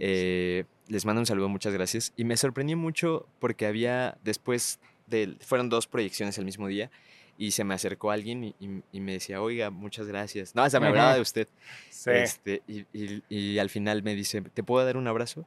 Eh, 0.00 0.64
les 0.88 1.04
mando 1.04 1.20
un 1.20 1.26
saludo, 1.26 1.48
muchas 1.48 1.72
gracias. 1.72 2.12
Y 2.16 2.24
me 2.24 2.36
sorprendió 2.36 2.76
mucho 2.76 3.26
porque 3.38 3.66
había 3.66 4.18
después 4.22 4.80
de, 5.06 5.36
fueron 5.40 5.68
dos 5.68 5.86
proyecciones 5.86 6.38
el 6.38 6.44
mismo 6.44 6.68
día 6.68 6.90
y 7.38 7.52
se 7.52 7.64
me 7.64 7.74
acercó 7.74 8.10
alguien 8.10 8.54
y, 8.58 9.00
me 9.00 9.12
decía, 9.12 9.40
oiga, 9.40 9.70
muchas 9.70 10.06
gracias. 10.06 10.54
No, 10.54 10.62
hasta 10.62 10.78
me 10.78 10.88
hablaba 10.88 11.14
de 11.14 11.20
usted. 11.20 11.48
Sí. 11.90 12.10
Este, 12.10 12.62
y, 12.68 12.86
y, 13.28 13.58
al 13.58 13.70
final 13.70 14.02
me 14.02 14.14
dice, 14.14 14.42
¿te 14.42 14.62
puedo 14.62 14.84
dar 14.84 14.96
un 14.96 15.08
abrazo? 15.08 15.46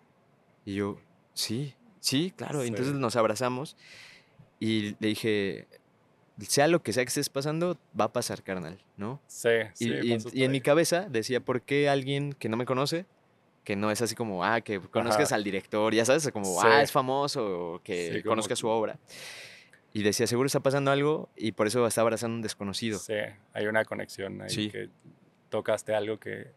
Y 0.66 0.76
yo, 0.76 1.00
sí, 1.34 1.76
sí, 2.00 2.34
claro. 2.36 2.64
Entonces 2.64 2.96
nos 2.96 3.16
abrazamos 3.16 3.78
y 4.60 4.96
le 5.00 5.08
dije, 5.10 5.68
sea 6.42 6.68
lo 6.68 6.84
que 6.84 6.94
sea 6.94 7.04
que 7.04 7.10
estés 7.10 7.30
pasando, 7.30 7.78
va 8.00 8.06
a 8.06 8.14
pasar, 8.14 8.44
carnal, 8.44 8.80
¿no? 8.98 9.22
Sí, 9.28 9.50
sí. 9.74 9.92
Y, 10.34 10.44
en 10.44 10.52
mi 10.52 10.62
cabeza 10.62 11.08
decía, 11.10 11.40
¿por 11.40 11.62
qué 11.62 11.90
alguien 11.90 12.34
que 12.34 12.50
no 12.50 12.58
me 12.58 12.66
conoce, 12.66 13.06
que 13.64 13.76
no 13.76 13.92
es 13.92 14.02
así 14.02 14.16
como, 14.16 14.44
ah, 14.44 14.62
que 14.62 14.80
conozcas 14.80 15.32
al 15.32 15.44
director, 15.44 15.94
ya 15.94 16.06
sabes, 16.06 16.30
como, 16.32 16.62
ah, 16.62 16.82
es 16.82 16.92
famoso, 16.92 17.82
que 17.84 18.22
conozca 18.26 18.56
su 18.56 18.68
obra? 18.68 19.00
Y 19.94 20.04
decía, 20.04 20.28
seguro 20.28 20.48
está 20.48 20.60
pasando 20.60 20.92
algo 20.92 21.30
y 21.38 21.54
por 21.54 21.68
eso 21.68 21.88
está 21.88 22.02
abrazando 22.02 22.36
a 22.36 22.38
un 22.38 22.42
desconocido. 22.42 23.00
Sí, 23.00 23.14
hay 23.54 23.68
una 23.68 23.86
conexión 23.86 24.42
ahí 24.42 24.70
que 24.70 24.90
tocaste 25.50 25.96
algo 25.96 26.20
que, 26.20 26.52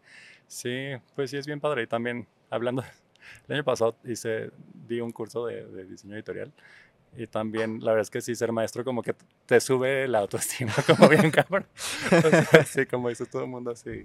sí, 0.48 0.88
pues 1.14 1.30
sí 1.30 1.36
es 1.36 1.46
bien 1.46 1.60
padre. 1.60 1.84
Y 1.84 1.86
también, 1.86 2.26
hablando, 2.50 2.82
el 3.48 3.54
año 3.54 3.64
pasado 3.64 3.96
hice, 4.04 4.50
di 4.88 5.00
un 5.00 5.12
curso 5.12 5.46
de, 5.46 5.64
de 5.66 5.84
diseño 5.84 6.16
editorial 6.16 6.52
y 7.16 7.26
también, 7.26 7.80
la 7.80 7.92
verdad 7.92 8.02
es 8.02 8.10
que 8.10 8.20
sí, 8.20 8.34
ser 8.34 8.52
maestro 8.52 8.84
como 8.84 9.02
que 9.02 9.14
te 9.46 9.60
sube 9.60 10.06
la 10.08 10.20
autoestima, 10.20 10.72
como 10.86 11.08
bien 11.08 11.30
cabrón. 11.30 11.66
así 12.52 12.86
como 12.86 13.08
dice 13.08 13.26
todo 13.26 13.42
el 13.42 13.48
mundo, 13.48 13.70
así. 13.70 14.02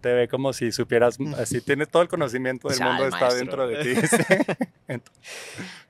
Te 0.00 0.14
ve 0.14 0.28
como 0.28 0.52
si 0.52 0.72
supieras, 0.72 1.18
así 1.36 1.60
tienes 1.60 1.88
todo 1.88 2.02
el 2.02 2.08
conocimiento 2.08 2.68
del 2.68 2.80
mundo 2.82 3.06
está 3.06 3.34
dentro 3.34 3.68
de 3.68 3.84
ti. 3.84 4.00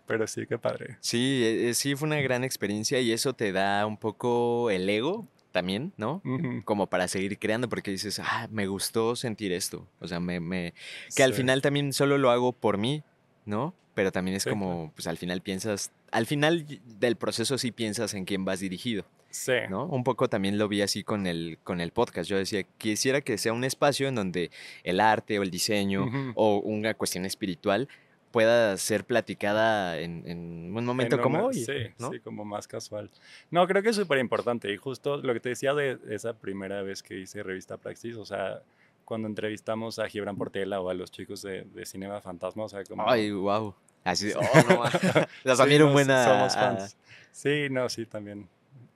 pero 0.07 0.27
sí, 0.27 0.47
qué 0.47 0.59
padre. 0.59 0.97
Sí, 1.01 1.43
e, 1.45 1.69
e, 1.71 1.75
sí, 1.75 1.95
fue 1.95 2.09
una 2.09 2.21
gran 2.21 2.43
experiencia 2.43 3.01
y 3.01 3.13
eso 3.13 3.33
te 3.35 3.53
da 3.53 3.87
un 3.87 3.97
poco 3.97 4.71
el 4.71 4.89
ego 4.89 5.29
también, 5.51 5.93
¿no? 5.97 6.23
Como 6.65 6.89
para 6.89 7.09
seguir 7.09 7.39
creando, 7.39 7.69
porque 7.69 7.91
dices, 7.91 8.21
ah, 8.21 8.49
me 8.51 8.67
gustó 8.67 9.17
sentir 9.17 9.53
esto. 9.53 9.87
O 10.01 10.09
sea, 10.09 10.21
me, 10.21 10.41
me... 10.41 10.75
que 11.15 11.23
al 11.23 11.35
final 11.35 11.63
también 11.63 11.93
solo 11.93 12.19
lo 12.19 12.31
hago 12.31 12.53
por 12.53 12.79
mí, 12.79 13.03
¿no? 13.47 13.75
Pero 13.95 14.13
también 14.13 14.37
es 14.37 14.45
como, 14.45 14.93
pues 14.95 15.07
al 15.07 15.19
final 15.19 15.43
piensas, 15.43 15.91
al 16.11 16.27
final 16.27 16.67
del 16.99 17.17
proceso 17.17 17.59
sí 17.59 17.73
piensas 17.73 18.15
en 18.15 18.25
quién 18.25 18.45
vas 18.45 18.61
dirigido. 18.61 19.05
Sí. 19.31 19.53
¿no? 19.69 19.87
Un 19.87 20.03
poco 20.03 20.29
también 20.29 20.59
lo 20.59 20.69
vi 20.69 20.83
así 20.83 21.05
con 21.05 21.27
el, 21.27 21.59
con 21.63 21.81
el 21.81 21.93
podcast. 21.93 22.29
Yo 22.29 22.37
decía, 22.37 22.65
quisiera 22.79 23.21
que 23.21 23.39
sea 23.39 23.53
un 23.53 23.65
espacio 23.65 24.09
en 24.09 24.17
donde 24.17 24.51
el 24.83 25.01
arte 25.01 25.39
o 25.39 25.43
el 25.43 25.51
diseño 25.51 26.35
o 26.35 26.59
una 26.59 26.95
cuestión 26.95 27.25
espiritual 27.25 27.89
pueda 28.33 28.77
ser 28.77 29.05
platicada 29.05 29.99
en, 29.99 30.73
un 30.75 30.85
momento 30.85 31.21
como 31.21 31.47
hoy. 31.47 31.55
Sí, 31.55 31.91
sí, 31.97 32.21
como 32.23 32.45
más 32.45 32.67
casual. 32.69 33.11
No, 33.51 33.67
creo 33.67 33.83
que 33.83 33.91
es 33.91 33.97
súper 33.97 34.19
importante. 34.19 34.73
Y 34.73 34.77
justo 34.77 35.19
lo 35.19 35.33
que 35.33 35.41
te 35.41 35.49
decía 35.51 35.75
de 35.75 35.99
esa 36.09 36.35
primera 36.35 36.83
vez 36.83 37.03
que 37.03 37.19
hice 37.19 37.43
Revista 37.43 37.77
Praxis, 37.77 38.17
o 38.17 38.25
sea, 38.25 38.63
cuando 39.11 39.27
entrevistamos 39.27 39.99
a 39.99 40.09
Gibran 40.09 40.37
Portela 40.37 40.81
o 40.81 40.89
a 40.89 40.95
los 40.95 41.11
chicos 41.11 41.43
de, 41.43 41.63
de 41.65 41.85
Cinema 41.85 42.21
Fantasma, 42.21 42.63
o 42.63 42.69
sea, 42.69 42.85
como... 42.85 43.11
Ay, 43.11 43.33
wow. 43.33 43.75
Así, 44.05 44.31
oh, 44.37 44.41
no, 44.69 44.85
las 45.43 45.59
admiro 45.59 45.91
buena... 45.91 46.25
Somos 46.25 46.55
fans. 46.55 46.97
Sí, 47.33 47.67
no, 47.73 47.89
sí, 47.89 48.07
también. 48.07 48.49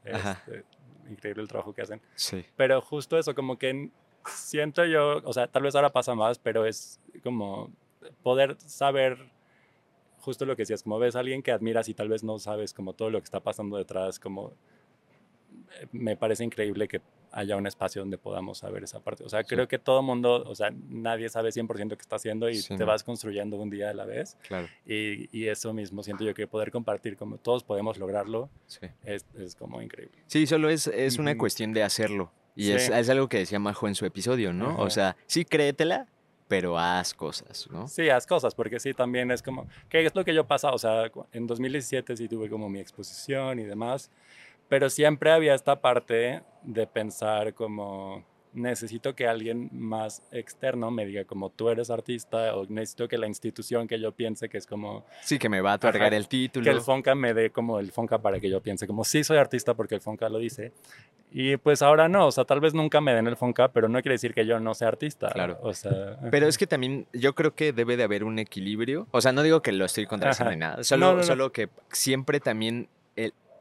Este, 0.05 0.64
increíble 1.11 1.42
el 1.42 1.48
trabajo 1.48 1.74
que 1.74 1.83
hacen. 1.83 2.00
Sí. 2.14 2.46
Pero 2.55 2.81
justo 2.81 3.18
eso, 3.18 3.35
como 3.35 3.59
que 3.59 3.90
siento 4.24 4.85
yo, 4.85 5.20
o 5.24 5.33
sea, 5.33 5.48
tal 5.48 5.64
vez 5.64 5.74
ahora 5.74 5.90
pasa 5.90 6.14
más, 6.14 6.38
pero 6.38 6.64
es 6.64 7.00
como 7.24 7.72
poder 8.22 8.57
saber 8.61 9.18
justo 10.20 10.46
lo 10.46 10.55
que 10.55 10.62
decías, 10.62 10.85
como 10.85 11.00
ves 11.00 11.16
a 11.16 11.18
alguien 11.18 11.42
que 11.42 11.50
admiras 11.50 11.88
y 11.88 11.94
tal 11.94 12.09
vez 12.09 12.22
no 12.22 12.38
sabes 12.38 12.72
como 12.72 12.92
todo 12.92 13.11
lo 13.11 13.18
que 13.18 13.24
está 13.24 13.40
pasando 13.40 13.79
detrás, 13.79 14.20
como 14.20 14.53
me 15.92 16.16
parece 16.16 16.44
increíble 16.44 16.88
que 16.88 17.00
haya 17.32 17.56
un 17.56 17.66
espacio 17.66 18.00
donde 18.02 18.16
podamos 18.16 18.58
saber 18.58 18.84
esa 18.84 19.00
parte. 19.00 19.24
O 19.24 19.28
sea, 19.28 19.42
creo 19.42 19.66
que 19.66 19.78
todo 19.78 20.02
mundo, 20.02 20.44
o 20.46 20.54
sea, 20.54 20.70
nadie 20.88 21.28
sabe 21.28 21.50
100% 21.50 21.88
qué 21.88 22.00
está 22.00 22.16
haciendo 22.16 22.48
y 22.48 22.62
te 22.62 22.84
vas 22.84 23.02
construyendo 23.02 23.56
un 23.56 23.70
día 23.70 23.90
a 23.90 23.94
la 23.94 24.04
vez. 24.04 24.37
Claro. 24.46 24.68
Y, 24.87 25.28
y, 25.37 25.48
eso 25.48 25.72
mismo 25.72 26.02
siento 26.02 26.24
yo 26.24 26.32
que 26.32 26.46
poder 26.46 26.70
compartir, 26.70 27.16
como 27.16 27.38
todos 27.38 27.64
podemos 27.64 27.98
lograrlo, 27.98 28.50
es, 29.02 29.26
es, 29.34 29.54
como 29.56 29.82
increíble. 29.82 30.16
Sí, 30.26 30.46
solo 30.46 30.70
es, 30.70 30.87
es 30.87 31.18
una 31.18 31.37
cuestión 31.37 31.72
de 31.72 31.82
hacerlo. 31.82 32.32
Y 32.54 32.70
es, 32.70 32.88
es, 32.88 33.08
algo 33.10 33.28
que 33.28 33.38
decía 33.38 33.58
Majo 33.58 33.88
en 33.88 33.96
su 33.96 34.06
episodio, 34.06 34.52
¿no? 34.52 34.78
O 34.78 34.88
sea, 34.88 35.16
sí, 35.26 35.44
créetela, 35.44 36.06
pero 36.46 36.78
haz 36.78 37.14
cosas, 37.14 37.68
¿no? 37.70 37.88
Sí, 37.88 38.08
haz 38.10 38.26
cosas, 38.26 38.54
porque 38.54 38.78
sí, 38.78 38.94
también 38.94 39.30
es 39.30 39.42
como, 39.42 39.66
¿qué 39.88 40.04
es 40.04 40.14
lo 40.14 40.24
que 40.24 40.34
yo 40.34 40.46
pasa? 40.46 40.70
O 40.70 40.78
sea, 40.78 41.10
en 41.32 41.46
2017 41.46 42.16
sí 42.16 42.28
tuve 42.28 42.48
como 42.48 42.68
mi 42.68 42.80
exposición 42.80 43.58
y 43.58 43.64
demás, 43.64 44.10
pero 44.68 44.90
siempre 44.90 45.31
había 45.31 45.55
esta 45.55 45.81
parte 45.81 46.42
de 46.62 46.87
pensar 46.87 47.55
como 47.55 48.24
necesito 48.55 49.14
que 49.14 49.27
alguien 49.27 49.68
más 49.72 50.22
externo 50.31 50.90
me 50.90 51.05
diga 51.05 51.24
como 51.24 51.50
tú 51.50 51.68
eres 51.68 51.90
artista 51.90 52.55
o 52.57 52.66
necesito 52.66 53.09
que 53.09 53.18
la 53.18 53.27
institución 53.27 53.87
que 53.87 53.98
yo 54.00 54.12
piense 54.12 54.48
que 54.48 54.59
es 54.59 54.66
como... 54.66 55.05
Sí, 55.22 55.38
que 55.38 55.48
me 55.48 55.61
va 55.61 55.72
a 55.72 55.77
otorgar 55.77 56.14
el 56.14 56.29
título. 56.29 56.64
Que 56.64 56.70
el 56.70 56.81
Fonca 56.81 57.14
me 57.14 57.35
dé 57.35 57.50
como 57.50 57.81
el 57.81 57.90
Fonca 57.90 58.18
para 58.18 58.40
que 58.40 58.48
yo 58.48 58.62
piense 58.62 58.87
como 58.87 59.05
sí 59.05 59.24
soy 59.24 59.38
artista 59.38 59.74
porque 59.74 59.96
el 59.96 60.00
Fonca 60.00 60.29
lo 60.29 60.38
dice. 60.38 60.72
Y 61.33 61.57
pues 61.57 61.83
ahora 61.83 62.09
no, 62.09 62.29
o 62.29 62.33
sea, 62.33 62.44
tal 62.44 62.61
vez 62.61 62.74
nunca 62.74 63.00
me 63.00 63.12
den 63.12 63.27
el 63.27 63.37
Fonca, 63.37 63.72
pero 63.72 63.88
no 63.88 64.00
quiere 64.00 64.14
decir 64.14 64.35
que 64.35 64.46
yo 64.46 64.61
no 64.61 64.72
sea 64.74 64.88
artista. 64.88 65.31
Claro. 65.31 65.59
O 65.62 65.74
sea, 65.74 66.16
pero 66.31 66.46
es 66.46 66.57
que 66.57 66.68
también 66.68 67.09
yo 67.12 67.35
creo 67.35 67.55
que 67.55 67.72
debe 67.72 67.96
de 67.96 68.05
haber 68.05 68.22
un 68.22 68.38
equilibrio. 68.38 69.09
O 69.11 69.20
sea, 69.20 69.33
no 69.33 69.42
digo 69.42 69.62
que 69.62 69.72
lo 69.72 69.85
estoy 69.85 70.07
contradiciendo 70.07 70.53
ni 70.53 70.59
nada, 70.59 70.85
solo, 70.85 71.22
solo 71.24 71.50
que 71.50 71.68
siempre 71.90 72.38
también 72.38 72.88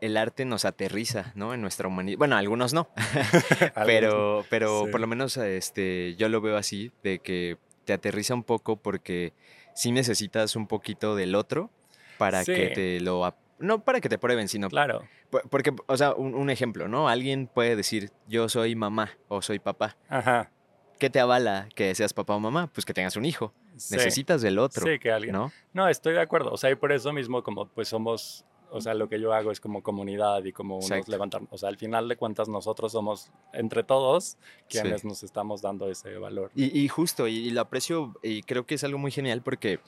el 0.04 0.18
arte 0.18 0.44
nos 0.44 0.66
aterriza, 0.66 1.32
¿no? 1.34 1.54
En 1.54 1.62
nuestra 1.62 1.88
humanidad. 1.88 2.18
Bueno, 2.18 2.36
algunos 2.36 2.74
no, 2.74 2.90
pero, 3.86 4.46
pero 4.50 4.88
por 4.92 5.00
lo 5.00 5.08
menos 5.08 5.38
este, 5.38 6.16
yo 6.18 6.28
lo 6.28 6.42
veo 6.42 6.58
así, 6.58 6.92
de 7.04 7.20
que 7.20 7.58
te 7.86 7.94
aterriza 7.94 8.34
un 8.34 8.44
poco 8.44 8.76
porque 8.76 9.34
sí 9.74 9.94
necesitas 9.94 10.58
un 10.58 10.68
poquito 10.68 11.16
del 11.16 11.36
otro 11.36 11.70
para 12.18 12.44
que 12.44 12.70
te 12.70 13.00
lo... 13.00 13.34
No 13.60 13.86
para 13.86 14.02
que 14.02 14.10
te 14.10 14.18
prueben, 14.18 14.50
sino... 14.50 14.68
Claro. 14.68 15.04
Porque, 15.50 15.74
o 15.88 15.98
sea, 15.98 16.14
un, 16.14 16.50
ejemplo, 16.50 16.90
¿no? 16.90 17.08
Alguien 17.08 17.48
puede 17.48 17.78
decir, 17.78 18.12
yo 18.28 18.50
soy 18.50 18.76
mamá 18.76 19.12
o 19.30 19.42
soy 19.42 19.60
papá. 19.60 19.96
Ajá. 20.10 20.52
¿Qué 21.00 21.10
te 21.10 21.22
avala 21.22 21.70
que 21.76 21.96
seas 21.96 22.14
papá 22.14 22.36
o 22.36 22.40
mamá? 22.42 22.70
Pues 22.74 22.86
que 22.86 22.94
tengas 22.94 23.16
un 23.16 23.24
hijo. 23.24 23.54
Necesitas 23.90 24.42
del 24.42 24.60
otro. 24.60 24.86
Sí, 24.86 25.00
que 25.00 25.12
alguien. 25.12 25.34
¿no? 25.34 25.52
No, 25.72 25.88
estoy 25.88 26.14
de 26.14 26.22
acuerdo. 26.22 26.52
O 26.52 26.58
sea, 26.58 26.72
y 26.72 26.76
por 26.76 26.92
eso 26.92 27.14
mismo, 27.14 27.42
como 27.42 27.68
pues 27.70 27.88
somos 27.88 28.46
o 28.74 28.82
sea, 28.82 28.96
lo 28.96 29.08
que 29.08 29.20
yo 29.20 29.32
hago 29.34 29.52
es 29.52 29.60
como 29.60 29.84
comunidad 29.84 30.44
y 30.44 30.52
como 30.52 30.78
unos 30.78 31.08
levantar. 31.08 31.44
O 31.52 31.60
sea, 31.60 31.70
al 31.70 31.78
final 31.78 32.10
de 32.10 32.16
cuentas, 32.16 32.50
nosotros 32.50 32.92
somos 32.92 33.30
entre 33.54 33.84
todos 33.84 34.38
quienes 34.68 35.06
nos 35.06 35.22
estamos 35.22 35.62
dando 35.62 35.88
ese 35.92 36.18
valor. 36.18 36.50
Y, 36.56 36.88
justo, 36.88 37.28
y, 37.28 37.52
lo 37.52 37.62
aprecio, 37.62 38.16
y 38.24 38.42
creo 38.42 38.66
que 38.66 38.74
es 38.76 38.84
algo 38.84 38.98
muy 38.98 39.12
genial 39.12 39.44
porque 39.44 39.80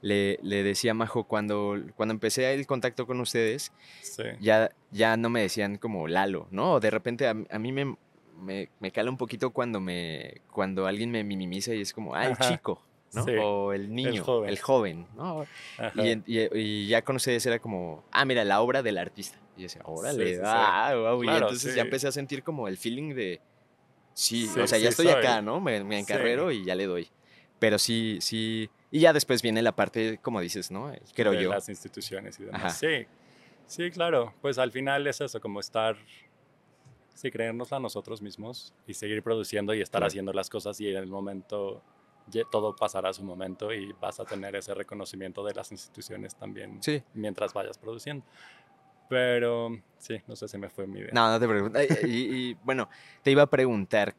le, 0.00 0.38
le, 0.42 0.62
decía 0.62 0.92
a 0.92 0.94
Majo, 0.94 1.24
cuando, 1.24 1.76
cuando 1.94 2.14
empecé 2.14 2.54
el 2.54 2.66
contacto 2.66 3.06
con 3.06 3.20
ustedes, 3.20 3.70
ya, 4.40 4.70
ya 4.90 5.18
no 5.18 5.28
me 5.28 5.42
decían 5.42 5.76
como 5.76 6.08
Lalo, 6.08 6.48
¿no? 6.50 6.80
De 6.80 6.90
repente 6.90 7.28
a, 7.28 7.34
mí 7.34 7.72
me, 7.72 7.96
me, 8.40 8.70
me, 8.80 8.90
cala 8.92 9.10
un 9.10 9.18
poquito 9.18 9.50
cuando, 9.50 9.78
me, 9.78 10.40
cuando 10.50 10.86
alguien 10.86 11.10
me 11.10 11.22
minimiza 11.22 11.74
y 11.74 11.82
es 11.82 11.92
como, 11.92 12.14
ah, 12.14 12.28
el 12.28 12.38
chico. 12.38 12.82
¿No? 13.12 13.24
o 13.24 13.72
el 13.72 13.94
niño, 13.94 14.44
el 14.44 14.58
joven, 14.58 15.06
¿no? 15.16 15.46
Y, 16.26 16.86
ya 16.86 17.02
con 17.02 17.16
ustedes 17.16 17.44
era 17.46 17.58
como, 17.58 18.04
ah, 18.10 18.24
mira, 18.24 18.44
la 18.44 18.60
obra 18.60 18.82
del 18.82 18.98
artista. 18.98 19.38
Y 19.56 19.60
yo 19.60 19.62
decía, 19.64 19.82
órale, 19.84 20.40
ah, 20.44 20.94
wow. 20.94 21.24
y 21.24 21.28
entonces 21.28 21.74
ya 21.74 21.82
empecé 21.82 22.08
a 22.08 22.12
sentir 22.12 22.42
como 22.42 22.68
el 22.68 22.78
feeling 22.78 23.14
de, 23.14 23.40
sí, 24.14 24.48
o 24.58 24.66
sea, 24.66 24.78
ya 24.78 24.88
estoy 24.88 25.08
acá, 25.08 25.42
¿no? 25.42 25.60
Me, 25.60 25.82
me 25.84 25.98
encarrero 25.98 26.50
y 26.50 26.64
ya 26.64 26.74
le 26.74 26.86
doy. 26.86 27.08
Pero 27.58 27.78
sí, 27.78 28.18
sí. 28.20 28.68
Y 28.90 29.00
ya 29.00 29.12
después 29.12 29.40
viene 29.40 29.62
la 29.62 29.76
parte, 29.76 30.18
como 30.20 30.40
dices, 30.40 30.70
¿no? 30.70 30.92
Creo 31.14 31.32
de 31.32 31.44
yo. 31.44 31.50
Las 31.50 31.68
instituciones 31.68 32.40
y 32.40 32.44
demás. 32.44 32.76
Sí, 32.76 33.06
sí, 33.66 33.90
claro. 33.90 34.34
Pues 34.42 34.58
al 34.58 34.72
final 34.72 35.06
es 35.06 35.20
eso, 35.20 35.40
como 35.40 35.60
estar 35.60 35.96
sí, 37.14 37.30
creernos 37.30 37.72
a 37.72 37.78
nosotros 37.78 38.20
mismos 38.20 38.74
y 38.86 38.94
seguir 38.94 39.22
produciendo 39.22 39.74
y 39.74 39.80
estar 39.80 40.02
haciendo 40.02 40.32
las 40.32 40.50
cosas 40.50 40.80
y 40.80 40.88
en 40.88 40.96
el 40.96 41.06
momento 41.06 41.82
todo 42.50 42.74
pasará 42.74 43.10
a 43.10 43.12
su 43.12 43.24
momento 43.24 43.72
y 43.72 43.92
vas 44.00 44.20
a 44.20 44.24
tener 44.24 44.56
ese 44.56 44.74
reconocimiento 44.74 45.44
de 45.44 45.54
las 45.54 45.72
instituciones 45.72 46.34
también 46.34 46.80
mientras 47.14 47.52
vayas 47.52 47.78
produciendo. 47.78 48.24
Pero 49.08 49.76
sí, 49.98 50.22
no 50.26 50.36
sé 50.36 50.48
si 50.48 50.56
me 50.56 50.70
fue 50.70 50.86
mi 50.86 51.00
idea. 51.00 51.10
No, 51.12 51.30
no 51.30 51.38
te 51.38 51.46
pregunto. 51.46 51.78
Y, 52.06 52.54
bueno, 52.64 52.88
te 53.22 53.30
iba 53.30 53.42
a 53.42 53.46
preguntar. 53.46 54.14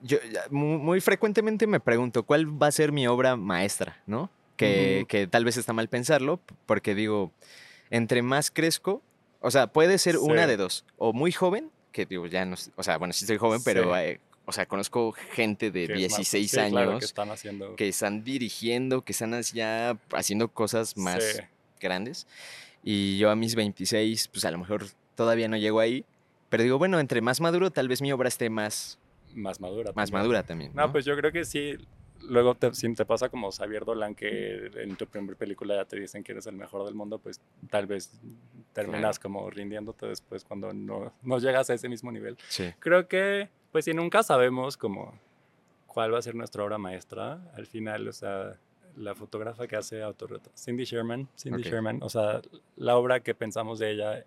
Yo 0.00 0.18
muy, 0.50 1.00
frecuentemente 1.00 1.66
me 1.66 1.80
pregunto 1.80 2.24
cuál 2.24 2.62
va 2.62 2.66
a 2.66 2.72
ser 2.72 2.92
mi 2.92 3.06
obra 3.06 3.36
maestra, 3.36 4.02
¿no? 4.06 4.30
Que, 4.56 5.06
que 5.08 5.26
tal 5.26 5.44
vez 5.44 5.56
está 5.56 5.72
mal 5.72 5.88
pensarlo, 5.88 6.40
porque 6.66 6.94
digo, 6.94 7.32
entre 7.90 8.22
más 8.22 8.50
crezco, 8.50 9.02
o 9.40 9.50
sea, 9.50 9.66
puede 9.66 9.98
ser 9.98 10.18
una 10.18 10.46
de 10.46 10.56
dos, 10.56 10.84
o 10.98 11.12
muy 11.12 11.32
joven, 11.32 11.70
que 11.90 12.06
digo, 12.06 12.26
ya 12.26 12.44
no, 12.44 12.56
o 12.76 12.82
sea, 12.82 12.96
bueno, 12.96 13.12
sí 13.12 13.26
soy 13.26 13.38
joven, 13.38 13.60
pero 13.64 13.94
eh, 13.96 14.20
o 14.44 14.52
sea, 14.52 14.66
conozco 14.66 15.12
gente 15.12 15.70
de 15.70 15.86
16 15.86 16.58
años 16.58 16.98
que, 16.98 17.04
están 17.04 17.30
haciendo... 17.30 17.76
que 17.76 17.88
están 17.88 18.24
dirigiendo, 18.24 19.02
que 19.02 19.12
están 19.12 19.40
ya 19.42 19.96
haciendo 20.12 20.48
cosas 20.48 20.96
más 20.96 21.42
grandes. 21.80 22.26
Y 22.82 23.18
yo 23.18 23.30
a 23.30 23.36
mis 23.36 23.54
26, 23.54 24.28
pues 24.28 24.44
a 24.44 24.50
lo 24.50 24.58
mejor 24.58 24.86
todavía 25.14 25.48
no 25.48 25.56
llego 25.56 25.80
ahí. 25.80 26.04
Pero 26.48 26.64
digo, 26.64 26.78
bueno, 26.78 26.98
entre 26.98 27.20
más 27.20 27.40
maduro, 27.40 27.70
tal 27.70 27.88
vez 27.88 28.02
mi 28.02 28.12
obra 28.12 28.28
esté 28.28 28.50
más... 28.50 28.98
Más 29.34 29.60
madura. 29.60 29.92
Más 29.94 30.12
madura 30.12 30.42
también. 30.42 30.72
¿no? 30.74 30.90
pues 30.92 31.04
yo 31.04 31.16
creo 31.16 31.32
que 31.32 31.44
sí. 31.44 31.76
Luego 32.20 32.54
te, 32.54 32.74
si 32.74 32.92
te 32.94 33.04
pasa 33.04 33.28
como 33.28 33.50
Xavier 33.50 33.84
Dolan, 33.84 34.14
que 34.14 34.70
en 34.76 34.96
tu 34.96 35.06
primera 35.06 35.36
película 35.36 35.74
ya 35.74 35.84
te 35.84 35.98
dicen 35.98 36.22
que 36.22 36.32
eres 36.32 36.46
el 36.46 36.54
mejor 36.54 36.84
del 36.84 36.94
mundo, 36.94 37.18
pues 37.18 37.40
tal 37.70 37.86
vez 37.86 38.12
terminas 38.72 39.18
como 39.18 39.48
rindiéndote 39.50 40.06
después 40.06 40.44
cuando 40.44 40.72
no, 40.72 41.12
no 41.22 41.38
llegas 41.38 41.70
a 41.70 41.74
ese 41.74 41.88
mismo 41.88 42.12
nivel. 42.12 42.36
Sí. 42.48 42.72
Creo 42.78 43.08
que 43.08 43.48
pues 43.72 43.86
si 43.86 43.94
nunca 43.94 44.22
sabemos 44.22 44.76
como 44.76 45.18
cuál 45.86 46.14
va 46.14 46.18
a 46.18 46.22
ser 46.22 46.34
nuestra 46.34 46.62
obra 46.62 46.78
maestra, 46.78 47.40
al 47.54 47.66
final, 47.66 48.06
o 48.06 48.12
sea, 48.12 48.58
la 48.96 49.14
fotógrafa 49.14 49.66
que 49.66 49.76
hace 49.76 50.02
autorretratos, 50.02 50.62
Cindy 50.62 50.84
Sherman, 50.84 51.28
Cindy 51.36 51.62
Sherman, 51.62 52.00
o 52.02 52.08
sea, 52.10 52.42
la 52.76 52.96
obra 52.96 53.20
que 53.20 53.34
pensamos 53.34 53.78
de 53.78 53.90
ella 53.90 54.26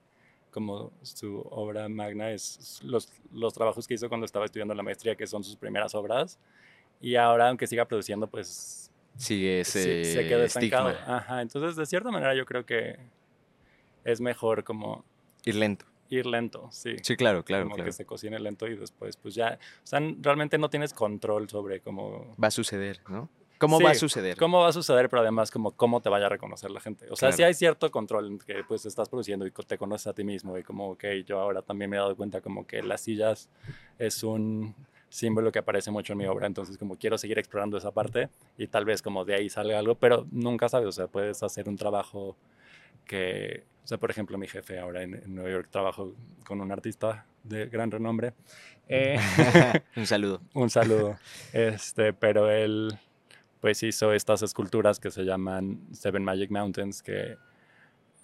como 0.49 0.91
su 1.03 1.45
obra 1.51 1.87
magna 1.89 2.31
es 2.31 2.79
los, 2.83 3.11
los 3.31 3.53
trabajos 3.53 3.87
que 3.87 3.93
hizo 3.93 4.09
cuando 4.09 4.25
estaba 4.25 4.45
estudiando 4.45 4.73
la 4.73 4.83
maestría, 4.83 5.15
que 5.15 5.27
son 5.27 5.43
sus 5.43 5.55
primeras 5.55 5.93
obras, 5.93 6.39
y 6.99 7.15
ahora, 7.15 7.49
aunque 7.49 7.67
siga 7.67 7.85
produciendo, 7.85 8.27
pues... 8.27 8.91
Sigue 9.17 9.61
ese 9.61 10.03
se, 10.03 10.27
queda 10.27 10.43
estancado. 10.43 10.89
Ajá, 10.89 11.41
entonces, 11.41 11.75
de 11.75 11.85
cierta 11.85 12.11
manera, 12.11 12.35
yo 12.35 12.45
creo 12.45 12.65
que 12.65 12.97
es 14.03 14.19
mejor 14.19 14.63
como... 14.63 15.05
Ir 15.45 15.55
lento 15.55 15.85
ir 16.09 16.25
lento, 16.25 16.69
sí. 16.71 16.95
Sí, 17.01 17.15
claro, 17.15 17.43
claro. 17.43 17.69
Como 17.69 17.83
que 17.83 17.91
se 17.91 18.05
cocine 18.05 18.39
lento 18.39 18.67
y 18.67 18.75
después, 18.75 19.17
pues 19.17 19.35
ya, 19.35 19.57
o 19.83 19.87
sea, 19.87 19.99
realmente 20.19 20.57
no 20.57 20.69
tienes 20.69 20.93
control 20.93 21.49
sobre 21.49 21.81
cómo... 21.81 22.35
Va 22.41 22.47
a 22.47 22.51
suceder, 22.51 23.01
¿no? 23.09 23.29
¿Cómo 23.57 23.79
va 23.79 23.91
a 23.91 23.95
suceder? 23.95 24.37
¿Cómo 24.37 24.59
va 24.59 24.67
a 24.67 24.73
suceder? 24.73 25.09
Pero 25.09 25.21
además, 25.21 25.49
como 25.49 25.71
cómo 25.71 26.01
te 26.01 26.09
vaya 26.09 26.25
a 26.25 26.29
reconocer 26.29 26.71
la 26.71 26.81
gente. 26.81 27.07
O 27.09 27.15
sea, 27.15 27.31
si 27.31 27.41
hay 27.43 27.53
cierto 27.53 27.89
control 27.89 28.27
en 28.27 28.39
que 28.39 28.63
pues 28.67 28.85
estás 28.85 29.07
produciendo 29.07 29.45
y 29.47 29.51
te 29.51 29.77
conoces 29.77 30.07
a 30.07 30.13
ti 30.13 30.23
mismo 30.23 30.57
y 30.57 30.63
como, 30.63 30.91
ok, 30.91 31.05
yo 31.25 31.39
ahora 31.39 31.61
también 31.61 31.89
me 31.89 31.95
he 31.95 31.99
dado 31.99 32.15
cuenta 32.15 32.41
como 32.41 32.67
que 32.67 32.83
las 32.83 33.01
sillas 33.01 33.49
es 33.97 34.23
un 34.23 34.75
símbolo 35.07 35.51
que 35.51 35.59
aparece 35.59 35.91
mucho 35.91 36.13
en 36.13 36.19
mi 36.19 36.25
obra, 36.25 36.47
entonces 36.47 36.77
como 36.77 36.97
quiero 36.97 37.17
seguir 37.17 37.39
explorando 37.39 37.77
esa 37.77 37.91
parte 37.91 38.29
y 38.57 38.67
tal 38.67 38.83
vez 38.83 39.01
como 39.01 39.23
de 39.23 39.35
ahí 39.35 39.49
salga 39.49 39.79
algo, 39.79 39.95
pero 39.95 40.27
nunca 40.31 40.67
sabes, 40.67 40.87
o 40.89 40.91
sea, 40.91 41.07
puedes 41.07 41.41
hacer 41.41 41.69
un 41.69 41.77
trabajo 41.77 42.35
que 43.05 43.63
o 43.85 43.87
sea, 43.87 43.99
por 43.99 44.09
ejemplo, 44.09 44.35
mi 44.39 44.47
jefe 44.47 44.79
ahora 44.79 45.03
en, 45.03 45.21
Nueva 45.27 45.51
York 45.51 45.67
trabajo 45.69 46.15
con 46.43 46.59
un 46.59 46.71
artista 46.71 47.27
de 47.43 47.67
gran 47.67 47.91
renombre. 47.91 48.33
Eh, 48.87 49.15
un 49.95 50.07
saludo. 50.07 50.41
un 50.55 50.71
saludo. 50.71 51.19
Este, 51.53 52.11
pero 52.11 52.49
él 52.49 52.97
pues 53.61 53.83
hizo 53.83 54.11
estas 54.11 54.41
esculturas 54.41 54.99
que 54.99 55.11
se 55.11 55.23
llaman 55.23 55.85
Seven 55.91 56.23
Magic 56.23 56.49
Mountains, 56.49 57.03
que 57.03 57.37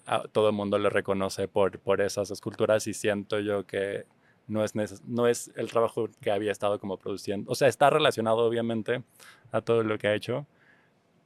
a 0.04 0.24
todo 0.24 0.48
el 0.48 0.54
mundo 0.56 0.80
le 0.80 0.90
reconoce 0.90 1.46
por, 1.46 1.78
por 1.78 2.00
esas 2.00 2.32
esculturas 2.32 2.88
y 2.88 2.92
siento 2.92 3.38
yo 3.38 3.64
que 3.64 4.04
no 4.48 4.64
es, 4.64 4.74
no 5.06 5.28
es 5.28 5.52
el 5.54 5.70
trabajo 5.70 6.08
que 6.20 6.32
había 6.32 6.50
estado 6.50 6.80
como 6.80 6.96
produciendo. 6.96 7.52
O 7.52 7.54
sea, 7.54 7.68
está 7.68 7.88
relacionado 7.88 8.38
obviamente 8.38 9.04
a 9.52 9.60
todo 9.60 9.84
lo 9.84 9.96
que 9.96 10.08
ha 10.08 10.14
hecho, 10.14 10.44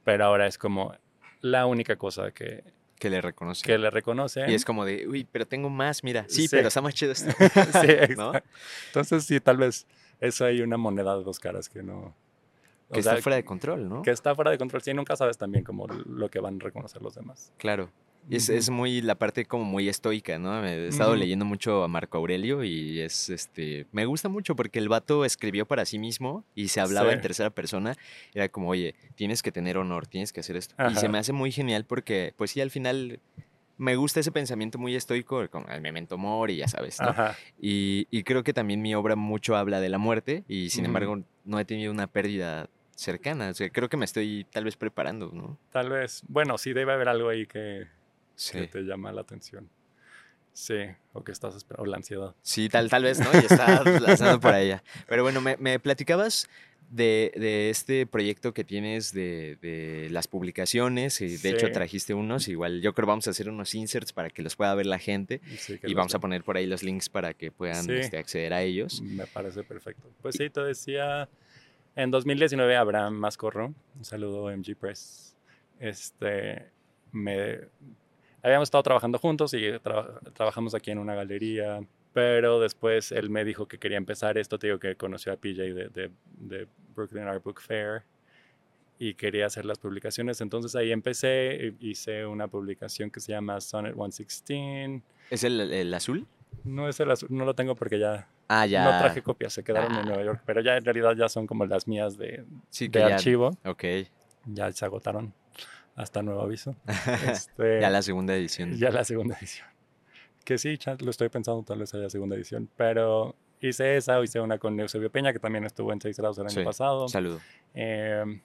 pero 0.03 0.25
ahora 0.25 0.45
es 0.45 0.59
como 0.59 0.93
la 1.41 1.65
única 1.65 1.95
cosa 1.95 2.29
que, 2.29 2.63
que 2.99 3.09
le 3.09 3.21
reconoce. 3.21 3.63
Que 3.63 3.77
le 3.77 3.89
reconoce. 3.89 4.49
Y 4.49 4.53
es 4.53 4.65
como 4.65 4.85
de, 4.85 5.07
uy, 5.07 5.27
pero 5.31 5.47
tengo 5.47 5.69
más, 5.69 6.03
mira. 6.03 6.25
Sí, 6.27 6.47
pero 6.49 6.67
está 6.67 6.81
más 6.81 6.93
chido 6.93 7.11
esto. 7.11 7.31
sí, 7.81 8.13
¿no? 8.17 8.33
Entonces, 8.87 9.25
sí, 9.25 9.39
tal 9.39 9.57
vez 9.57 9.85
eso 10.19 10.45
hay 10.45 10.61
una 10.61 10.77
moneda 10.77 11.17
de 11.17 11.23
dos 11.23 11.39
caras 11.39 11.69
que 11.69 11.83
no. 11.83 12.15
Que 12.91 12.99
está 12.99 13.17
fuera 13.17 13.35
de 13.35 13.43
control, 13.43 13.89
¿no? 13.89 14.01
Que 14.01 14.11
está 14.11 14.33
fuera 14.33 14.49
de 14.49 14.57
control. 14.57 14.81
Sí, 14.81 14.93
nunca 14.93 15.15
sabes 15.15 15.37
también 15.37 15.63
como 15.65 15.87
lo 15.87 16.29
que 16.29 16.39
van 16.39 16.55
a 16.61 16.63
reconocer 16.63 17.01
los 17.01 17.15
demás. 17.15 17.51
Claro. 17.57 17.91
Y 18.29 18.35
es, 18.35 18.49
es, 18.49 18.69
muy 18.69 19.01
la 19.01 19.15
parte 19.15 19.45
como 19.45 19.63
muy 19.63 19.87
estoica, 19.87 20.37
¿no? 20.37 20.65
He 20.65 20.87
estado 20.87 21.15
leyendo 21.15 21.45
mucho 21.45 21.83
a 21.83 21.87
Marco 21.87 22.17
Aurelio 22.17 22.63
y 22.63 22.99
es 22.99 23.29
este. 23.29 23.87
Me 23.91 24.05
gusta 24.05 24.29
mucho 24.29 24.55
porque 24.55 24.79
el 24.79 24.89
vato 24.89 25.23
escribió 25.23 25.65
para 25.65 25.85
sí 25.85 25.97
mismo 25.97 26.43
y 26.53 26.67
se 26.67 26.81
hablaba 26.81 27.13
en 27.13 27.21
tercera 27.21 27.49
persona. 27.49 27.95
Era 28.33 28.49
como, 28.49 28.69
oye, 28.69 28.95
tienes 29.15 29.41
que 29.41 29.51
tener 29.51 29.77
honor, 29.77 30.07
tienes 30.07 30.33
que 30.33 30.41
hacer 30.41 30.57
esto. 30.57 30.75
Y 30.91 30.95
se 30.95 31.07
me 31.07 31.17
hace 31.17 31.31
muy 31.31 31.51
genial 31.51 31.85
porque, 31.85 32.33
pues 32.35 32.51
sí, 32.51 32.61
al 32.61 32.71
final 32.71 33.19
me 33.77 33.95
gusta 33.95 34.19
ese 34.19 34.31
pensamiento 34.31 34.77
muy 34.77 34.95
estoico, 34.95 35.47
como 35.49 35.67
el 35.69 35.81
memento 35.81 36.17
mori, 36.17 36.57
ya 36.57 36.67
sabes, 36.67 36.99
¿no? 36.99 37.13
Y, 37.61 38.07
y, 38.09 38.23
creo 38.23 38.43
que 38.43 38.53
también 38.53 38.81
mi 38.81 38.95
obra 38.95 39.15
mucho 39.15 39.55
habla 39.55 39.79
de 39.79 39.89
la 39.89 39.99
muerte 39.99 40.43
y 40.47 40.71
sin 40.71 40.85
embargo 40.85 41.21
no 41.45 41.59
he 41.59 41.65
tenido 41.65 41.91
una 41.91 42.07
pérdida 42.07 42.69
cercana. 42.97 43.49
O 43.49 43.53
sea, 43.53 43.69
creo 43.69 43.87
que 43.89 43.97
me 43.97 44.05
estoy 44.05 44.45
tal 44.51 44.65
vez 44.65 44.75
preparando, 44.75 45.31
¿no? 45.31 45.57
Tal 45.71 45.89
vez. 45.89 46.23
Bueno, 46.27 46.57
sí 46.57 46.73
debe 46.73 46.93
haber 46.93 47.07
algo 47.07 47.29
ahí 47.29 47.45
que 47.45 47.87
que 48.51 48.67
te 48.67 48.81
llama 48.81 49.11
la 49.11 49.21
atención. 49.21 49.69
Sí, 50.53 50.79
o 51.13 51.23
que 51.23 51.31
estás 51.31 51.55
esperando, 51.55 51.83
o 51.83 51.85
la 51.85 51.97
ansiedad. 51.97 52.33
Sí, 52.41 52.67
tal, 52.67 52.89
tal 52.89 53.03
vez, 53.03 53.19
¿no? 53.19 53.27
Y 53.31 53.45
estás 53.45 53.85
lanzando 54.01 54.39
por 54.39 54.55
allá. 54.55 54.83
Pero 55.07 55.21
bueno, 55.21 55.39
me, 55.39 55.55
me 55.57 55.79
platicabas 55.79 56.49
de, 56.89 57.31
de, 57.35 57.69
este 57.69 58.07
proyecto 58.07 58.55
que 58.55 58.63
tienes 58.63 59.13
de, 59.13 59.57
de 59.61 60.09
las 60.09 60.27
publicaciones, 60.27 61.21
y 61.21 61.37
de 61.37 61.49
hecho 61.49 61.71
trajiste 61.71 62.13
unos, 62.13 62.47
igual 62.47 62.81
yo 62.81 62.93
creo 62.93 63.07
vamos 63.07 63.27
a 63.27 63.31
hacer 63.31 63.49
unos 63.49 63.75
inserts 63.75 64.13
para 64.13 64.29
que 64.29 64.41
los 64.41 64.55
pueda 64.55 64.73
ver 64.73 64.85
la 64.85 64.99
gente 64.99 65.41
y 65.83 65.93
vamos 65.93 66.15
a 66.15 66.19
poner 66.19 66.43
por 66.43 66.57
ahí 66.57 66.65
los 66.65 66.81
links 66.81 67.09
para 67.09 67.33
que 67.33 67.51
puedan 67.51 67.89
este, 67.91 68.17
acceder 68.17 68.53
a 68.53 68.61
ellos. 68.63 69.01
Me 69.01 69.27
parece 69.27 69.63
perfecto. 69.63 70.09
Pues 70.21 70.35
sí, 70.37 70.49
te 70.49 70.61
decía, 70.61 71.29
en 71.95 72.09
2019 72.09 72.75
Abraham 72.75 73.13
Mascorro, 73.13 73.75
un 73.95 74.05
saludo 74.05 74.49
MG 74.55 74.75
Press, 74.75 75.35
este, 75.79 76.71
me 77.11 77.59
habíamos 78.43 78.67
estado 78.67 78.83
trabajando 78.83 79.17
juntos 79.17 79.53
y 79.53 79.71
trabajamos 80.33 80.75
aquí 80.75 80.91
en 80.91 80.99
una 80.99 81.15
galería, 81.15 81.79
pero 82.13 82.59
después 82.59 83.11
él 83.11 83.29
me 83.29 83.43
dijo 83.43 83.67
que 83.67 83.77
quería 83.77 83.97
empezar 83.97 84.37
esto, 84.37 84.57
te 84.57 84.67
digo 84.67 84.79
que 84.79 84.95
conoció 84.95 85.33
a 85.33 85.37
PJ 85.37 85.61
de, 85.73 86.11
de, 86.37 86.67
Brooklyn 86.95 87.23
Art 87.23 87.43
Book 87.43 87.61
Fair 87.61 88.03
y 88.97 89.13
quería 89.13 89.45
hacer 89.45 89.65
las 89.65 89.77
publicaciones, 89.77 90.41
entonces 90.41 90.75
ahí 90.75 90.91
empecé, 90.91 91.75
hice 91.79 92.25
una 92.25 92.47
publicación 92.47 93.11
que 93.11 93.19
se 93.19 93.33
llama 93.33 93.61
Sonnet 93.61 93.93
116. 93.93 95.03
¿Es 95.29 95.43
el, 95.43 95.61
el 95.61 95.93
azul? 95.93 96.25
No 96.63 96.89
es 96.89 96.99
el 96.99 97.11
azul, 97.11 97.29
no 97.31 97.45
lo 97.45 97.53
tengo 97.53 97.75
porque 97.75 97.99
ya, 97.99 98.27
ah, 98.47 98.65
ya. 98.65 98.83
no 98.83 98.89
traje 98.97 99.21
copias, 99.21 99.53
se 99.53 99.63
quedaron 99.63 99.91
en 99.91 99.99
ah. 99.99 100.03
Nueva 100.03 100.23
York, 100.23 100.41
pero 100.45 100.61
ya 100.61 100.77
en 100.77 100.83
realidad 100.83 101.15
ya 101.15 101.29
son 101.29 101.45
como 101.45 101.65
las 101.65 101.87
mías 101.87 102.17
de, 102.17 102.45
de 102.79 103.03
archivo. 103.03 103.51
Ok. 103.63 103.83
Ya 104.45 104.71
se 104.71 104.85
agotaron 104.85 105.33
hasta 105.97 106.21
nuevo 106.21 106.41
aviso. 106.41 106.75
Este, 107.29 107.81
ya 107.81 107.89
la 107.89 108.01
segunda 108.01 108.35
edición. 108.35 108.77
Ya 108.77 108.91
la 108.91 109.03
segunda 109.03 109.35
edición. 109.37 109.67
Que 110.45 110.57
sí, 110.57 110.79
lo 110.99 111.09
estoy 111.09 111.27
pensando, 111.27 111.61
tal 111.63 111.79
vez 111.79 111.93
haya 111.93 112.09
segunda 112.09 112.37
edición, 112.37 112.69
pero 112.77 113.35
hice 113.59 113.97
esa, 113.97 114.23
hice 114.23 114.39
una 114.39 114.59
con 114.59 114.79
Eusebio 114.79 115.11
Peña, 115.11 115.33
que 115.33 115.39
también 115.39 115.65
estuvo 115.65 115.91
en 115.91 115.99
6 115.99 116.15
grados 116.17 116.37
el 116.37 116.47
año 116.47 116.63
pasado. 116.63 117.09
Saludo. 117.09 117.41
Em, 117.73 118.41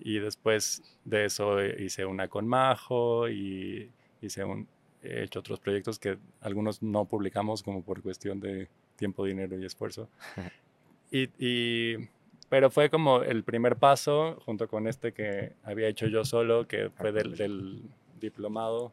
y 0.00 0.18
después 0.18 0.82
de 1.04 1.26
eso 1.26 1.62
hice 1.62 2.04
una 2.04 2.26
con 2.26 2.48
Majo 2.48 3.28
y 3.28 3.92
hice 4.20 4.42
un, 4.42 4.66
he 5.02 5.22
hecho 5.22 5.40
otros 5.40 5.60
proyectos 5.60 6.00
que 6.00 6.18
algunos 6.40 6.82
no 6.82 7.04
publicamos 7.04 7.62
como 7.62 7.84
por 7.84 8.02
cuestión 8.02 8.40
de 8.40 8.68
tiempo, 8.96 9.24
dinero 9.24 9.56
y 9.56 9.66
esfuerzo. 9.66 10.08
y, 11.12 11.28
y 11.38 12.08
pero 12.48 12.70
fue 12.70 12.90
como 12.90 13.22
el 13.22 13.42
primer 13.42 13.76
paso, 13.76 14.40
junto 14.44 14.68
con 14.68 14.86
este 14.86 15.12
que 15.12 15.52
había 15.64 15.88
hecho 15.88 16.06
yo 16.06 16.24
solo, 16.24 16.66
que 16.66 16.90
fue 16.90 17.12
del, 17.12 17.82
diplomado, 18.20 18.92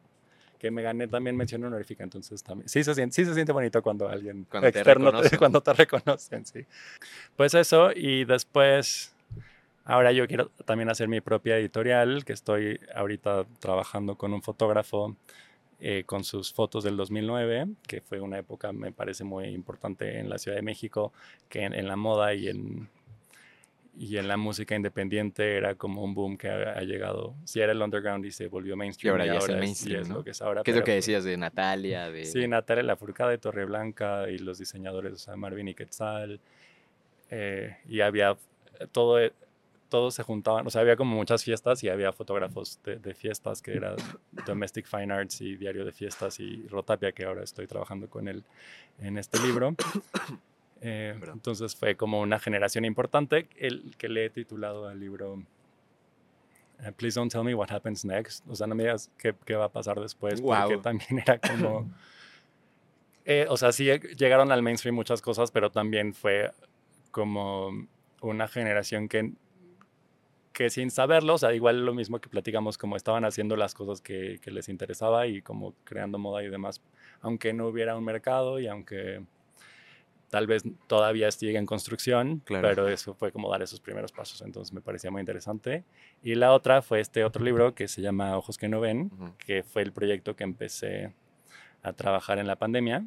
que 0.58 0.70
me 0.70 0.82
gané 0.82 1.08
también 1.08 1.36
mención 1.36 1.64
honorífica. 1.64 2.04
Entonces 2.04 2.42
también, 2.42 2.68
sí 2.68 2.84
se 2.84 2.94
siente, 2.94 3.14
sí 3.14 3.24
se 3.24 3.34
siente 3.34 3.52
bonito 3.52 3.82
cuando 3.82 4.08
alguien 4.08 4.46
cuando 4.50 4.68
externo 4.68 5.20
te, 5.20 5.36
cuando 5.38 5.60
te 5.60 5.72
reconocen, 5.72 6.46
sí. 6.46 6.64
Pues 7.36 7.54
eso, 7.54 7.90
y 7.94 8.24
después, 8.24 9.14
ahora 9.84 10.12
yo 10.12 10.26
quiero 10.26 10.50
también 10.64 10.88
hacer 10.88 11.08
mi 11.08 11.20
propia 11.20 11.58
editorial, 11.58 12.24
que 12.24 12.32
estoy 12.32 12.80
ahorita 12.94 13.46
trabajando 13.60 14.16
con 14.16 14.32
un 14.32 14.42
fotógrafo 14.42 15.16
eh, 15.84 16.04
con 16.06 16.22
sus 16.22 16.52
fotos 16.52 16.84
del 16.84 16.96
2009, 16.96 17.66
que 17.88 18.00
fue 18.00 18.20
una 18.20 18.38
época, 18.38 18.72
me 18.72 18.92
parece, 18.92 19.24
muy 19.24 19.46
importante 19.46 20.20
en 20.20 20.30
la 20.30 20.38
Ciudad 20.38 20.56
de 20.56 20.62
México, 20.62 21.12
que 21.48 21.64
en, 21.64 21.88
la 21.88 21.96
moda 21.96 22.34
y 22.34 22.46
en, 22.46 22.88
y 23.94 24.16
en 24.16 24.26
la 24.26 24.36
música 24.36 24.74
independiente 24.74 25.56
era 25.56 25.74
como 25.74 26.02
un 26.02 26.14
boom 26.14 26.38
que 26.38 26.48
ha, 26.48 26.80
llegado. 26.82 27.34
Si 27.44 27.60
era 27.60 27.72
el 27.72 27.82
underground 27.82 28.24
y 28.24 28.30
se 28.30 28.48
volvió 28.48 28.76
mainstream. 28.76 29.10
Y 29.10 29.20
ahora 29.20 29.26
ya 29.26 29.38
es 29.38 29.48
el 29.48 29.58
mainstream, 29.58 30.08
¿no? 30.08 30.14
lo 30.16 30.24
que 30.24 30.30
es 30.30 30.40
ahora. 30.40 30.62
¿Qué 30.62 30.70
es 30.70 30.76
lo 30.76 30.84
que 30.84 30.92
decías 30.92 31.24
de 31.24 31.36
Natalia? 31.36 32.10
De... 32.10 32.24
Sí, 32.24 32.48
Natalia 32.48 32.82
La 32.82 32.96
Furcada 32.96 33.30
de 33.30 33.38
Torreblanca 33.38 34.30
y 34.30 34.38
los 34.38 34.58
diseñadores, 34.58 35.12
o 35.12 35.18
sea, 35.18 35.36
Marvin 35.36 35.68
y 35.68 35.74
Quetzal. 35.74 36.40
Eh, 37.30 37.76
y 37.88 38.00
había 38.00 38.36
todo 38.92 39.18
todos 39.92 40.14
se 40.14 40.22
juntaban, 40.22 40.66
o 40.66 40.70
sea, 40.70 40.80
había 40.80 40.96
como 40.96 41.14
muchas 41.14 41.44
fiestas 41.44 41.84
y 41.84 41.90
había 41.90 42.14
fotógrafos 42.14 42.80
de, 42.82 43.14
fiestas 43.14 43.60
que 43.60 43.74
era 43.74 43.94
Domestic 44.46 44.86
Fine 44.86 45.12
Arts 45.12 45.42
y 45.42 45.56
Diario 45.56 45.84
de 45.84 45.92
Fiestas 45.92 46.40
y 46.40 46.66
Rotapia, 46.66 47.12
que 47.12 47.26
ahora 47.26 47.44
estoy 47.44 47.66
trabajando 47.66 48.08
con 48.08 48.26
él 48.26 48.42
en 49.00 49.18
este 49.18 49.38
libro. 49.40 49.74
Eh, 50.84 51.18
entonces 51.32 51.76
fue 51.76 51.96
como 51.96 52.20
una 52.20 52.38
generación 52.38 52.84
importante, 52.84 53.48
el 53.56 53.94
que 53.96 54.08
le 54.08 54.26
he 54.26 54.30
titulado 54.30 54.88
al 54.88 54.98
libro 54.98 55.42
eh, 56.80 56.92
Please 56.96 57.18
Don't 57.18 57.30
Tell 57.30 57.44
Me 57.44 57.54
What 57.54 57.70
Happens 57.70 58.04
Next, 58.04 58.44
o 58.48 58.56
sea, 58.56 58.66
no 58.66 58.74
me 58.74 58.82
digas 58.82 59.10
qué, 59.16 59.34
qué 59.44 59.54
va 59.54 59.66
a 59.66 59.72
pasar 59.72 60.00
después, 60.00 60.40
porque 60.40 60.78
también 60.78 61.20
era 61.26 61.38
como... 61.38 61.90
Eh, 63.24 63.46
o 63.48 63.56
sea, 63.56 63.70
sí 63.70 63.84
llegaron 64.16 64.50
al 64.50 64.64
mainstream 64.64 64.96
muchas 64.96 65.22
cosas, 65.22 65.52
pero 65.52 65.70
también 65.70 66.12
fue 66.12 66.50
como 67.12 67.70
una 68.20 68.48
generación 68.48 69.06
que 69.06 69.32
que 70.52 70.70
sin 70.70 70.90
saberlo, 70.90 71.34
o 71.34 71.38
sea, 71.38 71.54
igual 71.54 71.84
lo 71.84 71.94
mismo 71.94 72.20
que 72.20 72.28
platicamos, 72.28 72.78
como 72.78 72.96
estaban 72.96 73.24
haciendo 73.24 73.56
las 73.56 73.74
cosas 73.74 74.00
que, 74.00 74.38
les 74.44 74.68
interesaba 74.68 75.26
y 75.26 75.42
como 75.42 75.74
creando 75.84 76.18
moda 76.18 76.42
y 76.42 76.48
demás, 76.48 76.82
aunque 77.20 77.52
no 77.52 77.66
hubiera 77.66 77.96
un 77.96 78.04
mercado 78.04 78.60
y 78.60 78.66
aunque 78.66 79.22
tal 80.32 80.46
vez 80.46 80.62
todavía 80.86 81.30
sigue 81.30 81.58
en 81.58 81.66
construcción, 81.66 82.40
pero 82.46 82.88
eso 82.88 83.12
fue 83.12 83.30
como 83.32 83.50
dar 83.50 83.60
esos 83.60 83.80
primeros 83.80 84.12
pasos, 84.12 84.40
entonces 84.40 84.72
me 84.72 84.80
parecía 84.80 85.10
muy 85.10 85.20
interesante. 85.20 85.84
Y 86.22 86.36
la 86.36 86.54
otra 86.54 86.80
fue 86.80 87.00
este 87.00 87.22
otro 87.22 87.44
libro 87.44 87.74
que 87.74 87.86
se 87.86 88.00
llama 88.00 88.34
Ojos 88.38 88.56
que 88.56 88.66
no 88.66 88.80
ven, 88.80 89.10
que 89.36 89.62
fue 89.62 89.82
el 89.82 89.92
proyecto 89.92 90.34
que 90.34 90.44
empecé 90.44 91.12
a 91.82 91.92
trabajar 91.92 92.38
en 92.38 92.46
la 92.46 92.56
pandemia. 92.56 93.04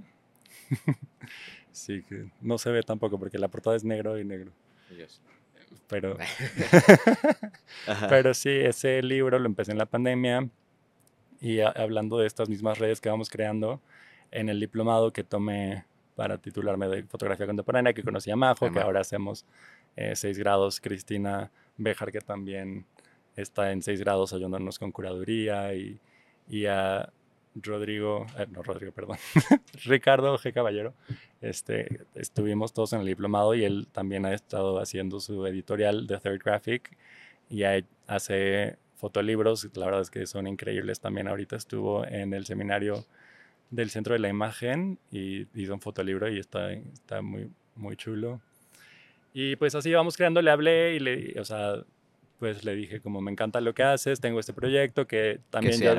sí, 1.71 2.03
que 2.03 2.29
no 2.41 2.59
se 2.59 2.69
ve 2.69 2.83
tampoco 2.83 3.17
porque 3.17 3.39
la 3.39 3.47
portada 3.47 3.75
es 3.75 3.83
negro 3.83 4.19
y 4.19 4.23
negro. 4.23 4.51
Pero, 5.87 6.17
pero 8.07 8.35
sí, 8.35 8.51
ese 8.51 9.01
libro 9.01 9.39
lo 9.39 9.47
empecé 9.47 9.71
en 9.71 9.79
la 9.79 9.87
pandemia 9.87 10.47
y 11.41 11.61
hablando 11.61 12.19
de 12.19 12.27
estas 12.27 12.49
mismas 12.49 12.77
redes 12.77 13.01
que 13.01 13.09
vamos 13.09 13.31
creando 13.31 13.81
en 14.29 14.47
el 14.47 14.59
diplomado 14.59 15.11
que 15.11 15.23
tomé 15.23 15.85
para 16.15 16.37
titularme 16.37 16.87
de 16.87 17.03
fotografía 17.03 17.45
contemporánea, 17.45 17.93
que 17.93 18.03
conocí 18.03 18.31
a 18.31 18.35
Majo, 18.35 18.71
que 18.71 18.79
ahora 18.79 19.01
hacemos 19.01 19.45
eh, 19.95 20.15
seis 20.15 20.37
grados, 20.37 20.79
Cristina 20.79 21.51
Bejar, 21.77 22.11
que 22.11 22.21
también 22.21 22.85
está 23.35 23.71
en 23.71 23.81
seis 23.81 23.99
grados 23.99 24.33
ayudándonos 24.33 24.79
con 24.79 24.91
curaduría, 24.91 25.73
y, 25.75 25.99
y 26.47 26.65
a 26.65 27.11
Rodrigo, 27.55 28.25
eh, 28.37 28.47
no 28.49 28.63
Rodrigo, 28.63 28.91
perdón, 28.91 29.17
Ricardo 29.85 30.37
G. 30.37 30.53
Caballero, 30.53 30.93
este, 31.41 32.05
estuvimos 32.15 32.73
todos 32.73 32.93
en 32.93 33.01
el 33.01 33.05
diplomado 33.05 33.55
y 33.55 33.63
él 33.63 33.87
también 33.91 34.25
ha 34.25 34.33
estado 34.33 34.79
haciendo 34.79 35.19
su 35.19 35.45
editorial 35.45 36.07
de 36.07 36.17
Third 36.19 36.41
Graphic 36.43 36.97
y 37.49 37.63
hace 38.07 38.77
fotolibros, 38.95 39.69
la 39.75 39.85
verdad 39.85 40.01
es 40.01 40.09
que 40.09 40.25
son 40.25 40.47
increíbles 40.47 40.99
también. 40.99 41.27
Ahorita 41.27 41.55
estuvo 41.55 42.05
en 42.05 42.33
el 42.33 42.45
seminario 42.45 43.05
del 43.71 43.89
Centro 43.89 44.13
de 44.13 44.19
la 44.19 44.29
Imagen 44.29 44.99
y 45.11 45.47
hizo 45.59 45.73
un 45.73 45.81
fotolibro 45.81 46.29
y 46.29 46.39
está, 46.39 46.71
está 46.71 47.21
muy, 47.21 47.49
muy 47.75 47.95
chulo. 47.95 48.41
Y 49.33 49.55
pues 49.57 49.75
así 49.75 49.91
vamos 49.93 50.15
creando, 50.15 50.41
le 50.41 50.51
hablé 50.51 50.95
y 50.95 50.99
le, 50.99 51.39
o 51.39 51.45
sea, 51.45 51.83
pues 52.39 52.63
le 52.63 52.75
dije 52.75 53.01
como 53.01 53.21
me 53.21 53.31
encanta 53.31 53.59
lo 53.61 53.73
que 53.73 53.83
haces, 53.83 54.21
tengo 54.21 54.39
este 54.39 54.53
proyecto 54.53 55.07
que 55.07 55.39
también 55.49 55.79
ya 55.79 55.95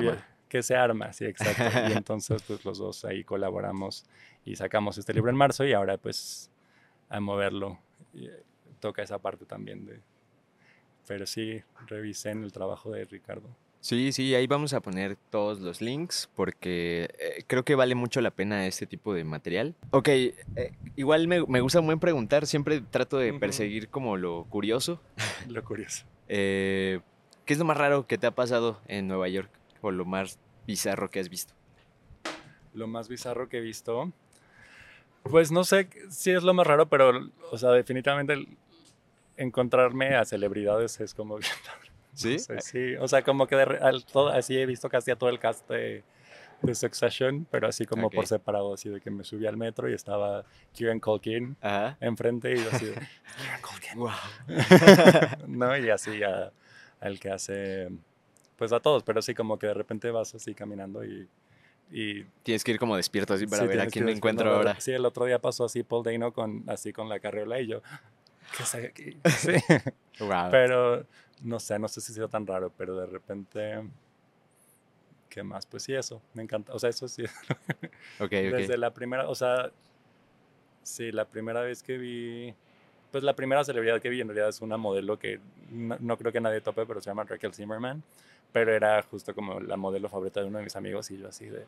que 0.48 0.62
se 0.62 0.76
arma, 0.76 1.12
sí, 1.12 1.24
exacto. 1.24 1.64
Y 1.88 1.92
entonces, 1.96 2.42
pues 2.42 2.64
los 2.64 2.78
dos 2.78 3.04
ahí 3.04 3.24
colaboramos 3.24 4.04
y 4.44 4.56
sacamos 4.56 4.98
este 4.98 5.12
libro 5.12 5.30
en 5.30 5.36
marzo 5.36 5.64
y 5.64 5.72
ahora, 5.72 5.98
pues, 5.98 6.50
a 7.08 7.20
moverlo. 7.20 7.78
Y, 8.14 8.26
eh, 8.26 8.42
toca 8.80 9.02
esa 9.02 9.18
parte 9.18 9.46
también 9.46 9.84
de... 9.86 10.00
Pero 11.06 11.26
sí, 11.26 11.62
revisen 11.86 12.44
el 12.44 12.52
trabajo 12.52 12.90
de 12.90 13.04
Ricardo. 13.04 13.48
Sí, 13.86 14.10
sí, 14.10 14.34
ahí 14.34 14.48
vamos 14.48 14.72
a 14.72 14.80
poner 14.80 15.16
todos 15.30 15.60
los 15.60 15.80
links 15.80 16.28
porque 16.34 17.08
eh, 17.20 17.44
creo 17.46 17.64
que 17.64 17.76
vale 17.76 17.94
mucho 17.94 18.20
la 18.20 18.32
pena 18.32 18.66
este 18.66 18.84
tipo 18.86 19.14
de 19.14 19.22
material. 19.22 19.76
Ok, 19.90 20.08
eh, 20.08 20.32
igual 20.96 21.28
me, 21.28 21.46
me, 21.46 21.60
gusta 21.60 21.80
muy 21.80 21.94
preguntar, 21.94 22.46
siempre 22.46 22.80
trato 22.80 23.16
de 23.16 23.32
perseguir 23.34 23.88
como 23.88 24.16
lo 24.16 24.44
curioso. 24.48 25.00
Lo 25.48 25.62
curioso. 25.62 26.04
¿Qué 26.26 27.00
es 27.46 27.58
lo 27.58 27.64
más 27.64 27.76
raro 27.76 28.08
que 28.08 28.18
te 28.18 28.26
ha 28.26 28.32
pasado 28.32 28.80
en 28.88 29.06
Nueva 29.06 29.28
York? 29.28 29.50
o 29.80 29.90
lo 29.92 30.04
más 30.04 30.38
bizarro 30.66 31.10
que 31.10 31.20
has 31.20 31.28
visto? 31.28 31.54
Lo 32.74 32.86
más 32.86 33.08
bizarro 33.08 33.48
que 33.48 33.58
he 33.58 33.60
visto. 33.60 34.12
Pues 35.22 35.50
no 35.50 35.64
sé 35.64 35.88
si 36.10 36.30
es 36.30 36.42
lo 36.42 36.54
más 36.54 36.66
raro, 36.66 36.88
pero, 36.88 37.30
o 37.50 37.58
sea, 37.58 37.70
definitivamente 37.70 38.46
encontrarme 39.36 40.14
a 40.16 40.24
celebridades 40.24 41.00
es 41.00 41.14
como 41.14 41.38
¿Sí? 42.16 42.38
sí, 42.38 42.96
o 42.96 43.06
sea, 43.06 43.22
como 43.22 43.46
que 43.46 43.56
de, 43.56 44.02
todo, 44.10 44.28
así 44.28 44.56
he 44.56 44.64
visto 44.64 44.88
casi 44.88 45.10
a 45.10 45.16
todo 45.16 45.30
el 45.30 45.38
cast 45.38 45.68
de, 45.68 46.02
Succession, 46.72 47.46
pero 47.50 47.68
así 47.68 47.84
como 47.84 48.08
por 48.08 48.26
separado, 48.26 48.72
así 48.72 48.88
de 48.88 49.00
que 49.02 49.10
me 49.10 49.24
subí 49.24 49.46
al 49.46 49.58
metro 49.58 49.90
y 49.90 49.92
estaba 49.92 50.42
Kieran 50.72 51.00
Culkin 51.00 51.54
enfrente 52.00 52.54
y 52.54 52.58
así 52.58 52.86
Kieran 53.36 53.60
Culkin. 53.60 53.98
Wow. 53.98 54.10
no, 55.46 55.76
y 55.76 55.90
así 55.90 56.22
al 56.22 57.20
que 57.20 57.30
hace 57.30 57.90
pues 58.56 58.72
a 58.72 58.80
todos, 58.80 59.02
pero 59.02 59.22
sí 59.22 59.34
como 59.34 59.58
que 59.58 59.66
de 59.66 59.74
repente 59.74 60.10
vas 60.10 60.34
así 60.34 60.54
caminando 60.54 61.04
y... 61.04 61.28
y 61.90 62.24
Tienes 62.42 62.64
que 62.64 62.72
ir 62.72 62.78
como 62.78 62.96
despierto 62.96 63.34
así 63.34 63.46
para 63.46 63.64
ver 63.64 63.80
a 63.80 63.86
quién 63.86 64.06
me 64.06 64.12
encuentro 64.12 64.50
ahora. 64.50 64.80
Sí, 64.80 64.92
el 64.92 65.04
otro 65.04 65.26
día 65.26 65.38
pasó 65.38 65.66
así 65.66 65.82
Paul 65.82 66.02
Dano 66.02 66.32
con, 66.32 66.64
así 66.68 66.92
con 66.92 67.08
la 67.08 67.20
carriola 67.20 67.60
y 67.60 67.66
yo, 67.66 67.82
¿qué 68.56 68.62
es 68.62 68.74
aquí? 68.74 69.18
Sí. 69.36 69.52
wow. 70.20 70.50
Pero 70.50 71.06
no 71.42 71.60
sé, 71.60 71.78
no 71.78 71.88
sé 71.88 72.00
si 72.00 72.12
sea 72.12 72.28
tan 72.28 72.46
raro, 72.46 72.72
pero 72.76 72.96
de 72.96 73.06
repente... 73.06 73.88
¿Qué 75.28 75.42
más? 75.42 75.66
Pues 75.66 75.82
sí, 75.82 75.94
eso, 75.94 76.22
me 76.32 76.42
encanta. 76.42 76.72
O 76.72 76.78
sea, 76.78 76.88
eso 76.88 77.08
sí. 77.08 77.24
ok, 78.20 78.30
Desde 78.30 78.78
la 78.78 78.94
primera, 78.94 79.28
o 79.28 79.34
sea, 79.34 79.70
sí, 80.82 81.12
la 81.12 81.26
primera 81.26 81.60
vez 81.60 81.82
que 81.82 81.98
vi 81.98 82.54
pues 83.10 83.24
la 83.24 83.34
primera 83.34 83.64
celebridad 83.64 84.00
que 84.00 84.08
vi 84.08 84.20
en 84.20 84.28
realidad 84.28 84.48
es 84.48 84.60
una 84.60 84.76
modelo 84.76 85.18
que 85.18 85.40
no, 85.70 85.96
no, 86.00 86.16
creo 86.16 86.32
que 86.32 86.40
nadie 86.40 86.60
tope, 86.60 86.86
pero 86.86 87.00
se 87.00 87.10
llama 87.10 87.24
Raquel 87.24 87.54
Zimmerman 87.54 88.02
pero 88.56 88.74
era 88.74 89.02
justo 89.02 89.34
como 89.34 89.60
la 89.60 89.76
modelo 89.76 90.08
favorita 90.08 90.40
de 90.40 90.46
uno 90.46 90.56
de 90.56 90.64
mis 90.64 90.74
amigos 90.76 91.10
y 91.10 91.18
yo 91.18 91.28
así 91.28 91.44
de... 91.44 91.66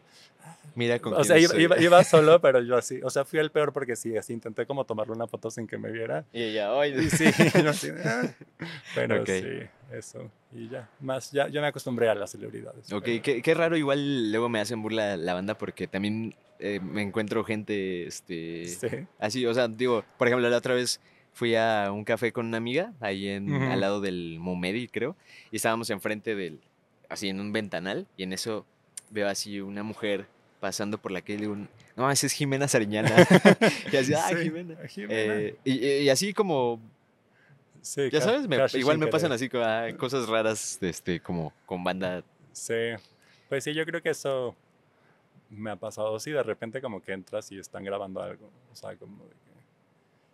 Mira 0.75 0.99
con 0.99 1.13
O 1.13 1.23
sea, 1.23 1.39
iba, 1.39 1.79
iba, 1.79 2.03
solo, 2.05 2.41
pero 2.41 2.63
yo 2.63 2.79
así, 2.79 3.01
o 3.03 3.11
sea, 3.11 3.27
fui 3.27 3.39
el 3.41 3.51
peor 3.51 3.75
porque 3.75 3.95
sí, 3.95 4.17
así 4.17 4.33
intenté 4.33 4.65
como 4.65 4.87
tomarle 4.87 5.13
una 5.13 5.27
foto 5.27 5.51
sin 5.51 5.67
que 5.67 5.77
me 5.77 5.93
viera. 5.93 6.25
Y 6.33 6.45
ella, 6.45 6.73
oye. 6.73 7.11
sí, 7.11 7.27
yo 7.63 7.69
así, 7.69 7.91
ah". 8.03 8.33
pero 8.95 9.27
sí, 9.27 9.45
eso. 9.93 10.31
Y 10.51 10.71
ya, 10.71 10.89
más, 11.01 11.31
ya, 11.31 11.49
yo 11.49 11.61
me 11.61 11.67
acostumbré 11.67 12.09
a 12.09 12.15
las 12.15 12.31
celebridades. 12.31 12.91
Ok, 12.91 13.05
qué, 13.23 13.43
qué, 13.43 13.55
raro, 13.55 13.77
igual 13.77 14.33
luego 14.33 14.49
me 14.49 14.59
hacen 14.59 14.81
burla 14.81 15.19
la 15.19 15.35
banda 15.35 15.59
porque 15.59 15.89
también 15.89 16.35
eh, 16.59 16.81
me 16.81 17.03
encuentro 17.03 17.45
gente, 17.45 18.07
este... 18.07 18.65
Sí. 18.65 18.89
Así, 19.19 19.45
o 19.45 19.53
sea, 19.53 19.69
digo, 19.69 20.05
por 20.17 20.29
ejemplo, 20.29 20.49
la 20.49 20.57
otra 20.57 20.73
vez 20.73 21.03
fui 21.39 21.55
a 21.55 21.93
un 21.93 22.03
café 22.03 22.33
con 22.33 22.47
una 22.47 22.57
amiga 22.57 22.95
ahí 22.99 23.29
en, 23.29 23.53
al 23.53 23.81
lado 23.81 24.01
del 24.01 24.39
Momedi, 24.41 24.89
creo, 24.89 25.15
y 25.53 25.57
estábamos 25.57 25.89
enfrente 25.89 26.35
del, 26.35 26.59
así 27.09 27.29
en 27.29 27.39
un 27.39 27.53
ventanal 27.53 28.09
y 28.17 28.25
en 28.25 28.33
eso 28.33 28.67
veo 29.11 29.29
así 29.29 29.61
una 29.61 29.85
mujer 29.85 30.27
pasando 30.59 30.99
por 30.99 31.13
la 31.13 31.23
calle 31.23 31.45
y 31.45 31.47
un, 31.47 31.69
no, 31.95 32.11
esa 32.11 32.27
es 32.27 32.33
Jimena 32.33 32.67
Sariñana. 32.67 33.09
y 33.93 33.97
así, 33.97 34.15
ah, 34.15 34.31
Jimena. 34.37 34.75
Eh, 34.97 35.57
y, 35.63 36.09
así 36.09 36.35
como, 36.35 36.81
ya 38.11 38.21
sabes, 38.21 38.75
igual 38.75 38.99
me 38.99 39.07
pasan 39.07 39.31
así 39.31 39.49
ah, 39.55 39.87
cosas 39.97 40.29
raras 40.29 40.83
este, 40.83 41.21
como 41.21 41.53
con 41.67 41.85
banda. 41.85 42.25
Sí, 42.53 42.75
pues 43.49 43.63
sí, 43.63 43.75
yo 43.75 43.87
creo 43.87 44.03
que 44.03 44.11
eso 44.11 44.57
me 45.51 45.71
ha 45.71 45.77
pasado, 45.77 46.19
sí, 46.19 46.33
de 46.33 46.43
repente 46.43 46.83
como 46.83 47.01
que 47.01 47.13
entras 47.13 47.53
y 47.53 47.61
están 47.61 47.85
grabando 47.85 48.21
algo, 48.21 48.51
o 48.73 48.75
sea, 48.75 48.97
como 48.97 49.25
de. 49.25 49.48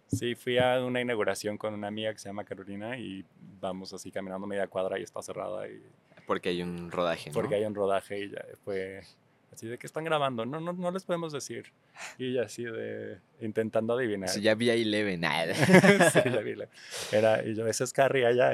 Sí, 0.06 0.34
fui 0.34 0.58
a 0.58 0.84
una 0.84 1.00
inauguración 1.00 1.58
con 1.58 1.74
una 1.74 1.88
amiga 1.88 2.12
que 2.12 2.18
se 2.18 2.28
llama 2.28 2.44
Carolina 2.44 2.98
y 2.98 3.24
vamos 3.60 3.92
así 3.92 4.10
caminando 4.10 4.46
media 4.46 4.66
cuadra 4.66 4.98
y 4.98 5.02
está 5.02 5.22
cerrada 5.22 5.68
y 5.68 5.82
porque 6.26 6.48
hay 6.50 6.62
un 6.62 6.90
rodaje, 6.90 7.30
¿no? 7.30 7.34
Porque 7.34 7.56
hay 7.56 7.64
un 7.64 7.74
rodaje 7.74 8.24
y 8.24 8.30
ya 8.30 8.42
fue 8.64 9.02
Así 9.54 9.68
de 9.68 9.78
que 9.78 9.86
están 9.86 10.02
grabando, 10.02 10.44
no, 10.44 10.58
no, 10.58 10.72
no 10.72 10.90
les 10.90 11.04
podemos 11.04 11.32
decir. 11.32 11.72
Y 12.18 12.38
así 12.38 12.64
de 12.64 13.18
intentando 13.40 13.94
adivinar. 13.94 14.28
Sí, 14.28 14.40
ya 14.40 14.54
vi 14.54 14.70
ahí 14.70 14.82
Eleven. 14.82 15.20
sí, 16.12 16.20
ya 16.24 16.40
vi 16.40 16.54
Era, 17.12 17.44
y 17.44 17.54
yo, 17.54 17.66
ese 17.66 17.84
es 17.84 17.92
Carrie 17.92 18.26
allá. 18.26 18.52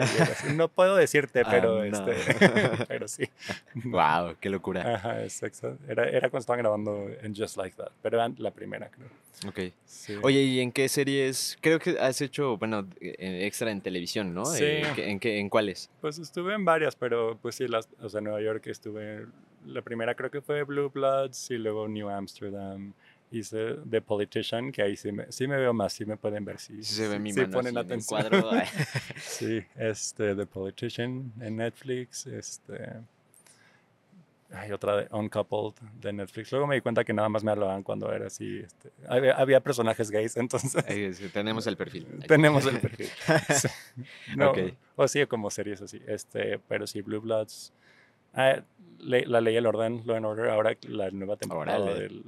Y 0.49 0.55
no 0.55 0.68
puedo 0.68 0.97
decirte, 0.97 1.45
pero, 1.51 1.80
ah, 1.80 1.86
este, 1.86 2.14
pero 2.88 3.09
sí. 3.09 3.28
Wow, 3.74 4.36
qué 4.41 4.51
locura. 4.51 4.97
Ajá, 4.97 5.22
exacto. 5.22 5.78
Era, 5.88 6.09
era 6.09 6.30
cuando 6.30 6.41
estaban 6.41 6.61
grabando 6.61 7.09
en 7.22 7.34
Just 7.34 7.57
Like 7.57 7.76
That, 7.76 7.93
pero 8.03 8.16
era 8.16 8.32
la 8.38 8.51
primera, 8.51 8.91
creo. 8.91 9.09
Ok. 9.47 9.72
Oye, 10.22 10.43
¿y 10.43 10.61
en 10.61 10.70
qué 10.70 10.88
series? 10.88 11.57
Creo 11.61 11.78
que 11.78 11.99
has 11.99 12.20
hecho, 12.20 12.59
bueno, 12.59 12.86
extra 13.01 13.70
en 13.70 13.80
televisión, 13.80 14.34
¿no? 14.34 14.45
Sí. 14.45 14.64
Eh, 14.64 14.86
¿En, 14.97 15.18
qué, 15.18 15.38
¿En 15.38 15.49
cuáles? 15.49 15.91
Pues 16.01 16.18
estuve 16.18 16.55
en 16.55 16.64
varias, 16.64 16.95
pero 16.95 17.38
pues 17.41 17.55
sí, 17.55 17.66
las, 17.66 17.88
o 18.01 18.09
sea, 18.09 18.18
en 18.18 18.24
Nueva 18.24 18.43
York 18.43 18.66
estuve 18.66 19.26
la 19.66 19.82
primera 19.82 20.14
creo 20.14 20.30
que 20.30 20.41
fue 20.41 20.62
Blue 20.62 20.91
Bloods 20.91 21.51
y 21.51 21.59
luego 21.59 21.88
New 21.88 22.09
Amsterdam. 22.09 22.93
Hice 23.31 23.76
The 23.89 24.01
Politician, 24.01 24.72
que 24.72 24.83
ahí 24.83 24.97
sí 24.97 25.12
me, 25.12 25.31
sí 25.31 25.47
me 25.47 25.57
veo 25.57 25.72
más, 25.72 25.93
sí 25.93 26.05
me 26.05 26.16
pueden 26.16 26.45
ver. 26.45 26.59
Sí, 26.59 26.83
sí 26.83 26.95
se 26.95 27.09
ve 27.09 27.18
mi 27.18 27.33
sí 27.33 27.45
ponen 27.47 27.78
atención. 27.78 28.22
cuadro. 28.22 28.51
sí, 29.20 29.62
este, 29.76 30.35
The 30.35 30.47
Politician 30.47 31.33
en 31.41 31.57
Netflix. 31.57 32.26
Este, 32.26 32.74
hay 34.53 34.72
otra 34.72 34.97
de 34.97 35.09
Uncoupled 35.12 35.74
de 36.01 36.12
Netflix. 36.12 36.51
Luego 36.51 36.66
me 36.66 36.74
di 36.74 36.81
cuenta 36.81 37.05
que 37.05 37.12
nada 37.12 37.28
más 37.28 37.45
me 37.45 37.53
hablaban 37.53 37.85
cuando 37.85 38.12
era 38.12 38.26
así. 38.26 38.59
Este, 38.59 38.91
había, 39.09 39.61
personajes 39.61 40.11
gays, 40.11 40.37
entonces. 40.37 40.85
tenemos 41.33 41.66
el 41.68 41.76
perfil. 41.76 42.07
tenemos 42.26 42.66
el 42.66 42.81
perfil. 42.81 43.09
no, 44.37 44.53
O 44.97 45.07
sí, 45.07 45.24
como 45.26 45.51
series 45.51 45.81
así. 45.83 46.03
Este, 46.07 46.59
pero 46.59 46.87
sí, 46.87 47.01
Blue 47.01 47.20
Bloods. 47.20 47.72
Ah, 48.35 48.62
la 48.99 49.41
ley 49.41 49.57
el 49.57 49.66
orden, 49.66 50.03
Law 50.05 50.16
and 50.16 50.26
Order, 50.26 50.51
ahora 50.51 50.76
la 50.83 51.11
nueva 51.11 51.37
temporada 51.37 51.95
del 51.95 52.22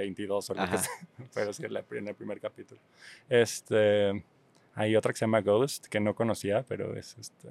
22 0.00 0.50
o 0.50 0.54
lo 0.54 0.70
que 0.70 0.78
sea, 0.78 0.90
pero 1.34 1.52
sí, 1.52 1.68
la, 1.68 1.84
en 1.90 2.08
el 2.08 2.14
primer 2.14 2.40
capítulo. 2.40 2.80
Este, 3.28 4.24
hay 4.74 4.96
otra 4.96 5.12
que 5.12 5.18
se 5.18 5.24
llama 5.24 5.40
Ghost, 5.40 5.86
que 5.86 6.00
no 6.00 6.14
conocía, 6.14 6.64
pero 6.66 6.96
es 6.96 7.16
este, 7.18 7.48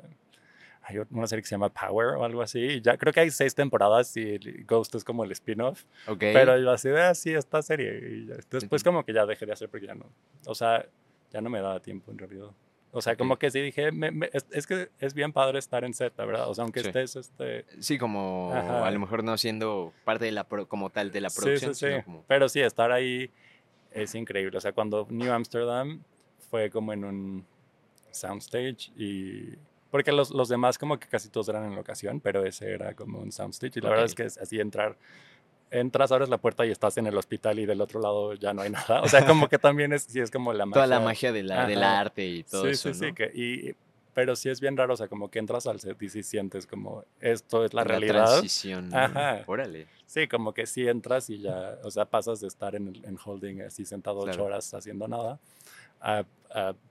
hay 0.90 0.98
una 1.12 1.28
serie 1.28 1.44
que 1.44 1.48
se 1.48 1.56
llama 1.56 1.70
Power 1.70 2.16
o 2.16 2.24
algo 2.24 2.42
así. 2.42 2.82
Ya 2.82 2.98
creo 2.98 3.14
que 3.14 3.20
hay 3.20 3.32
seis 3.32 3.54
temporadas 3.54 4.16
y 4.18 4.40
Ghost 4.68 4.96
es 4.96 5.04
como 5.04 5.24
el 5.24 5.32
spin-off. 5.32 5.84
Pero 6.18 6.58
yo 6.58 6.72
así, 6.72 6.90
ah, 6.90 7.14
sí, 7.14 7.34
esta 7.34 7.62
serie. 7.62 8.00
Y 8.00 8.26
después 8.50 8.84
como 8.84 9.06
que 9.06 9.14
ya 9.14 9.26
dejé 9.26 9.46
de 9.46 9.54
hacer 9.54 9.70
porque 9.70 9.88
ya 9.88 9.96
no, 9.96 10.06
o 10.46 10.56
sea, 10.56 10.86
ya 11.32 11.42
no 11.42 11.50
me 11.50 11.62
daba 11.62 11.80
tiempo 11.80 12.12
en 12.12 12.18
realidad. 12.18 12.50
O 12.92 13.02
sea, 13.02 13.16
como 13.16 13.38
que 13.38 13.52
sí 13.52 13.62
dije, 13.62 13.92
es, 14.52 14.66
que 14.66 14.90
es 15.00 15.14
bien 15.14 15.32
padre 15.32 15.60
estar 15.60 15.84
en 15.84 15.94
Z, 15.94 16.26
¿verdad? 16.26 16.50
O 16.50 16.56
sea, 16.56 16.64
aunque 16.64 16.80
estés, 16.80 17.16
este... 17.16 17.66
Sí, 17.80 18.00
como 18.00 18.52
a 18.54 18.90
lo 18.90 19.00
mejor 19.00 19.24
no 19.24 19.38
siendo 19.38 19.94
parte 20.06 20.26
de 20.26 20.32
la, 20.32 20.46
como 20.46 20.90
tal 20.90 21.12
de 21.12 21.22
la 21.22 21.30
producción. 21.30 21.76
Sí, 21.76 21.86
sí, 21.88 22.02
sí. 22.04 22.14
Pero 22.28 22.50
sí, 22.50 22.62
estar 22.62 22.92
ahí 22.92 23.30
es 23.92 24.16
increíble. 24.16 24.58
O 24.58 24.62
sea, 24.62 24.72
cuando 24.72 25.06
New 25.10 25.32
Amsterdam 25.32 26.02
fue 26.50 26.72
como 26.72 26.94
en 26.94 27.06
un 27.06 27.46
soundstage 28.12 28.92
y... 28.98 29.56
Porque 29.92 30.12
los, 30.12 30.32
los 30.32 30.50
demás 30.50 30.78
como 30.78 31.00
que 31.00 31.08
casi 31.08 31.30
todos 31.30 31.50
eran 31.50 31.66
en 31.66 31.76
locación, 31.76 32.20
pero 32.20 32.46
ese 32.46 32.72
era 32.72 32.94
como 32.96 33.20
un 33.20 33.32
soundstage. 33.32 33.78
Y 33.78 33.82
la 33.82 33.90
verdad 33.90 34.06
es 34.06 34.16
que 34.16 34.24
es 34.24 34.38
así 34.38 34.60
entrar 34.60 34.98
entras, 35.72 36.12
abres 36.12 36.30
la 36.30 36.38
puerta 36.38 36.66
y 36.66 36.72
estás 36.72 36.98
en 36.98 37.08
el 37.08 37.18
hospital 37.18 37.60
y 37.60 37.66
del 37.66 37.82
otro 37.82 38.02
lado 38.02 38.34
ya 38.34 38.54
no 38.54 38.62
hay 38.62 38.70
nada. 38.72 39.02
O 39.02 39.08
sea, 39.08 39.26
como 39.26 39.48
que 39.48 39.58
también 39.58 39.94
es, 39.94 40.04
sí 40.04 40.20
es 40.20 40.32
como 40.32 40.54
la 40.54 40.66
magia. 40.66 40.74
Toda 40.76 40.88
la 40.88 41.00
magia 41.00 41.32
de 41.32 41.44
la, 41.44 41.66
del 41.68 41.84
arte 41.84 42.26
y 42.26 42.44
todo 42.44 42.68
eso, 42.68 42.94
Sí, 42.94 43.00
sí, 43.00 43.14
sí. 43.16 43.40
Y, 43.40 43.76
pero 44.14 44.36
sí 44.36 44.50
es 44.50 44.60
bien 44.60 44.76
raro, 44.76 44.94
o 44.94 44.98
sea, 44.98 45.08
como 45.08 45.30
que 45.30 45.40
entras 45.40 45.66
al 45.68 45.80
set 45.80 46.02
y 46.02 46.10
sí 46.10 46.24
sientes 46.24 46.68
como 46.68 47.06
esto 47.22 47.64
es 47.64 47.74
la, 47.74 47.82
la 47.84 47.88
realidad. 47.88 48.26
transición. 48.26 48.94
Ajá. 48.94 49.44
Órale. 49.46 49.88
Sí, 50.06 50.28
como 50.28 50.54
que 50.54 50.66
sí 50.66 50.88
entras 50.88 51.30
y 51.30 51.40
ya, 51.40 51.78
o 51.84 51.92
sea, 51.92 52.06
pasas 52.06 52.42
de 52.42 52.48
estar 52.48 52.76
en, 52.76 53.00
en 53.06 53.18
holding 53.24 53.62
así 53.62 53.86
sentado 53.86 54.20
ocho 54.20 54.44
horas 54.44 54.74
haciendo 54.74 55.08
nada 55.08 55.40
a, 56.02 56.26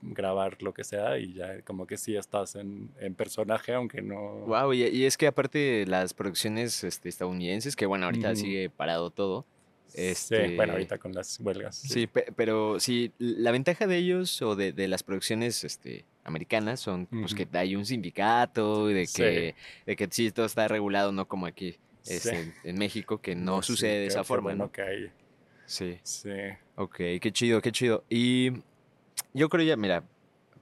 grabar 0.03 0.63
lo 0.63 0.73
que 0.73 0.85
sea 0.85 1.19
y 1.19 1.33
ya 1.35 1.63
como 1.63 1.85
que 1.85 1.97
sí 1.97 2.15
estás 2.15 2.55
en, 2.55 2.93
en 3.01 3.17
personaje, 3.17 3.75
aunque 3.75 4.01
no... 4.01 4.45
Wow, 4.47 4.73
y, 4.73 5.05
es 5.05 5.17
que 5.17 5.27
aparte 5.27 5.85
las 5.87 6.15
producciones 6.15 6.85
este, 6.85 7.09
estadounidenses, 7.09 7.75
que 7.75 7.85
bueno, 7.85 8.07
ahorita 8.07 8.37
sigue 8.37 8.71
parado 8.71 9.11
todo. 9.11 9.47
Este, 9.95 10.51
sí, 10.51 10.55
bueno, 10.55 10.75
ahorita 10.75 10.99
con 10.99 11.13
las 11.13 11.41
huelgas. 11.41 11.77
Sí, 11.77 12.09
pero 12.37 12.79
sí, 12.79 13.13
la 13.19 13.51
ventaja 13.51 13.89
de 13.89 13.97
ellos 13.97 14.41
o 14.43 14.55
de, 14.55 14.73
de 14.73 14.87
las 14.87 15.03
producciones 15.03 15.65
este, 15.65 16.05
americanas 16.29 16.79
son 16.81 17.07
pues, 17.07 17.35
que 17.35 17.49
hay 17.53 17.75
un 17.75 17.85
sindicato 17.85 18.91
y 18.91 18.95
de 18.95 19.09
que, 19.13 19.55
de 19.87 19.97
que 19.97 20.09
sí 20.11 20.31
todo 20.31 20.47
está 20.47 20.69
regulado, 20.69 21.11
no 21.11 21.27
como 21.27 21.47
aquí 21.47 21.79
este, 22.07 22.55
en, 22.65 22.79
México, 22.79 23.21
que 23.21 23.35
no, 23.35 23.63
sucede 23.63 24.01
de 24.01 24.07
esa 24.07 24.25
forma, 24.25 24.55
¿no? 24.55 24.71
Que 24.71 24.83
hay. 24.83 25.11
Sí. 25.67 25.99
Sí. 26.03 26.31
Ok, 26.77 26.97
qué 27.21 27.33
chido, 27.33 27.61
qué 27.61 27.73
chido. 27.73 28.05
Y 28.09 28.53
yo 29.35 29.49
creo 29.49 29.65
ya, 29.65 29.77
mira, 29.77 30.05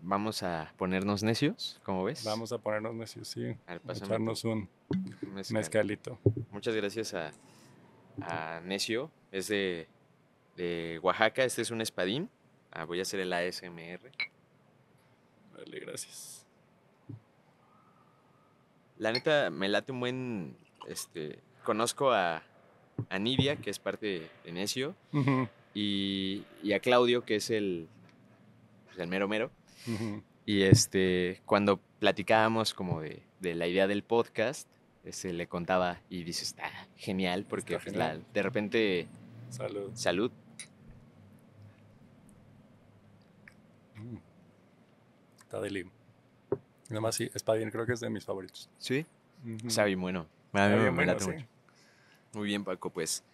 vamos 0.03 0.43
a 0.43 0.73
ponernos 0.77 1.23
necios, 1.23 1.81
¿cómo 1.85 2.05
ves? 2.05 2.25
Vamos 2.25 2.53
a 2.53 2.59
ponernos 2.59 2.95
necios, 2.95 3.29
sí. 3.29 3.57
A 3.67 3.77
echarnos 3.93 4.45
un 4.45 4.69
mezcalito. 5.51 6.19
Muchas 6.51 6.75
gracias 6.75 7.15
a, 7.15 7.33
a 8.23 8.61
Necio, 8.61 9.11
es 9.33 9.49
de, 9.49 9.89
de, 10.57 11.01
Oaxaca, 11.03 11.45
este 11.45 11.63
es 11.63 11.71
un 11.71 11.81
espadín. 11.81 12.31
Ah, 12.71 12.85
voy 12.85 12.99
a 12.99 13.03
hacer 13.03 13.21
el 13.21 13.33
ASMR. 13.33 14.01
Vale, 15.57 15.81
gracias. 15.81 16.47
La 18.99 19.13
neta, 19.13 19.51
me 19.51 19.69
late 19.69 19.93
un 19.93 20.01
buen, 20.01 20.57
este, 20.87 21.41
conozco 21.65 22.13
a, 22.13 22.43
a 23.11 23.19
Nidia, 23.19 23.57
que 23.57 23.71
es 23.71 23.79
parte 23.79 24.31
de 24.45 24.53
Necio, 24.53 24.95
y, 25.75 26.45
y 26.63 26.73
a 26.73 26.81
Claudio, 26.81 27.25
que 27.25 27.37
es 27.37 27.51
el, 27.51 27.89
pues, 28.97 29.05
el 29.05 29.11
mero 29.11 29.29
mero. 29.29 29.51
Y 30.45 30.63
este, 30.63 31.43
cuando 31.45 31.81
platicábamos 31.99 32.73
como 32.73 33.01
de, 33.01 33.23
de, 33.41 33.55
la 33.55 33.67
idea 33.67 33.87
del 33.87 34.03
podcast, 34.03 34.69
este, 35.05 35.33
le 35.33 35.47
contaba 35.47 36.01
y 36.09 36.25
dice, 36.25 36.45
está 36.45 36.71
genial, 36.97 37.45
porque 37.49 37.79
pues, 37.79 37.95
de 37.95 38.43
repente... 38.43 39.07
Salud. 39.51 39.91
Salud. 39.95 40.33
Mm. 43.97 44.17
Está 45.41 45.61
de 45.61 45.71
lim. 45.71 45.91
Nada 46.89 47.01
más 47.01 47.17
sí, 47.17 47.31
Espadín 47.35 47.71
creo 47.71 47.87
que 47.87 47.93
es 47.93 48.01
de 48.01 48.11
mis 48.11 48.25
favoritos. 48.25 48.71
Sí. 48.79 49.07
Sabe 49.69 49.95
bueno. 49.97 50.27
Muy 52.33 52.47
bien, 52.47 52.65
Paco, 52.65 52.91
pues 52.91 53.25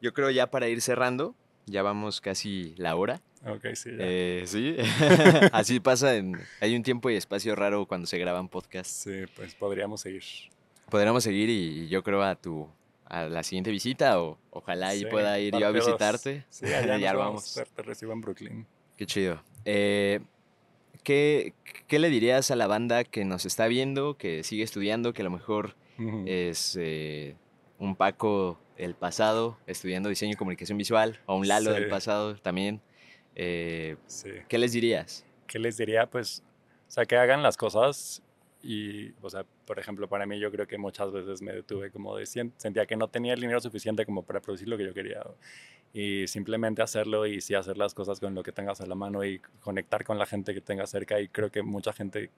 yo 0.00 0.12
creo 0.12 0.30
ya 0.30 0.50
para 0.50 0.68
ir 0.68 0.80
cerrando, 0.80 1.34
ya 1.66 1.82
vamos 1.82 2.20
casi 2.20 2.74
la 2.76 2.96
hora. 2.96 3.20
Ok, 3.46 3.74
sí. 3.74 3.90
Eh, 3.92 4.42
sí, 4.46 4.76
así 5.52 5.78
pasa. 5.78 6.16
En, 6.16 6.36
hay 6.60 6.74
un 6.74 6.82
tiempo 6.82 7.10
y 7.10 7.14
espacio 7.14 7.54
raro 7.54 7.86
cuando 7.86 8.06
se 8.06 8.18
graban 8.18 8.48
podcasts. 8.48 9.04
Sí, 9.04 9.24
pues 9.36 9.54
podríamos 9.54 10.00
seguir. 10.00 10.24
Podríamos 10.90 11.22
seguir 11.22 11.48
y, 11.48 11.88
yo 11.88 12.02
creo 12.02 12.22
a 12.22 12.34
tu 12.34 12.68
a 13.04 13.26
la 13.26 13.44
siguiente 13.44 13.70
visita 13.70 14.20
o 14.20 14.36
ojalá 14.50 14.88
ahí 14.88 15.04
pueda 15.06 15.38
ir 15.38 15.56
yo 15.56 15.66
a 15.66 15.70
visitarte. 15.70 16.44
Sí, 16.50 16.66
allá 16.66 16.98
ya 16.98 17.14
vamos. 17.14 17.60
Te 17.74 17.82
recibo 17.82 18.12
en 18.12 18.20
Brooklyn. 18.20 18.66
Qué 18.96 19.06
chido. 19.06 19.40
Eh, 19.64 20.20
¿qué, 21.04 21.54
¿qué, 21.86 21.98
le 22.00 22.10
dirías 22.10 22.50
a 22.50 22.56
la 22.56 22.66
banda 22.66 23.04
que 23.04 23.24
nos 23.24 23.46
está 23.46 23.68
viendo, 23.68 24.16
que 24.16 24.42
sigue 24.42 24.64
estudiando, 24.64 25.12
que 25.12 25.22
a 25.22 25.24
lo 25.24 25.30
mejor 25.30 25.76
es 26.26 26.76
eh, 26.80 27.36
un 27.78 27.94
Paco 27.94 28.58
del 28.76 28.94
pasado 28.94 29.56
estudiando 29.66 30.08
diseño 30.08 30.32
y 30.32 30.36
comunicación 30.36 30.76
visual 30.76 31.20
o 31.26 31.36
un 31.36 31.46
Lalo 31.46 31.72
del 31.72 31.88
pasado 31.88 32.36
también? 32.36 32.80
Eh, 33.36 33.96
¿Qué 34.48 34.58
les 34.58 34.72
dirías? 34.72 35.24
¿Qué 35.46 35.58
les 35.58 35.76
diría? 35.76 36.06
Pues, 36.06 36.42
o 36.88 36.90
sea, 36.90 37.04
que 37.04 37.16
hagan 37.16 37.42
las 37.42 37.56
cosas 37.56 38.22
y, 38.62 39.12
o 39.22 39.28
sea, 39.28 39.44
por 39.66 39.78
ejemplo, 39.78 40.08
para 40.08 40.26
mí 40.26 40.40
yo 40.40 40.50
creo 40.50 40.66
que 40.66 40.78
muchas 40.78 41.12
veces 41.12 41.42
me 41.42 41.52
detuve 41.52 41.90
como 41.90 42.16
de, 42.16 42.26
sentía 42.26 42.86
que 42.86 42.96
no 42.96 43.08
tenía 43.08 43.34
el 43.34 43.40
dinero 43.40 43.60
suficiente 43.60 44.06
como 44.06 44.22
para 44.22 44.40
producir 44.40 44.68
lo 44.68 44.78
que 44.78 44.86
yo 44.86 44.94
quería. 44.94 45.22
Y 45.92 46.26
simplemente 46.26 46.82
hacerlo 46.82 47.26
y 47.26 47.40
sí 47.40 47.54
hacer 47.54 47.76
las 47.76 47.94
cosas 47.94 48.18
con 48.20 48.34
lo 48.34 48.42
que 48.42 48.52
tengas 48.52 48.80
a 48.80 48.86
la 48.86 48.94
mano 48.94 49.24
y 49.24 49.38
conectar 49.60 50.04
con 50.04 50.18
la 50.18 50.26
gente 50.26 50.54
que 50.54 50.60
tengas 50.60 50.90
cerca. 50.90 51.20
Y 51.20 51.28
creo 51.28 51.50
que 51.50 51.62
mucha 51.62 51.92
gente, 51.92 52.30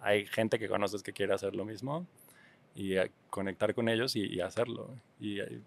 hay 0.00 0.26
gente 0.26 0.58
que 0.58 0.68
conoces 0.68 1.02
que 1.02 1.12
quiere 1.12 1.34
hacer 1.34 1.54
lo 1.54 1.64
mismo 1.64 2.06
y 2.74 2.96
eh, 2.96 3.10
conectar 3.30 3.74
con 3.74 3.88
ellos 3.88 4.16
y, 4.16 4.40
hacerlo. 4.40 4.90
Y, 5.20 5.40
y, 5.40 5.62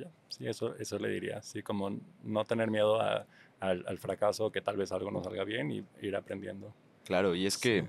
ya, 0.00 0.10
sí, 0.28 0.46
eso, 0.48 0.74
eso 0.76 0.98
le 0.98 1.08
diría. 1.10 1.42
Sí, 1.42 1.62
como 1.62 1.98
no 2.24 2.44
tener 2.44 2.70
miedo 2.70 3.00
a 3.00 3.26
al, 3.60 3.98
fracaso, 3.98 4.50
que 4.50 4.60
tal 4.60 4.76
vez 4.76 4.92
algo 4.92 5.10
no 5.10 5.22
salga 5.22 5.44
bien 5.44 5.70
y 5.70 5.84
ir 6.02 6.16
aprendiendo. 6.16 6.72
Claro, 7.04 7.34
y 7.34 7.46
es 7.46 7.58
que 7.58 7.86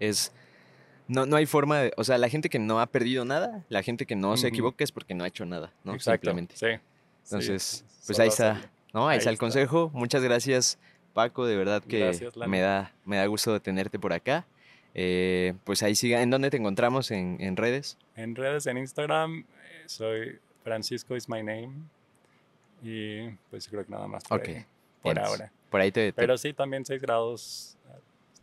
es... 0.00 0.32
No, 1.06 1.26
no 1.26 1.36
hay 1.36 1.46
forma 1.46 1.80
de... 1.80 1.92
O 1.96 2.04
sea, 2.04 2.16
la 2.16 2.28
gente 2.28 2.48
que 2.48 2.58
no 2.58 2.80
ha 2.80 2.86
perdido 2.86 3.24
nada, 3.24 3.64
la 3.68 3.82
gente 3.82 4.06
que 4.06 4.16
no 4.16 4.36
se 4.36 4.48
equivoca 4.48 4.84
es 4.84 4.90
porque 4.90 5.14
no 5.14 5.24
ha 5.24 5.28
hecho 5.28 5.44
nada, 5.44 5.72
¿no? 5.84 5.94
Exactamente. 5.94 6.56
Sí. 6.56 6.80
Entonces, 7.24 7.84
pues 8.06 8.18
ahí 8.20 8.28
está, 8.28 8.70
¿no? 8.92 9.08
Ahí, 9.08 9.18
está 9.18 9.30
el 9.30 9.38
consejo. 9.38 9.90
Muchas 9.92 10.22
gracias, 10.22 10.78
Paco, 11.12 11.46
de 11.46 11.56
verdad 11.56 11.82
que 11.82 12.30
me, 12.46 12.60
da, 12.60 12.94
me 13.04 13.16
da 13.16 13.26
gusto 13.26 13.60
tenerte 13.60 13.98
por 13.98 14.12
acá. 14.12 14.46
Eh, 14.94 15.54
pues 15.64 15.82
ahí 15.82 15.94
siga. 15.94 16.22
¿En 16.22 16.30
dónde 16.30 16.50
te 16.50 16.56
encontramos 16.56 17.10
en, 17.10 17.36
en, 17.40 17.56
redes? 17.56 17.98
En 18.14 18.34
redes, 18.36 18.66
en 18.66 18.78
Instagram, 18.78 19.40
eh, 19.40 19.82
soy 19.86 20.38
Francisco 20.62 21.16
is 21.16 21.28
my 21.28 21.42
name. 21.42 21.88
Y 22.82 23.28
pues 23.50 23.68
creo 23.68 23.84
que 23.84 23.90
nada 23.90 24.06
más. 24.06 24.24
Por, 24.24 24.42
por 25.02 25.18
ahora. 25.18 25.52
Por 25.70 25.80
ahí 25.80 25.90
te, 25.90 26.12
Pero 26.12 26.38
sí, 26.38 26.52
también 26.52 26.84
6 26.84 27.00
grados 27.00 27.74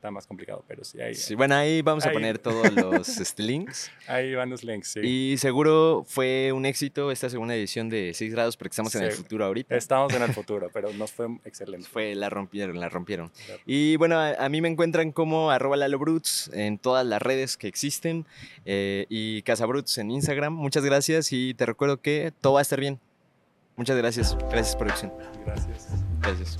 está 0.01 0.09
más 0.09 0.25
complicado, 0.25 0.65
pero 0.67 0.83
sí. 0.83 0.97
Sí, 1.13 1.35
bueno, 1.35 1.53
ahí 1.53 1.83
vamos 1.83 2.03
a 2.07 2.11
poner 2.11 2.39
todos 2.39 2.73
los 2.73 3.19
este, 3.19 3.43
links. 3.43 3.91
Ahí 4.07 4.33
van 4.33 4.49
los 4.49 4.63
links, 4.63 4.93
sí. 4.93 4.99
Y 4.99 5.37
seguro 5.37 6.03
fue 6.07 6.51
un 6.51 6.65
éxito 6.65 7.11
esta 7.11 7.29
segunda 7.29 7.53
edición 7.53 7.87
de 7.87 8.11
6 8.15 8.31
grados 8.31 8.57
porque 8.57 8.71
estamos 8.71 8.95
en 8.95 9.03
el 9.03 9.11
futuro 9.11 9.45
ahorita. 9.45 9.75
Estamos 9.75 10.11
en 10.13 10.23
el 10.23 10.33
futuro, 10.33 10.71
pero 10.73 10.91
nos 10.93 11.11
fue 11.11 11.27
excelente. 11.45 11.87
Fue, 11.87 12.15
la 12.15 12.31
rompieron, 12.31 12.79
la 12.79 12.89
rompieron. 12.89 13.31
Y 13.67 13.95
bueno, 13.97 14.19
a, 14.19 14.49
mí 14.49 14.59
me 14.59 14.69
encuentran 14.69 15.11
como 15.11 15.51
arroba 15.51 15.77
lalobruts 15.77 16.49
en 16.51 16.79
todas 16.79 17.05
las 17.05 17.21
redes 17.21 17.55
que 17.55 17.67
existen 17.67 18.25
eh, 18.65 19.05
y 19.07 19.43
Casabruts 19.43 19.99
en 19.99 20.09
Instagram. 20.09 20.51
Muchas 20.51 20.83
gracias 20.83 21.31
y 21.31 21.53
te 21.53 21.67
recuerdo 21.67 22.01
que 22.01 22.33
todo 22.41 22.53
va 22.53 22.59
a 22.59 22.63
estar 22.63 22.79
bien. 22.79 22.99
Muchas 23.81 23.97
gracias. 23.97 24.37
Gracias, 24.51 24.75
producción. 24.75 25.11
Gracias. 25.43 25.87
Gracias. 26.21 26.59